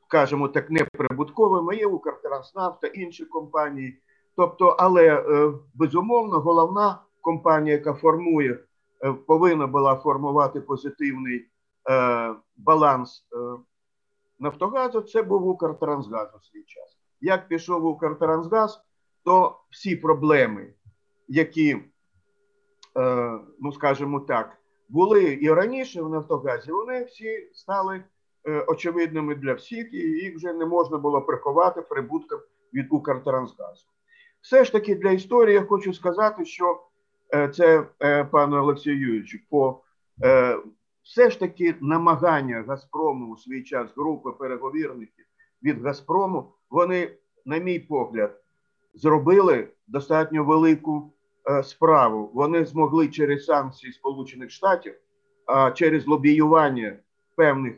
скажімо 0.08 0.48
так, 0.48 0.70
неприбутковими, 0.70 1.76
є 1.76 1.86
Укртранснафта, 1.86 2.88
інші 2.88 3.26
компанії. 3.26 4.02
Тобто, 4.36 4.76
але 4.80 5.24
безумовно, 5.74 6.40
головна 6.40 7.00
компанія, 7.22 7.76
яка 7.76 7.94
формує, 7.94 8.60
повинна 9.28 9.68
була 9.68 9.96
формувати 9.96 10.62
позитивний 10.62 11.48
баланс 12.58 13.28
Нафтогазу, 14.40 15.02
це 15.02 15.24
був 15.24 15.48
Укртрансгаз 15.48 16.30
у 16.36 16.40
свій 16.40 16.64
час. 16.64 16.98
Як 17.22 17.48
пішов 17.48 17.86
Укртрансгаз, 17.86 18.82
то 19.26 19.60
всі 19.70 19.96
проблеми, 19.96 20.74
які, 21.28 21.78
ну 23.60 23.72
скажімо 23.72 24.20
так, 24.20 24.60
були 24.90 25.38
і 25.42 25.54
раніше 25.54 26.02
в 26.02 26.10
Нафтогазі, 26.10 26.72
вони 26.72 27.04
всі 27.04 27.50
стали 27.54 28.04
е, 28.48 28.62
очевидними 28.62 29.36
для 29.36 29.54
всіх, 29.54 29.94
і 29.94 29.98
їх 29.98 30.36
вже 30.36 30.54
не 30.54 30.66
можна 30.66 30.98
було 30.98 31.22
приховати 31.22 31.82
прибутком 31.82 32.40
від 32.74 32.88
Укртрансгазу. 32.90 33.86
Все 34.42 34.64
ж 34.64 34.72
таки 34.72 34.96
для 34.96 35.12
історії 35.12 35.56
я 35.56 35.66
хочу 35.66 35.94
сказати, 35.94 36.46
що 36.46 36.72
е, 36.72 36.78
це, 37.54 37.86
е, 38.02 38.24
пане 38.24 38.58
Олексію 38.58 39.00
Юрійовичу, 39.00 39.38
по 39.50 39.82
е, 40.24 40.58
все 41.04 41.30
ж 41.30 41.40
таки 41.40 41.76
намагання 41.82 42.66
Газпрому 42.68 43.34
у 43.34 43.38
свій 43.38 43.64
час 43.64 43.90
групи 43.98 44.32
переговірників 44.40 45.26
від 45.64 45.82
Газпрому, 45.82 46.54
вони, 46.70 47.12
на 47.46 47.58
мій 47.58 47.80
погляд, 47.80 48.42
зробили 48.94 49.68
достатньо 49.88 50.44
велику 50.44 51.14
Е, 51.50 51.64
справу. 51.64 52.32
Вони 52.34 52.66
змогли 52.66 53.08
через 53.08 53.46
санкції 53.46 53.94
Сполучених 53.94 54.52
Штатів, 54.52 54.94
а 55.46 55.72
через 55.72 56.08
лобіювання 56.08 56.96
певних 57.36 57.76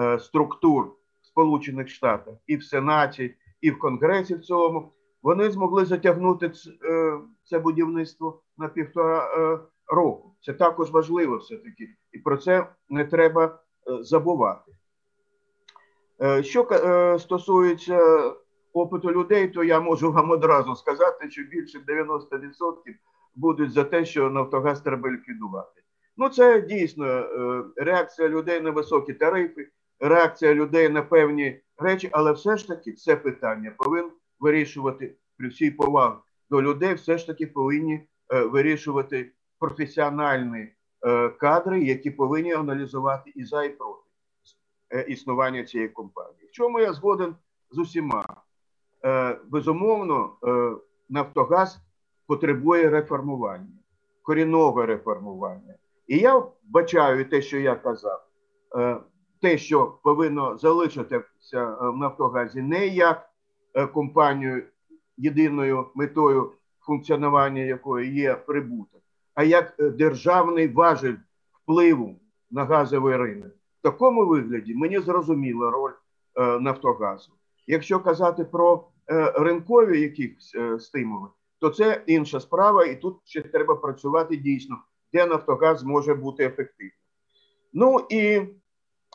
е, 0.00 0.18
структур 0.18 0.92
Сполучених 1.22 1.88
Штатів 1.88 2.32
і 2.46 2.56
в 2.56 2.64
Сенаті, 2.64 3.34
і 3.60 3.70
в 3.70 3.78
Конгресі 3.78 4.34
в 4.34 4.40
цілому, 4.40 4.92
вони 5.22 5.50
змогли 5.50 5.84
затягнути 5.84 6.46
е, 6.46 7.18
це 7.50 7.58
будівництво 7.58 8.42
на 8.58 8.68
півтора 8.68 9.28
року. 9.86 10.34
Це 10.40 10.52
також 10.52 10.90
важливо 10.90 11.36
все 11.36 11.56
таки, 11.56 11.88
і 12.12 12.18
про 12.18 12.36
це 12.36 12.66
не 12.88 13.04
треба 13.04 13.58
забувати. 14.00 14.72
Що 16.42 16.68
стосується 17.20 18.32
опиту 18.72 19.10
людей, 19.10 19.48
то 19.48 19.64
я 19.64 19.80
можу 19.80 20.12
вам 20.12 20.30
одразу 20.30 20.76
сказати, 20.76 21.30
що 21.30 21.42
більше 21.42 21.78
90% 21.78 22.20
будуть 23.34 23.72
за 23.72 23.84
те, 23.84 24.04
що 24.04 24.30
Нафтогаз 24.30 24.80
треба 24.80 25.10
ліквідувати. 25.10 25.82
Ну, 26.16 26.28
це 26.28 26.60
дійсно 26.60 27.06
е, 27.06 27.64
реакція 27.76 28.28
людей 28.28 28.60
на 28.60 28.70
високі 28.70 29.12
тарифи, 29.12 29.68
реакція 30.00 30.54
людей 30.54 30.88
на 30.88 31.02
певні 31.02 31.60
речі, 31.78 32.08
але 32.12 32.32
все 32.32 32.56
ж 32.56 32.68
таки 32.68 32.92
це 32.92 33.16
питання 33.16 33.72
повинен 33.78 34.10
вирішувати 34.40 35.14
при 35.36 35.48
всій 35.48 35.70
повагі 35.70 36.14
до 36.50 36.62
людей, 36.62 36.94
все 36.94 37.18
ж 37.18 37.26
таки 37.26 37.46
повинні 37.46 38.08
е, 38.32 38.44
вирішувати 38.44 39.32
професіональні 39.58 40.68
е, 41.06 41.28
кадри, 41.28 41.84
які 41.84 42.10
повинні 42.10 42.52
аналізувати 42.52 43.32
і 43.34 43.44
за 43.44 43.64
і 43.64 43.68
проти 43.68 44.00
існування 45.08 45.64
цієї 45.64 45.88
компанії. 45.88 46.46
В 46.46 46.50
чому 46.50 46.80
я 46.80 46.92
згоден 46.92 47.36
з 47.70 47.78
усіма? 47.78 48.24
Безумовно, 49.48 50.36
Нафтогаз 51.08 51.78
потребує 52.26 52.90
реформування, 52.90 53.78
корінного 54.22 54.86
реформування. 54.86 55.74
І 56.06 56.18
я 56.18 56.42
бачаю 56.62 57.24
те, 57.24 57.42
що 57.42 57.58
я 57.58 57.74
казав, 57.74 58.26
е, 58.76 58.96
те, 59.42 59.58
що 59.58 59.98
повинно 60.02 60.58
залишитися 60.58 61.66
в 61.80 61.96
Нафтогазі, 61.96 62.62
не 62.62 62.86
як 62.86 63.30
е, 63.74 63.86
компанію, 63.86 64.62
єдиною 65.20 65.86
метою 65.94 66.52
функціонування 66.80 67.62
якої 67.62 68.14
є 68.14 68.34
прибуток, 68.34 69.02
а 69.34 69.42
як 69.42 69.74
е, 69.78 69.90
державний 69.90 70.68
важель 70.68 71.16
впливу 71.52 72.20
на 72.50 72.64
газовий 72.64 73.16
ринок. 73.16 73.52
В 73.78 73.82
такому 73.82 74.26
вигляді 74.26 74.74
мені 74.74 74.98
зрозуміла 74.98 75.70
роль 75.70 75.92
Нафтогазу. 76.60 77.32
Якщо 77.66 78.00
казати 78.00 78.44
про 78.44 78.88
ринкові 79.34 80.00
якісь 80.00 80.54
стимули, 80.78 81.28
то 81.60 81.70
це 81.70 82.02
інша 82.06 82.40
справа, 82.40 82.84
і 82.84 83.00
тут 83.00 83.16
ще 83.24 83.42
треба 83.42 83.76
працювати 83.76 84.36
дійсно, 84.36 84.76
де 85.12 85.26
Нафтогаз 85.26 85.82
може 85.82 86.14
бути 86.14 86.44
ефективним. 86.44 86.92
Ну 87.72 88.06
і 88.10 88.42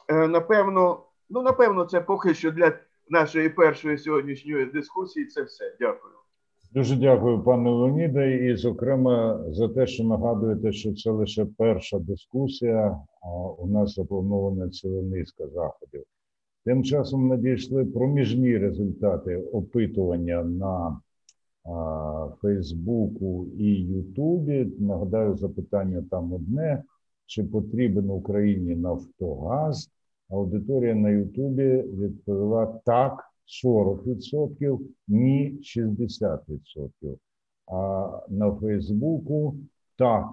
е, 0.08 0.28
напевно, 0.28 1.04
ну 1.30 1.42
напевно, 1.42 1.86
це 1.86 2.02
поки 2.02 2.34
що 2.34 2.52
для 2.52 2.72
нашої 3.10 3.50
першої 3.50 3.98
сьогоднішньої 3.98 4.66
дискусії. 4.66 5.26
Це 5.26 5.44
все. 5.44 5.76
Дякую. 5.80 6.14
Дуже 6.74 6.96
дякую, 6.96 7.44
пане 7.44 7.70
Леоніде, 7.70 8.38
і 8.48 8.56
зокрема 8.56 9.44
за 9.48 9.70
те, 9.70 9.88
що 9.88 10.04
нагадуєте, 10.04 10.72
що 10.72 10.94
це 10.94 11.12
лише 11.12 11.46
перша 11.58 12.00
дискусія. 12.00 13.00
А 13.22 13.28
у 13.38 13.68
нас 13.68 13.96
запланована 13.96 14.70
ціла 14.70 15.02
низка 15.02 15.48
заходів. 15.48 16.04
Тим 16.66 16.84
часом 16.84 17.28
надійшли 17.28 17.86
проміжні 17.86 18.58
результати 18.58 19.38
опитування 19.38 20.44
на 20.44 21.00
Фейсбуку 22.42 23.48
і 23.58 23.66
Ютубі. 23.74 24.68
Нагадаю, 24.80 25.36
запитання 25.36 26.04
там 26.12 26.34
одне: 26.34 26.84
чи 27.26 27.44
потрібен 27.44 28.10
Україні 28.10 28.76
Нафтогаз? 28.76 29.90
Аудиторія 30.30 30.96
на 30.96 31.10
Ютубі 31.10 31.82
відповіла 31.82 32.66
так, 32.86 33.32
40%, 33.66 34.80
ні, 35.08 35.60
60%. 35.62 37.18
А 37.68 38.10
на 38.30 38.52
Фейсбуку 38.52 39.56
так, 39.98 40.26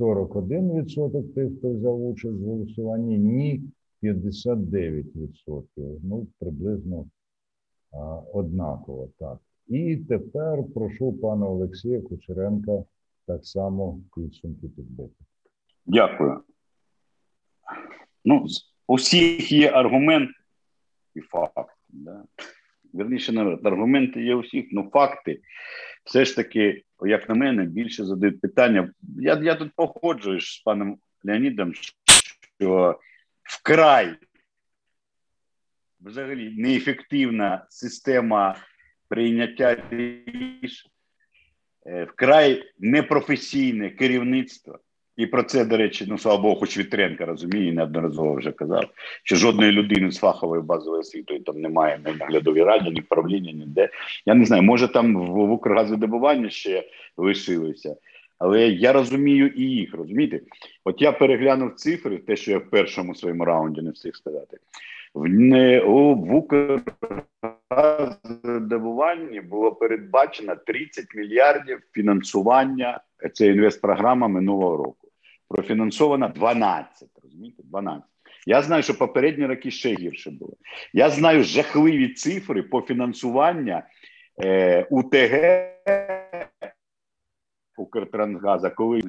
41% 0.00 1.34
тих, 1.34 1.58
хто 1.58 1.70
взяв 1.70 2.06
участь 2.06 2.40
в 2.40 2.44
голосуванні, 2.44 3.18
ні, 3.18 3.62
59%. 4.02 5.64
Ну, 6.02 6.26
приблизно 6.38 7.06
а, 7.92 7.98
однаково 8.32 9.08
так. 9.18 9.38
І 9.68 9.96
тепер 9.96 10.64
прошу 10.74 11.12
пана 11.12 11.48
Олексія 11.48 12.00
Кучеренка 12.00 12.84
так 13.26 13.46
само 13.46 14.00
підсумки 14.14 14.68
підбити. 14.68 15.24
Дякую. 15.86 16.40
Ну, 18.24 18.46
у 18.86 18.94
всіх 18.94 19.52
є 19.52 19.70
аргумент 19.70 20.30
і 21.14 21.20
факт. 21.20 21.76
Да? 21.88 22.24
Вірніше, 22.94 23.32
навіть 23.32 23.66
аргументи 23.66 24.22
є 24.22 24.34
у 24.34 24.40
всіх, 24.40 24.66
ну 24.72 24.90
факти. 24.92 25.40
Все 26.04 26.24
ж 26.24 26.36
таки, 26.36 26.82
як 27.02 27.28
на 27.28 27.34
мене, 27.34 27.64
більше 27.64 28.04
задають 28.04 28.40
питання. 28.40 28.92
Я 29.18 29.40
я 29.42 29.54
тут 29.54 29.72
походжуюсь 29.76 30.46
з 30.46 30.58
паном 30.58 30.98
Леонідом, 31.24 31.72
що 32.58 33.00
вкрай 33.42 34.16
взагалі 36.00 36.54
неефективна 36.58 37.66
система 37.68 38.56
прийняття 39.08 39.82
рішень, 39.90 40.90
е, 41.86 42.04
вкрай 42.04 42.72
непрофесійне 42.78 43.90
керівництво. 43.90 44.78
І 45.16 45.26
про 45.26 45.42
це, 45.42 45.64
до 45.64 45.76
речі, 45.76 46.06
ну 46.08 46.18
слава 46.18 46.42
Богу, 46.42 46.54
хоч 46.54 46.78
Вітренка 46.78 47.24
розуміє, 47.26 47.72
неодноразово 47.72 48.34
вже 48.34 48.52
казав, 48.52 48.84
що 49.24 49.36
жодної 49.36 49.72
людини 49.72 50.10
з 50.10 50.18
фаховою 50.18 50.62
базовою 50.62 51.00
освітою 51.00 51.40
там 51.40 51.60
немає 51.60 52.00
ні 52.06 52.14
наглядовій 52.20 52.62
раді, 52.62 52.90
ні 52.90 53.02
правління, 53.02 53.52
ніде. 53.52 53.88
Я 54.26 54.34
не 54.34 54.44
знаю, 54.44 54.62
може 54.62 54.88
там 54.88 55.16
в, 55.16 55.24
в 55.24 55.52
Укргазодобуванні 55.52 56.50
ще 56.50 56.88
лишилися, 57.16 57.96
але 58.38 58.68
я 58.68 58.92
розумію 58.92 59.46
і 59.46 59.62
їх, 59.62 59.94
розумієте? 59.94 60.40
От 60.84 61.02
я 61.02 61.12
переглянув 61.12 61.74
цифри, 61.74 62.18
те, 62.18 62.36
що 62.36 62.50
я 62.50 62.58
в 62.58 62.70
першому 62.70 63.14
своєму 63.14 63.44
раунді 63.44 63.82
не 63.82 63.90
встиг 63.90 64.16
сказати. 64.16 64.56
В 65.14 65.28
в 66.14 66.34
Укргаздобуванні 67.70 69.40
було 69.40 69.72
передбачено 69.72 70.56
30 70.66 71.14
мільярдів 71.14 71.78
фінансування 71.92 73.00
це 73.32 73.46
інвестпрограма 73.46 74.28
минулого 74.28 74.76
року. 74.76 75.01
Профінансовано 75.52 76.28
12. 76.28 77.08
Розумієте, 77.22 77.62
12. 77.62 78.04
Я 78.46 78.62
знаю, 78.62 78.82
що 78.82 78.98
попередні 78.98 79.46
роки 79.46 79.70
ще 79.70 79.94
гірше 79.94 80.30
було. 80.30 80.56
Я 80.92 81.10
знаю 81.10 81.44
жахливі 81.44 82.08
цифри 82.08 82.62
по 82.62 82.80
фінансуванню 82.80 83.82
е, 84.44 84.86
УТГ 84.90 85.68
Укртрансгаза, 87.76 88.70
коли 88.70 89.02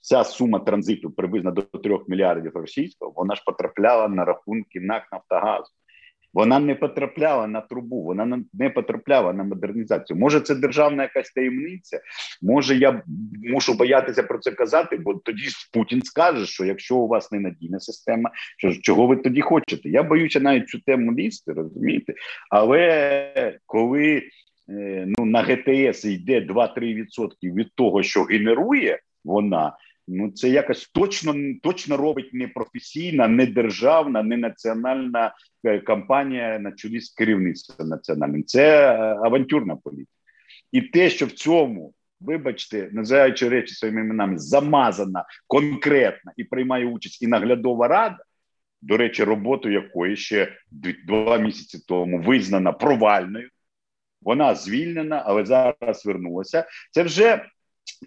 вся 0.00 0.24
сума 0.24 0.58
транзиту 0.58 1.10
приблизно 1.10 1.50
до 1.50 1.62
3 1.62 1.98
мільярдів 2.08 2.56
російського, 2.56 3.12
вона 3.16 3.34
ж 3.34 3.42
потрапляла 3.46 4.08
на 4.08 4.24
рахунки 4.24 4.80
НАК 4.80 5.12
Нафтогазу. 5.12 5.70
Вона 6.34 6.58
не 6.58 6.74
потрапляла 6.74 7.46
на 7.46 7.60
трубу, 7.60 8.02
вона 8.02 8.42
не 8.52 8.70
потрапляла 8.70 9.32
на 9.32 9.44
модернізацію. 9.44 10.18
Може, 10.18 10.40
це 10.40 10.54
державна 10.54 11.02
якась 11.02 11.30
таємниця. 11.30 12.00
Може, 12.42 12.76
я 12.76 13.02
мушу 13.52 13.74
боятися 13.74 14.22
про 14.22 14.38
це 14.38 14.50
казати, 14.50 14.96
бо 14.96 15.14
тоді 15.14 15.42
ж 15.42 15.70
Путін 15.72 16.02
скаже, 16.02 16.46
що 16.46 16.64
якщо 16.64 16.96
у 16.96 17.08
вас 17.08 17.32
ненадійна 17.32 17.80
система, 17.80 18.30
що 18.58 18.72
чого 18.74 19.06
ви 19.06 19.16
тоді 19.16 19.40
хочете? 19.40 19.88
Я 19.88 20.02
боюся 20.02 20.40
навіть 20.40 20.68
цю 20.68 20.80
тему 20.80 21.14
лізти, 21.14 21.52
розумієте? 21.52 22.14
Але 22.50 23.58
коли 23.66 24.22
е, 24.68 25.04
ну 25.06 25.24
на 25.24 25.42
ГТС 25.42 26.04
йде 26.04 26.40
2-3% 26.40 27.06
від 27.42 27.74
того, 27.74 28.02
що 28.02 28.22
генерує 28.22 29.00
вона. 29.24 29.72
Ну, 30.08 30.30
це 30.30 30.48
якось 30.48 30.88
точно 30.88 31.34
точно 31.62 31.96
робить 31.96 32.34
не 32.34 32.48
професійна, 32.48 33.28
не 33.28 33.46
державна, 33.46 34.22
не 34.22 34.36
національна 34.36 35.34
е, 35.64 35.78
кампанія 35.78 36.58
на 36.58 36.72
чолі 36.72 37.00
з 37.00 37.10
керівництвом 37.10 37.88
національним. 37.88 38.44
Це 38.44 38.92
е, 38.92 38.98
авантюрна 38.98 39.76
політика. 39.76 40.12
І 40.72 40.82
те, 40.82 41.10
що 41.10 41.26
в 41.26 41.30
цьому, 41.30 41.94
вибачте, 42.20 42.88
називаючи 42.92 43.48
речі 43.48 43.74
своїми 43.74 44.00
іменами, 44.00 44.38
замазана 44.38 45.24
конкретна 45.46 46.32
і 46.36 46.44
приймає 46.44 46.86
участь 46.86 47.22
і 47.22 47.26
наглядова 47.26 47.88
рада. 47.88 48.18
До 48.82 48.96
речі, 48.96 49.24
роботу 49.24 49.70
якої 49.70 50.16
ще 50.16 50.56
два 51.06 51.38
місяці 51.38 51.84
тому 51.88 52.22
визнана 52.22 52.72
провальною. 52.72 53.48
Вона 54.22 54.54
звільнена, 54.54 55.22
але 55.26 55.44
зараз 55.44 56.06
вернулася. 56.06 56.64
Це 56.90 57.02
вже 57.02 57.46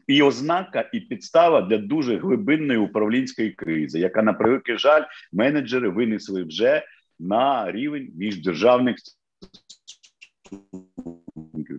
і 0.08 0.22
ознака, 0.22 0.90
і 0.94 1.00
підстава 1.00 1.62
для 1.62 1.78
дуже 1.78 2.18
глибинної 2.18 2.80
управлінської 2.80 3.52
кризи, 3.52 4.00
яка 4.00 4.22
на 4.22 4.34
превеликий 4.34 4.78
жаль 4.78 5.04
менеджери 5.34 5.90
винесли 5.90 6.44
вже 6.44 6.84
на 7.20 7.72
рівень 7.72 8.12
міждержавних 8.16 8.96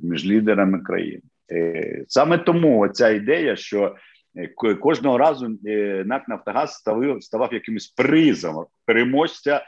між 0.02 0.26
лідерами 0.26 0.80
країн. 0.80 1.22
Е, 1.52 2.04
саме 2.08 2.38
тому 2.38 2.88
ця 2.88 3.08
ідея, 3.08 3.56
що 3.56 3.96
е, 4.36 4.74
кожного 4.74 5.18
разу 5.18 5.58
е, 5.66 6.04
НАК 6.06 6.28
Нафтогаз 6.28 6.74
ставив 6.74 7.22
ставав 7.22 7.54
якимось 7.54 7.86
призом 7.86 8.66
переможця 8.84 9.66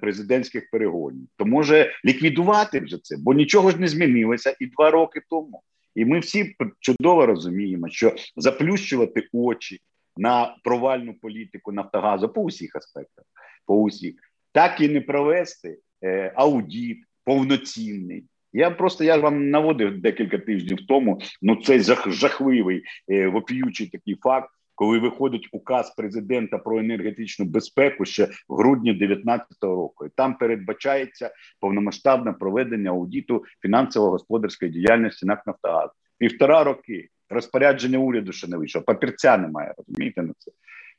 президентських 0.00 0.70
перегонів, 0.70 1.28
то 1.36 1.44
може 1.44 1.92
ліквідувати 2.04 2.80
вже 2.80 2.98
це, 3.02 3.16
бо 3.18 3.34
нічого 3.34 3.70
ж 3.70 3.80
не 3.80 3.88
змінилося 3.88 4.56
і 4.60 4.66
два 4.66 4.90
роки 4.90 5.20
тому. 5.30 5.62
І 5.94 6.04
ми 6.04 6.18
всі 6.18 6.56
чудово 6.80 7.26
розуміємо, 7.26 7.88
що 7.88 8.14
заплющувати 8.36 9.28
очі 9.32 9.80
на 10.16 10.56
провальну 10.64 11.14
політику 11.14 11.72
Нафтогазу 11.72 12.28
по 12.28 12.42
усіх 12.42 12.76
аспектах, 12.76 13.24
по 13.66 13.76
усіх, 13.76 14.14
так 14.52 14.80
і 14.80 14.88
не 14.88 15.00
провести 15.00 15.78
е, 16.04 16.32
аудіт 16.36 16.98
повноцінний. 17.24 18.24
Я 18.52 18.70
просто 18.70 19.04
я 19.04 19.16
вам 19.16 19.50
наводив 19.50 20.00
декілька 20.00 20.38
тижнів 20.38 20.86
тому. 20.86 21.20
Ну 21.42 21.56
цей 21.56 21.80
жах, 21.80 22.10
жахливий 22.10 22.82
е, 23.10 23.28
вопіючий 23.28 23.86
такий 23.86 24.14
факт 24.14 24.50
коли 24.74 24.98
виходить 24.98 25.48
указ 25.52 25.94
президента 25.94 26.58
про 26.58 26.78
енергетичну 26.78 27.46
безпеку 27.46 28.04
ще 28.04 28.28
в 28.48 28.56
грудні 28.56 28.92
2019 28.92 29.62
року, 29.62 30.06
і 30.06 30.08
там 30.16 30.34
передбачається 30.34 31.30
повномасштабне 31.60 32.32
проведення 32.32 32.90
аудіту 32.90 33.44
фінансово-господарської 33.62 34.70
діяльності 34.70 35.26
НАК 35.26 35.46
«Нафтогаз». 35.46 35.90
півтора 36.18 36.64
роки. 36.64 37.08
Розпорядження 37.30 37.98
уряду 37.98 38.32
ще 38.32 38.48
не 38.48 38.56
вийшло, 38.56 38.82
папірця 38.82 39.36
немає. 39.36 39.74
Розумієте 39.78 40.22
на 40.22 40.32
це. 40.38 40.50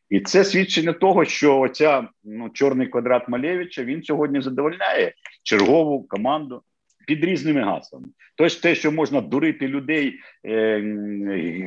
І 0.10 0.20
це 0.20 0.44
свідчення 0.44 0.94
того, 0.94 1.26
що 1.26 1.60
оця 1.60 2.08
ну 2.24 2.50
чорний 2.50 2.88
квадрат 2.88 3.30
Малевича 3.30 3.84
він 3.84 4.04
сьогодні 4.04 4.42
задовольняє 4.42 5.14
чергову 5.44 6.04
команду 6.04 6.62
під 7.08 7.24
різними 7.24 7.62
гаслами. 7.62 8.08
Тож 8.38 8.56
те, 8.56 8.76
що 8.76 8.92
можна 8.92 9.22
дурити 9.22 9.68
людей 9.68 10.20
е, 10.46 10.82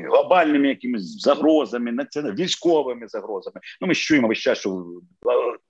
глобальними 0.09 0.69
якимись 0.69 1.21
загрозами, 1.21 1.93
націонал... 1.93 2.33
військовими 2.33 3.09
загрозами. 3.09 3.61
Ну 3.81 3.87
ми 3.87 3.95
чуємо 3.95 4.29
весь 4.29 4.39
час, 4.39 4.59
що 4.59 4.87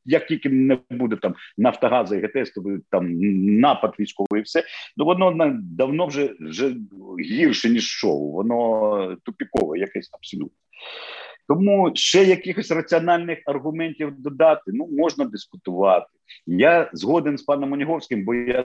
як 0.05 0.27
тільки 0.27 0.49
не 0.49 0.79
буде 0.91 1.17
там 1.17 1.35
Нафтогазу 1.59 2.15
і 2.15 2.21
ГТС, 2.21 2.51
то 2.51 2.61
буде 2.61 2.81
там 2.91 3.21
напад 3.61 3.95
військовий, 4.01 4.41
і 4.41 4.45
все 4.45 4.65
ну 4.97 5.05
воно 5.05 5.53
давно 5.63 6.07
вже 6.07 6.35
вже 6.41 6.75
гірше 7.21 7.71
ніж 7.71 7.85
шоу. 7.85 8.33
Воно 8.33 9.17
тупікове, 9.25 9.79
якесь 9.79 10.11
абсолютно. 10.13 10.59
Тому 11.49 11.91
ще 11.95 12.25
якихось 12.25 12.71
раціональних 12.71 13.39
аргументів 13.47 14.13
додати 14.19 14.63
ну 14.75 14.89
можна 14.93 15.25
дискутувати. 15.25 16.07
Я 16.47 16.91
згоден 16.93 17.39
з 17.39 17.43
паном 17.43 17.73
Оніговським, 17.73 18.25
бо 18.25 18.35
я 18.35 18.65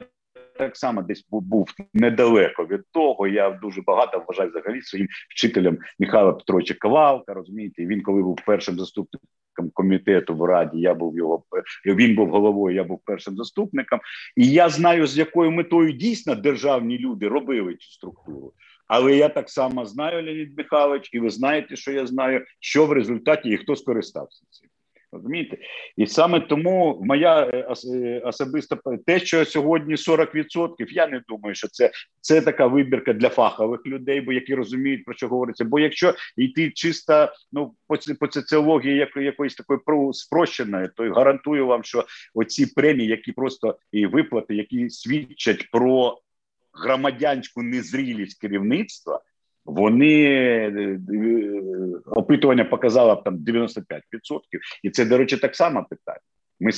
так 0.58 0.78
само 0.78 1.02
десь 1.02 1.28
був 1.30 1.70
недалеко 1.94 2.66
від 2.66 2.82
того. 2.92 3.28
Я 3.28 3.50
дуже 3.52 3.82
багато 3.82 4.24
вважаю 4.28 4.50
взагалі 4.50 4.82
своїм 4.82 5.08
вчителем 5.30 5.78
Михайла 6.00 6.34
Петровича 6.34 6.76
Ковалка. 6.80 7.34
Розумієте, 7.34 7.86
він 7.86 8.02
коли 8.02 8.24
був 8.24 8.40
першим 8.46 8.80
заступником 8.80 9.30
комітету 9.74 10.36
в 10.36 10.44
раді, 10.44 10.80
я 10.80 10.94
був 10.94 11.18
його 11.18 11.44
він 11.86 12.16
був 12.16 12.30
головою. 12.30 12.76
Я 12.76 12.84
був 12.84 13.02
першим 13.06 13.36
заступником, 13.36 14.00
і 14.36 14.48
я 14.48 14.70
знаю, 14.70 15.08
з 15.08 15.18
якою 15.18 15.52
метою 15.52 15.92
дійсно 15.92 16.36
державні 16.36 16.98
люди 16.98 17.28
робили 17.28 17.76
цю 17.76 17.92
структуру. 17.92 18.54
Але 18.88 19.16
я 19.16 19.30
так 19.30 19.50
само 19.50 19.86
знаю, 19.86 20.26
Леонід 20.26 20.58
Михайлович, 20.58 21.10
і 21.14 21.20
ви 21.20 21.30
знаєте, 21.30 21.76
що 21.76 21.92
я 21.92 22.08
знаю, 22.08 22.46
що 22.60 22.86
в 22.86 22.92
результаті 22.92 23.50
і 23.50 23.58
хто 23.58 23.76
скористався 23.76 24.46
цим. 24.50 24.70
Розумієте? 25.14 25.58
І 25.98 26.08
саме 26.08 26.40
тому 26.40 27.02
моя 27.04 27.42
е, 27.42 27.74
е, 27.94 28.20
особиста 28.20 28.78
те, 29.06 29.20
що 29.20 29.46
сьогодні 29.46 29.96
40%, 29.96 30.70
я 30.90 31.08
не 31.08 31.22
думаю, 31.28 31.56
що 31.56 31.68
це 31.68 31.92
це 32.22 32.42
така 32.42 32.68
вибірка 32.68 33.14
для 33.14 33.30
фахових 33.30 33.86
людей, 33.86 34.22
бо 34.22 34.34
які 34.34 34.56
розуміють 34.56 35.06
про 35.06 35.14
що 35.14 35.28
говориться. 35.28 35.66
Бо 35.66 35.80
якщо 35.80 36.14
йти 36.38 36.72
чисто 36.72 37.32
ну 37.52 37.74
по 37.88 37.98
по 38.20 38.32
соціології 38.32 38.96
як, 38.96 39.18
якоїсь 39.18 39.56
такої 39.56 39.80
спрощеної, 40.14 40.90
то 40.96 41.04
гарантую 41.04 41.68
вам, 41.68 41.84
що 41.84 42.06
оці 42.34 42.66
премії, 42.66 43.10
які 43.10 43.32
просто 43.32 43.78
і 43.92 44.06
виплати, 44.06 44.56
які 44.56 44.90
свідчать 44.90 45.72
про 45.72 46.18
громадянську 46.74 47.64
незрілість 47.64 48.42
керівництва 48.42 49.22
вони 49.66 50.24
е, 50.24 51.00
е, 51.14 51.62
опитування 52.06 52.66
показало 52.66 53.16
там 53.16 53.38
95%. 53.38 54.00
і 54.84 54.90
це 54.90 55.06
до 55.06 55.18
речі, 55.18 55.38
так 55.38 55.56
само 55.56 55.86
питання. 55.90 56.20
Ми 56.60 56.72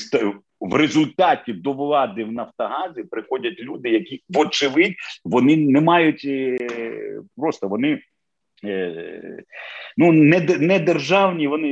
в 0.59 0.75
результаті 0.75 1.53
до 1.53 1.73
влади 1.73 2.23
в 2.23 2.31
Нафтогазі 2.31 3.03
приходять 3.03 3.59
люди, 3.59 3.89
які 3.89 4.23
вочевидь 4.29 4.95
вони 5.25 5.57
не 5.57 5.81
мають 5.81 6.25
е, 6.25 6.57
просто 7.37 7.67
вони 7.67 8.01
ну 9.97 10.11
не 10.11 10.39
не 10.59 10.79
державні. 10.79 11.47
Вони 11.47 11.67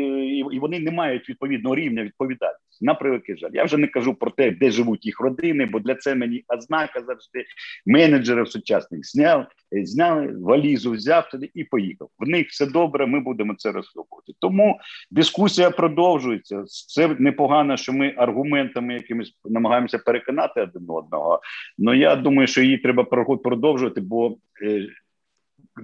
і 0.52 0.60
вони 0.60 0.80
не 0.80 0.92
мають 0.92 1.30
відповідного 1.30 1.76
рівня 1.76 2.04
відповідальності. 2.04 2.86
На 2.86 2.94
превеликий 2.94 3.38
жаль. 3.38 3.50
Я 3.54 3.64
вже 3.64 3.78
не 3.78 3.88
кажу 3.88 4.14
про 4.14 4.32
те, 4.32 4.52
де 4.52 4.72
живуть 4.72 5.06
їх 5.06 5.22
родини, 5.22 5.66
бо 5.66 5.80
для 5.80 5.96
це 5.96 6.16
мені 6.16 6.44
ознака 6.48 7.00
завжди 7.00 7.46
менеджерів 7.86 8.48
сучасних 8.48 9.06
зняв, 9.06 9.48
зняли 9.72 10.28
валізу, 10.42 10.92
взяв 10.92 11.30
туди 11.30 11.50
і 11.54 11.64
поїхав. 11.64 12.10
В 12.20 12.30
них 12.30 12.48
все 12.48 12.66
добре. 12.66 13.08
Ми 13.08 13.20
будемо 13.20 13.56
це 13.58 13.72
розслідувати. 13.72 14.34
Тому 14.40 14.80
дискусія 15.12 15.70
продовжується. 15.70 16.64
Це 16.68 17.16
непогано, 17.20 17.78
що 17.78 17.94
ми 17.94 18.14
аргументами 18.18 18.94
якимись 18.94 19.34
намагаємося 19.46 19.98
переконати 19.98 20.62
один 20.62 20.86
одного. 20.88 21.42
Ну 21.78 21.94
я 21.94 22.16
думаю, 22.16 22.48
що 22.48 22.62
її 22.62 22.78
треба 22.78 23.04
продовжувати, 23.44 24.02
бо 24.02 24.38
е, 24.64 24.88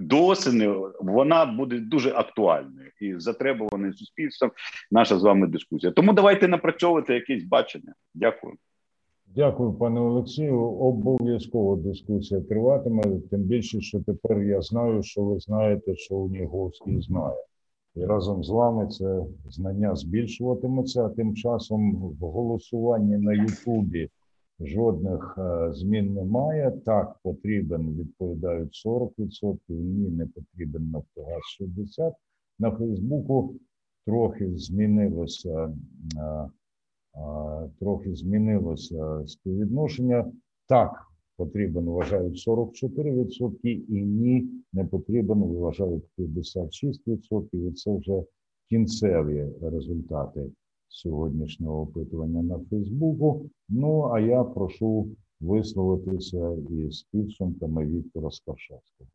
до 0.00 0.26
осені 0.26 0.74
вона 1.00 1.46
буде 1.46 1.78
дуже 1.78 2.12
актуальною 2.12 2.90
і 3.00 3.14
затребуваною 3.18 3.94
суспільством. 3.94 4.50
Наша 4.90 5.18
з 5.18 5.22
вами 5.22 5.46
дискусія. 5.46 5.92
Тому 5.92 6.12
давайте 6.12 6.48
напрацьовувати 6.48 7.14
якесь 7.14 7.44
бачення. 7.44 7.94
Дякую. 8.14 8.54
Дякую, 9.34 9.72
пане 9.72 10.00
Олексію. 10.00 10.60
Обов'язково 10.60 11.76
дискусія 11.76 12.40
триватиме. 12.40 13.02
Тим 13.30 13.40
більше, 13.40 13.80
що 13.80 14.00
тепер 14.00 14.42
я 14.42 14.62
знаю, 14.62 15.02
що 15.02 15.22
ви 15.22 15.40
знаєте, 15.40 15.96
що 15.96 16.14
Уніговський 16.14 17.02
знає, 17.02 17.36
і 17.94 18.04
разом 18.04 18.44
з 18.44 18.50
вами 18.50 18.86
це 18.86 19.22
знання 19.50 19.96
збільшуватиметься. 19.96 21.04
А 21.04 21.08
тим 21.08 21.36
часом 21.36 21.92
в 22.20 22.24
голосуванні 22.24 23.16
на 23.16 23.32
Ютубі 23.32 24.08
Жодних 24.60 25.38
е, 25.38 25.72
змін 25.72 26.14
немає. 26.14 26.70
Так, 26.86 27.16
потрібен, 27.22 27.94
відповідають 27.94 28.82
40%, 28.86 29.58
ні, 29.68 30.08
не 30.10 30.26
потрібен 30.26 30.90
Нафтогаз 30.90 31.40
60%. 31.60 32.12
На 32.58 32.70
Фейсбуку 32.70 33.54
трохи 34.06 34.56
змінилося, 34.56 35.74
е, 36.16 36.48
трохи 37.78 38.14
змінилося 38.14 39.26
співвідношення. 39.26 40.32
Так, 40.66 41.06
потрібен, 41.36 41.84
вважають 41.84 42.48
44%, 42.48 43.84
і 43.88 44.02
ні, 44.02 44.50
не 44.72 44.84
потрібен, 44.84 45.38
вважають 45.38 46.04
56%. 46.18 47.68
І 47.68 47.72
це 47.72 47.96
вже 47.96 48.22
кінцеві 48.68 49.48
результати 49.62 50.50
сьогоднішнього 50.95 51.81
опитування 51.81 52.43
на 52.43 52.59
Фейсбуку. 52.69 53.49
Ну 53.69 54.11
а 54.13 54.19
я 54.19 54.43
прошу 54.43 55.07
висловитися 55.39 56.51
із 56.69 57.01
підсумками 57.01 57.85
Віктора 57.85 58.31
Скаршевского. 58.31 59.09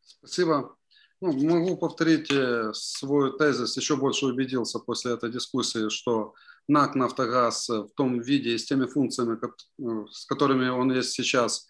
Спасибо. 0.00 0.76
Ну, 1.20 1.32
могу 1.32 1.76
повторить 1.76 2.32
э, 2.32 2.72
свой 2.74 3.38
тезис, 3.38 3.76
еще 3.76 3.96
больше 3.96 4.26
убедился 4.26 4.80
после 4.80 5.12
этой 5.12 5.30
дискуссии, 5.30 5.88
что 5.88 6.34
НАК 6.68 6.96
«Нафтогаз» 6.96 7.68
в 7.68 7.90
том 7.94 8.20
виде 8.20 8.54
и 8.54 8.58
с 8.58 8.64
теми 8.64 8.86
функциями, 8.86 9.38
э, 9.38 10.06
с 10.10 10.26
которыми 10.26 10.68
он 10.68 10.90
есть 10.90 11.12
сейчас 11.12 11.68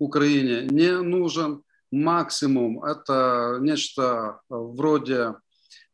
в 0.00 0.04
Украине, 0.04 0.66
не 0.70 1.00
нужен. 1.00 1.62
Максимум – 1.92 2.84
это 2.84 3.58
нечто 3.60 4.40
вроде 4.48 5.14
Э, 5.22 5.41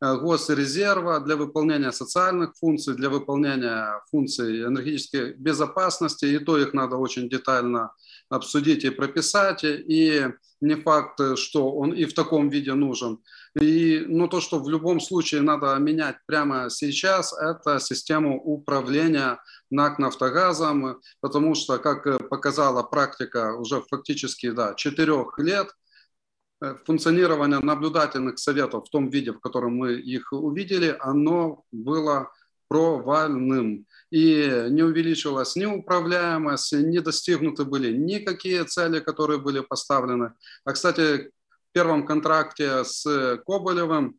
госрезерва 0.00 1.20
для 1.20 1.36
выполнения 1.36 1.92
социальных 1.92 2.56
функций, 2.56 2.94
для 2.94 3.10
выполнения 3.10 4.02
функций 4.10 4.64
энергетической 4.64 5.34
безопасности. 5.34 6.24
И 6.24 6.38
то 6.38 6.58
их 6.58 6.72
надо 6.72 6.96
очень 6.96 7.28
детально 7.28 7.92
обсудить 8.28 8.84
и 8.84 8.90
прописать. 8.90 9.60
И 9.64 10.26
не 10.60 10.74
факт, 10.74 11.20
что 11.36 11.70
он 11.70 11.92
и 11.92 12.04
в 12.04 12.14
таком 12.14 12.48
виде 12.48 12.74
нужен. 12.74 13.18
И, 13.60 14.04
но 14.06 14.26
то, 14.26 14.40
что 14.40 14.58
в 14.58 14.68
любом 14.68 15.00
случае 15.00 15.40
надо 15.40 15.74
менять 15.76 16.16
прямо 16.26 16.70
сейчас, 16.70 17.32
это 17.32 17.80
систему 17.80 18.40
управления 18.40 19.40
НАК 19.70 19.98
«Нафтогазом», 19.98 21.00
потому 21.20 21.54
что, 21.54 21.78
как 21.78 22.28
показала 22.28 22.82
практика 22.82 23.54
уже 23.56 23.82
фактически 23.90 24.50
да, 24.50 24.74
четырех 24.74 25.38
лет, 25.38 25.68
Э, 25.68 25.79
функционирование 26.84 27.58
наблюдательных 27.60 28.38
советов 28.38 28.86
в 28.86 28.90
том 28.90 29.08
виде, 29.08 29.32
в 29.32 29.40
котором 29.40 29.76
мы 29.76 29.94
их 29.94 30.32
увидели, 30.32 30.96
оно 31.00 31.64
было 31.72 32.30
провальным. 32.68 33.86
И 34.10 34.66
не 34.70 34.82
увеличилась 34.82 35.56
ни 35.56 35.66
управляемость, 35.66 36.72
не 36.72 37.00
достигнуты 37.00 37.64
были 37.64 37.92
никакие 37.92 38.64
цели, 38.64 39.00
которые 39.00 39.40
были 39.40 39.60
поставлены. 39.60 40.34
А, 40.64 40.72
кстати, 40.72 41.30
в 41.70 41.72
первом 41.72 42.06
контракте 42.06 42.84
с 42.84 43.38
Коболевым 43.46 44.18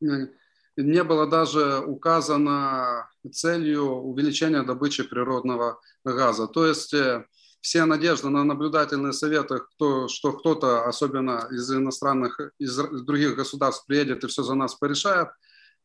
э, 0.00 0.28
не 0.76 1.04
было 1.04 1.26
даже 1.26 1.80
указано 1.80 3.08
целью 3.30 3.84
увеличения 3.84 4.62
добычи 4.62 5.02
природного 5.02 5.80
газа. 6.04 6.46
То 6.46 6.66
есть 6.66 6.94
э, 6.94 7.24
все 7.61 7.85
надежды 7.85 8.29
на 8.29 8.43
наблюдательные 8.43 9.13
советы, 9.13 9.59
кто, 9.59 10.07
что 10.07 10.33
кто-то, 10.33 10.85
особенно 10.85 11.47
из 11.51 11.71
иностранных, 11.71 12.39
из 12.59 12.77
других 12.77 13.35
государств 13.35 13.85
приедет 13.85 14.23
и 14.23 14.27
все 14.27 14.43
за 14.43 14.55
нас 14.55 14.75
порешает, 14.75 15.29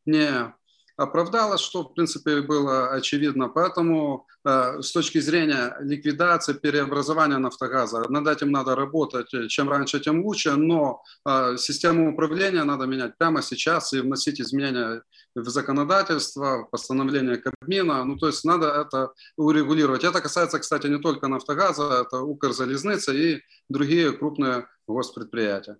не 0.05 0.53
оправдалось, 0.98 1.60
что, 1.60 1.82
в 1.82 1.94
принципе, 1.94 2.42
было 2.42 2.90
очевидно. 2.90 3.48
Поэтому 3.48 4.26
э, 4.44 4.82
с 4.82 4.92
точки 4.92 5.20
зрения 5.20 5.76
ликвидации, 5.80 6.52
преобразования 6.52 7.38
нафтогаза, 7.38 8.04
над 8.10 8.26
этим 8.26 8.50
надо 8.50 8.74
работать. 8.74 9.28
Чем 9.48 9.70
раньше, 9.70 10.00
тем 10.00 10.24
лучше. 10.24 10.56
Но 10.56 11.02
э, 11.24 11.56
систему 11.56 12.12
управления 12.12 12.64
надо 12.64 12.86
менять 12.86 13.16
прямо 13.16 13.42
сейчас 13.42 13.92
и 13.92 14.00
вносить 14.00 14.40
изменения 14.40 15.02
в 15.36 15.48
законодательство, 15.48 16.64
в 16.64 16.70
постановление 16.70 17.36
Кабмина. 17.36 18.04
Ну, 18.04 18.16
то 18.16 18.26
есть 18.26 18.44
надо 18.44 18.66
это 18.66 19.12
урегулировать. 19.36 20.02
Это 20.02 20.20
касается, 20.20 20.58
кстати, 20.58 20.88
не 20.88 20.98
только 20.98 21.28
нафтогаза, 21.28 22.02
это 22.02 22.22
Укрзалезница 22.22 23.12
и 23.12 23.40
другие 23.68 24.12
крупные 24.12 24.66
госпредприятия. 24.88 25.78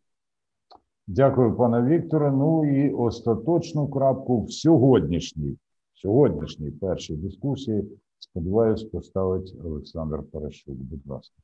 Дякую, 1.10 1.54
пане 1.54 1.82
Вікторе. 1.82 2.30
Ну 2.30 2.64
і 2.64 2.92
остаточну 2.92 3.88
крапку 3.88 4.44
в 4.44 4.52
сьогоднішній 4.52 5.56
сьогоднішній 5.94 6.70
першій 6.70 7.16
дискусії. 7.16 7.84
Сподіваюсь, 8.18 8.82
поставить 8.82 9.54
Олександр 9.64 10.22
Парашук. 10.32 10.74
Будь 10.76 11.06
ласка. 11.06 11.34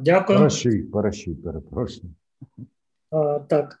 Дякую. 0.00 0.38
Парашій, 0.38 0.82
Парашій, 0.82 1.34
перепрошую. 1.34 2.12
Так. 3.48 3.78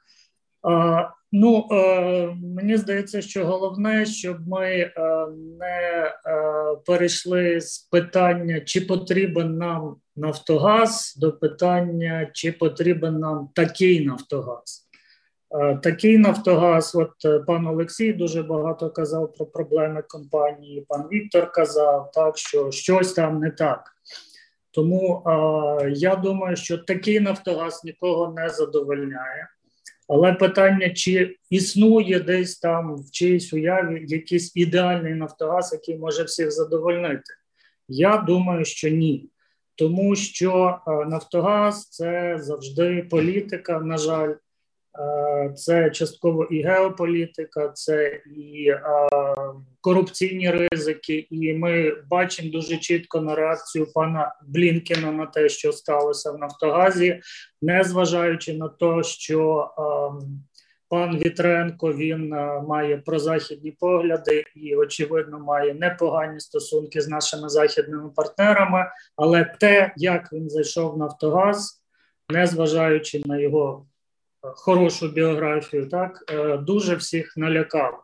Ну 1.32 1.68
е, 1.70 2.36
мені 2.56 2.76
здається, 2.76 3.22
що 3.22 3.46
головне, 3.46 4.06
щоб 4.06 4.48
ми 4.48 4.66
е, 4.66 4.92
не 5.60 6.04
е, 6.04 6.12
перейшли 6.86 7.60
з 7.60 7.78
питання, 7.78 8.60
чи 8.60 8.80
потрібен 8.80 9.58
нам 9.58 9.96
Нафтогаз, 10.16 11.16
до 11.20 11.32
питання, 11.32 12.30
чи 12.32 12.52
потрібен 12.52 13.18
нам 13.18 13.48
такий 13.54 14.06
Нафтогаз. 14.06 14.82
Такий 15.82 16.18
Нафтогаз, 16.18 16.94
от 16.94 17.46
пан 17.46 17.66
Олексій 17.66 18.12
дуже 18.12 18.42
багато 18.42 18.90
казав 18.90 19.32
про 19.32 19.46
проблеми 19.46 20.02
компанії. 20.08 20.86
Пан 20.88 21.08
Віктор 21.12 21.52
казав, 21.52 22.10
так 22.14 22.38
що 22.38 22.70
щось 22.70 23.12
там 23.12 23.38
не 23.40 23.50
так. 23.50 23.96
Тому 24.76 25.22
е, 25.26 25.90
я 25.90 26.16
думаю, 26.16 26.56
що 26.56 26.78
такий 26.78 27.20
Нафтогаз 27.20 27.84
нікого 27.84 28.34
не 28.36 28.48
задовольняє. 28.48 29.48
Але 30.08 30.32
питання, 30.32 30.90
чи 30.90 31.36
існує 31.50 32.20
десь 32.20 32.58
там 32.58 32.96
в 32.96 33.10
чиїсь 33.10 33.52
уяві 33.52 34.04
якийсь 34.08 34.56
ідеальний 34.56 35.14
Нафтогаз, 35.14 35.72
який 35.72 35.98
може 35.98 36.22
всіх 36.22 36.50
задовольнити? 36.50 37.34
Я 37.88 38.16
думаю, 38.16 38.64
що 38.64 38.88
ні. 38.88 39.30
Тому 39.74 40.16
що 40.16 40.78
е, 40.86 40.90
Нафтогаз 41.06 41.88
це 41.88 42.38
завжди 42.40 43.06
політика, 43.10 43.80
на 43.80 43.98
жаль, 43.98 44.34
це 45.56 45.90
частково 45.90 46.44
і 46.44 46.62
геополітика, 46.62 47.68
це 47.68 48.20
і 48.36 48.68
е, 48.68 48.80
корупційні 49.80 50.50
ризики. 50.50 51.26
І 51.30 51.54
ми 51.54 51.96
бачимо 52.10 52.50
дуже 52.52 52.76
чітко 52.76 53.20
на 53.20 53.34
реакцію 53.34 53.92
пана 53.94 54.34
Блінкена 54.46 55.12
на 55.12 55.26
те, 55.26 55.48
що 55.48 55.72
сталося 55.72 56.30
в 56.30 56.38
Нафтогазі, 56.38 57.20
незважаючи 57.62 58.54
на 58.54 58.68
те, 58.68 59.02
що 59.02 59.70
е, 59.78 59.82
пан 60.88 61.18
Вітренко 61.18 61.92
він 61.92 62.28
має 62.68 62.96
прозахідні 62.96 63.70
погляди 63.70 64.44
і, 64.56 64.76
очевидно, 64.76 65.38
має 65.38 65.74
непогані 65.74 66.40
стосунки 66.40 67.00
з 67.00 67.08
нашими 67.08 67.48
західними 67.48 68.10
партнерами. 68.16 68.86
Але 69.16 69.44
те, 69.60 69.92
як 69.96 70.32
він 70.32 70.50
зайшов 70.50 70.94
в 70.94 70.98
Нафтогаз, 70.98 71.82
незважаючи 72.28 73.22
на 73.26 73.38
його 73.38 73.86
хорошу 74.54 75.08
біографію, 75.08 75.88
так 75.88 76.24
е, 76.30 76.56
дуже 76.56 76.96
всіх 76.96 77.36
налякав. 77.36 78.02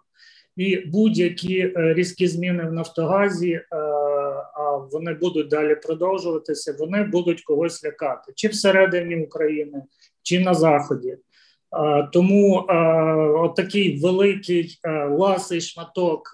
І 0.57 0.77
будь-які 0.77 1.59
е, 1.59 1.73
різкі 1.95 2.29
зміни 2.29 2.65
в 2.65 2.73
Нафтогазі, 2.73 3.53
е, 3.53 3.65
а 4.55 4.77
вони 4.93 5.15
будуть 5.15 5.49
далі 5.49 5.75
продовжуватися, 5.75 6.77
вони 6.79 7.05
будуть 7.05 7.43
когось 7.43 7.85
лякати 7.85 8.33
чи 8.35 8.49
всередині 8.49 9.17
України, 9.17 9.83
чи 10.23 10.41
на 10.41 10.55
Заході. 10.55 11.17
Тому 12.13 12.67
такий 13.57 14.01
великий 14.01 14.81
ласий 15.11 15.61
шматок, 15.61 16.31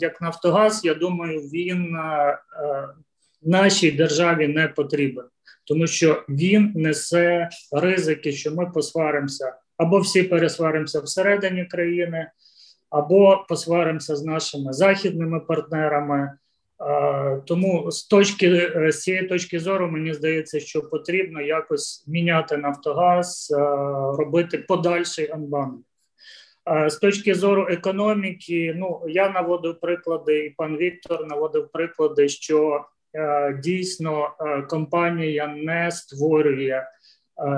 як 0.00 0.20
Нафтогаз, 0.20 0.84
я 0.84 0.94
думаю, 0.94 1.40
він 1.40 1.96
нашій 3.42 3.90
державі 3.90 4.48
не 4.48 4.68
потрібен, 4.68 5.24
тому 5.64 5.86
що 5.86 6.24
він 6.28 6.72
несе 6.74 7.48
ризики, 7.72 8.32
що 8.32 8.50
ми 8.50 8.66
посваримося 8.66 9.54
або 9.76 9.98
всі 9.98 10.22
пересваримося 10.22 11.00
всередині 11.00 11.64
країни, 11.64 12.30
або 12.90 13.44
посваримося 13.48 14.16
з 14.16 14.24
нашими 14.24 14.72
західними 14.72 15.40
партнерами. 15.40 16.32
Тому 17.46 17.90
з 17.90 18.06
точки 18.06 18.46
е, 18.76 18.92
з 18.92 19.00
цієї 19.00 19.26
точки 19.26 19.60
зору 19.60 19.88
мені 19.90 20.14
здається, 20.14 20.60
що 20.60 20.82
потрібно 20.82 21.40
якось 21.40 22.04
міняти 22.06 22.56
Нафтогаз, 22.56 23.54
робити 24.18 24.58
подальший 24.58 25.30
анбанк. 25.30 25.80
З 26.86 26.96
точки 26.96 27.34
зору 27.34 27.66
економіки, 27.70 28.74
ну 28.76 29.02
я 29.08 29.28
наводив 29.28 29.80
приклади, 29.80 30.44
і 30.44 30.50
пан 30.50 30.76
Віктор 30.76 31.26
наводив 31.26 31.68
приклади, 31.72 32.28
що 32.28 32.84
дійсно 33.62 34.28
е, 34.40 34.62
компанія 34.62 35.46
не 35.46 35.90
створює 35.90 36.82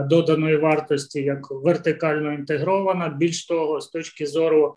доданої 0.05 0.57
вартості 0.57 1.23
як 1.23 1.51
вертикально 1.51 2.33
інтегрована. 2.33 3.09
Більш 3.09 3.47
того, 3.47 3.81
з 3.81 3.89
точки 3.89 4.27
зору 4.27 4.77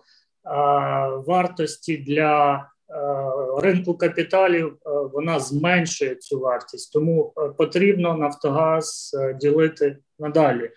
вартості 1.27 1.97
для 1.97 2.65
ринку 3.61 3.97
капіталів 3.97 4.77
вона 5.13 5.39
зменшує 5.39 6.15
цю 6.15 6.39
вартість, 6.39 6.93
тому 6.93 7.33
потрібно 7.57 8.17
Нафтогаз 8.17 9.15
ділити 9.41 9.97
надалі. 10.19 10.71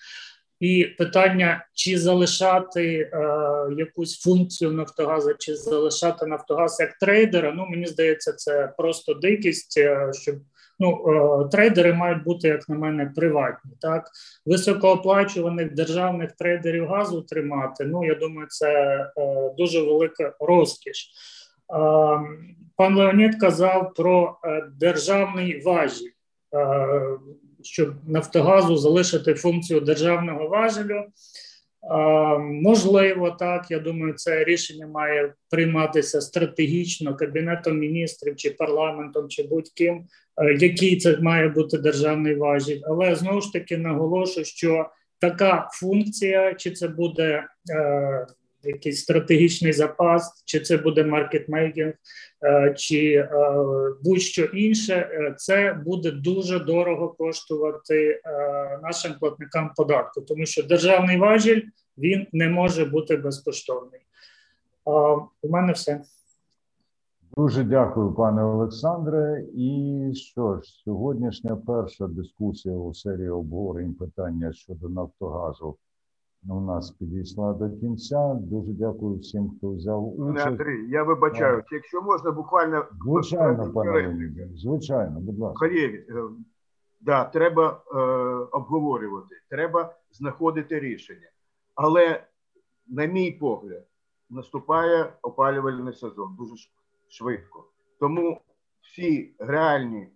І 0.62 0.84
питання, 0.84 1.66
чи 1.74 1.98
залишати 1.98 2.98
е, 2.98 3.10
якусь 3.76 4.20
функцію 4.20 4.72
Нафтогаза, 4.72 5.34
чи 5.38 5.56
залишати 5.56 6.26
Нафтогаз 6.26 6.76
як 6.80 6.98
трейдера, 6.98 7.52
ну 7.52 7.66
мені 7.70 7.86
здається, 7.86 8.32
це 8.32 8.72
просто 8.78 9.14
дикість, 9.14 9.80
щоб 10.12 10.36
ну 10.78 11.04
е, 11.06 11.48
трейдери 11.48 11.92
мають 11.92 12.24
бути, 12.24 12.48
як 12.48 12.68
на 12.68 12.74
мене, 12.74 13.12
приватні. 13.16 13.70
Так 13.80 14.10
високооплачуваних 14.46 15.74
державних 15.74 16.32
трейдерів 16.32 16.88
газу 16.88 17.22
тримати. 17.22 17.84
Ну 17.84 18.04
я 18.04 18.14
думаю, 18.14 18.46
це 18.50 18.70
е, 19.16 19.54
дуже 19.58 19.82
велика 19.82 20.34
розкіш. 20.40 21.10
Пан 22.76 22.96
Леонід 22.96 23.40
казав 23.40 23.94
про 23.94 24.38
е, 24.44 24.70
державний 24.80 25.62
важіль, 25.62 26.10
щоб 27.66 27.94
Нафтогазу 28.08 28.76
залишити 28.76 29.34
функцію 29.34 29.80
державного 29.80 30.48
важелю. 30.48 31.04
Можливо, 32.40 33.30
так. 33.30 33.70
Я 33.70 33.78
думаю, 33.78 34.14
це 34.14 34.44
рішення 34.44 34.86
має 34.86 35.34
прийматися 35.50 36.20
стратегічно 36.20 37.16
кабінетом 37.16 37.78
міністрів 37.78 38.36
чи 38.36 38.50
парламентом, 38.50 39.28
чи 39.28 39.42
будь-ким, 39.42 40.04
е, 40.36 40.54
який 40.54 40.96
це 40.96 41.16
має 41.16 41.48
бути 41.48 41.78
державний 41.78 42.34
важіль. 42.34 42.80
Але 42.84 43.14
знову 43.14 43.40
ж 43.40 43.52
таки 43.52 43.78
наголошую, 43.78 44.46
що 44.46 44.90
така 45.20 45.68
функція, 45.72 46.54
чи 46.54 46.70
це 46.70 46.88
буде 46.88 47.44
е, 47.70 48.26
якийсь 48.62 49.00
стратегічний 49.00 49.72
запас, 49.72 50.42
чи 50.44 50.60
це 50.60 50.76
буде 50.76 51.04
маркетмейкінг, 51.04 51.92
е, 52.44 52.74
чи 52.76 53.14
е, 53.14 53.28
будь-що 54.02 54.44
інше, 54.44 54.94
е, 54.94 55.34
це 55.38 55.80
буде 55.84 56.10
дуже 56.10 56.58
дорого 56.58 57.08
коштувати 57.08 58.20
нашим 58.82 59.12
платникам 59.20 59.70
податку, 59.76 60.20
тому 60.20 60.46
що 60.46 60.62
державний 60.62 61.18
важіль 61.18 61.62
він 61.98 62.26
не 62.32 62.48
може 62.48 62.84
бути 62.84 63.16
безкоштовний. 63.16 64.00
У 65.42 65.48
мене 65.48 65.72
все. 65.72 66.00
Дуже 67.36 67.64
дякую, 67.64 68.12
пане 68.12 68.44
Олександре. 68.44 69.44
І 69.54 70.10
що 70.14 70.60
ж, 70.60 70.82
сьогоднішня 70.84 71.56
перша 71.56 72.06
дискусія 72.06 72.74
у 72.74 72.94
серії 72.94 73.28
обговорень 73.28 73.94
питання 73.94 74.52
щодо 74.52 74.88
Нафтогазу 74.88 75.76
у 76.49 76.61
нас 76.61 76.90
підійшла 76.90 77.53
до 77.53 77.70
кінця. 77.70 78.34
Дуже 78.34 78.72
дякую 78.72 79.18
всім, 79.18 79.51
хто 79.57 79.70
взяв 79.70 80.20
участь. 80.20 80.47
Андрій, 80.47 80.88
я 80.88 81.03
вибачаю, 81.03 81.62
якщо 81.70 82.03
можна 82.03 82.30
буквально 82.30 82.84
звичайно, 83.05 83.72
пане 83.72 84.32
звичайно, 84.55 85.20
будь 85.20 85.38
ласка. 85.38 85.59
Хаєві, 85.59 86.07
е, 86.09 86.22
да, 87.01 87.24
треба 87.24 87.82
е, 87.95 87.99
обговорювати, 88.53 89.34
треба 89.49 89.95
знаходити 90.12 90.80
рішення. 90.80 91.28
Але, 91.74 92.24
на 92.86 93.07
мій 93.07 93.30
погляд, 93.30 93.86
наступає 94.30 95.12
опалювальний 95.22 95.95
сезон 95.95 96.36
дуже 96.38 96.55
швидко. 97.09 97.64
Тому 98.01 98.40
всі 98.80 99.34
реальні 99.38 100.09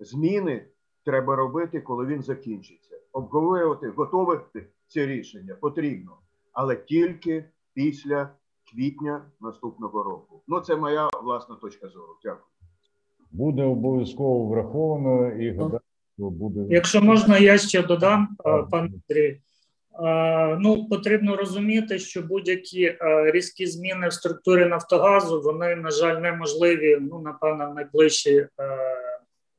зміни 0.00 0.66
треба 1.04 1.36
робити, 1.36 1.80
коли 1.80 2.06
він 2.06 2.22
закінчиться. 2.22 2.96
Обговорювати, 3.12 3.88
готувати 3.88 4.66
це 4.90 5.06
рішення 5.06 5.54
потрібно, 5.60 6.12
але 6.52 6.76
тільки 6.76 7.44
після 7.74 8.30
квітня 8.72 9.24
наступного 9.40 10.02
року. 10.02 10.42
Ну 10.48 10.60
це 10.60 10.76
моя 10.76 11.08
власна 11.22 11.54
точка 11.54 11.88
зору. 11.88 12.16
Дякую. 12.24 12.44
Буде 13.30 13.62
обов'язково 13.62 14.46
враховано 14.46 15.32
і 15.32 15.50
гадаю, 15.50 15.80
що 16.18 16.30
буде. 16.30 16.74
Якщо 16.74 17.02
можна, 17.02 17.38
я 17.38 17.58
ще 17.58 17.82
додам, 17.82 18.36
пан 18.70 18.94
Андрій. 19.08 19.40
Ну, 20.58 20.88
потрібно 20.88 21.36
розуміти, 21.36 21.98
що 21.98 22.22
будь-які 22.22 22.96
різкі 23.24 23.66
зміни 23.66 24.08
в 24.08 24.12
структурі 24.12 24.64
Нафтогазу 24.64 25.42
вони, 25.42 25.76
на 25.76 25.90
жаль, 25.90 26.20
неможливі. 26.20 26.98
Ну, 27.00 27.20
напевно, 27.20 27.70
в 27.70 27.74
найближчі, 27.74 28.46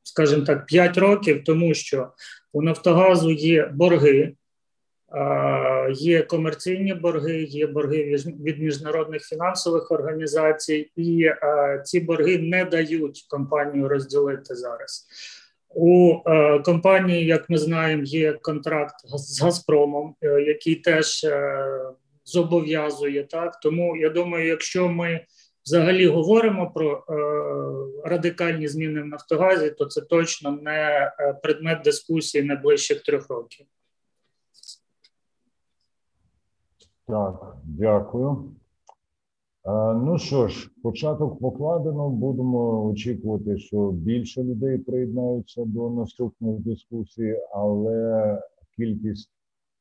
скажімо 0.02 0.44
так, 0.44 0.66
5 0.66 0.98
років, 0.98 1.44
тому 1.44 1.74
що 1.74 2.08
у 2.52 2.62
Нафтогазу 2.62 3.30
є 3.30 3.66
борги, 3.66 4.34
Є 5.92 6.22
комерційні 6.22 6.94
борги, 6.94 7.42
є 7.42 7.66
борги 7.66 8.16
від 8.40 8.58
міжнародних 8.58 9.22
фінансових 9.22 9.90
організацій, 9.90 10.90
і 10.96 11.30
ці 11.84 12.00
борги 12.00 12.38
не 12.38 12.64
дають 12.64 13.26
компанію 13.28 13.88
розділити 13.88 14.54
зараз. 14.54 15.06
У 15.74 16.20
е, 16.26 16.58
компанії, 16.58 17.26
як 17.26 17.50
ми 17.50 17.58
знаємо, 17.58 18.02
є 18.02 18.32
контракт 18.32 18.94
з 19.04 19.42
Газпромом, 19.42 20.14
е, 20.22 20.42
який 20.42 20.74
теж 20.74 21.24
е, 21.24 21.66
зобов'язує 22.24 23.24
так. 23.24 23.60
Тому 23.60 23.96
я 23.96 24.10
думаю, 24.10 24.46
якщо 24.46 24.88
ми 24.88 25.20
взагалі 25.66 26.06
говоримо 26.06 26.70
про 26.70 27.04
радикальні 28.04 28.68
зміни 28.68 29.02
в 29.02 29.06
Нафтогазі, 29.06 29.70
то 29.70 29.86
це 29.86 30.00
точно 30.00 30.58
не 30.62 31.12
предмет 31.42 31.82
дискусії 31.84 32.44
найближчих 32.44 33.02
трьох 33.02 33.30
років. 33.30 33.66
Так, 37.12 37.56
дякую. 37.64 38.44
Ну 40.04 40.18
що 40.18 40.48
ж, 40.48 40.70
початок 40.82 41.38
покладено. 41.38 42.10
Будемо 42.10 42.86
очікувати, 42.86 43.58
що 43.58 43.90
більше 43.90 44.42
людей 44.42 44.78
приєднаються 44.78 45.64
до 45.64 45.90
наступної 45.90 46.58
дискусії, 46.58 47.36
але 47.54 48.42
кількість 48.76 49.30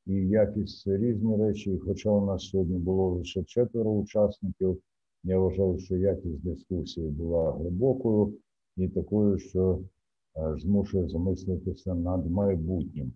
і 0.06 0.14
якість 0.14 0.88
різні 0.88 1.38
речі. 1.38 1.80
Хоча 1.86 2.10
у 2.10 2.26
нас 2.26 2.44
сьогодні 2.44 2.78
було 2.78 3.10
лише 3.10 3.44
четверо 3.44 3.92
учасників, 3.92 4.82
я 5.24 5.40
вважаю, 5.40 5.80
що 5.80 5.98
якість 5.98 6.44
дискусії 6.44 7.10
була 7.10 7.52
глибокою 7.52 8.34
і 8.78 8.88
такою, 8.88 9.38
що 9.38 9.80
змушує 10.58 11.08
замислитися 11.08 11.96
над 11.96 12.32
майбутнім. 12.32 13.14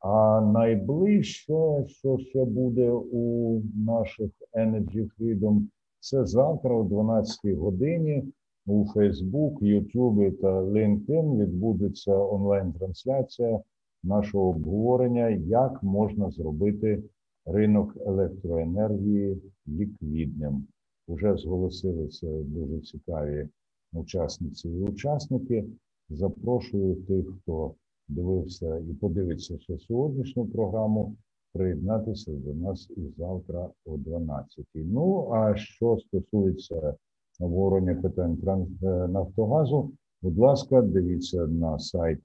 А 0.00 0.40
найближче, 0.40 1.84
що 1.86 2.18
ще 2.18 2.44
буде 2.44 2.90
у 2.90 3.62
наших 3.86 4.30
Energy 4.52 5.08
Freedom, 5.18 5.62
це 6.00 6.26
завтра 6.26 6.74
о 6.74 6.82
12 6.82 7.54
годині 7.56 8.24
у 8.66 8.84
Facebook, 8.94 9.58
YouTube 9.58 10.30
та 10.30 10.62
LinkedIn 10.62 11.38
відбудеться 11.38 12.16
онлайн-трансляція 12.16 13.60
нашого 14.02 14.48
обговорення, 14.48 15.28
як 15.28 15.82
можна 15.82 16.30
зробити 16.30 17.02
ринок 17.46 17.96
електроенергії 18.06 19.42
ліквідним. 19.68 20.66
Уже 21.08 21.36
зголосилися 21.36 22.26
дуже 22.26 22.80
цікаві 22.80 23.48
учасниці 23.92 24.68
і 24.68 24.82
учасники. 24.82 25.64
Запрошую 26.08 26.94
тих, 26.94 27.26
хто 27.38 27.74
дивився 28.10 28.76
і 28.78 28.94
подивиться 28.94 29.58
ще 29.58 29.78
сьогоднішню 29.78 30.46
програму, 30.46 31.16
приєднатися 31.52 32.32
до 32.32 32.54
нас 32.54 32.90
і 32.96 33.00
завтра 33.18 33.68
о 33.84 33.96
12. 33.96 34.66
Ну 34.74 35.30
а 35.32 35.56
що 35.56 35.98
стосується 35.98 36.94
обговорення 37.40 37.94
питань 37.94 38.38
е, 38.82 38.86
Нафтогазу, 38.86 39.92
будь 40.22 40.38
ласка, 40.38 40.82
дивіться 40.82 41.46
на 41.46 41.78
сайт 41.78 42.18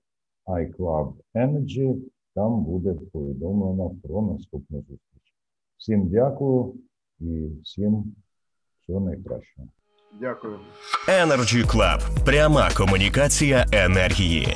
iClub 0.47 1.13
Energy, 1.35 1.97
там 2.35 2.63
буде 2.63 2.93
повідомлено 3.13 3.91
про 4.03 4.21
наступну 4.21 4.77
зустріч. 4.77 5.33
Всім 5.77 6.09
дякую 6.09 6.73
і 7.19 7.47
всім 7.63 8.15
всього 8.81 8.99
найкращого. 8.99 9.67
Дякую. 10.19 10.59
Energy 11.07 11.65
Club. 11.65 12.25
Пряма 12.25 12.69
комунікація 12.77 13.65
енергії. 13.71 14.47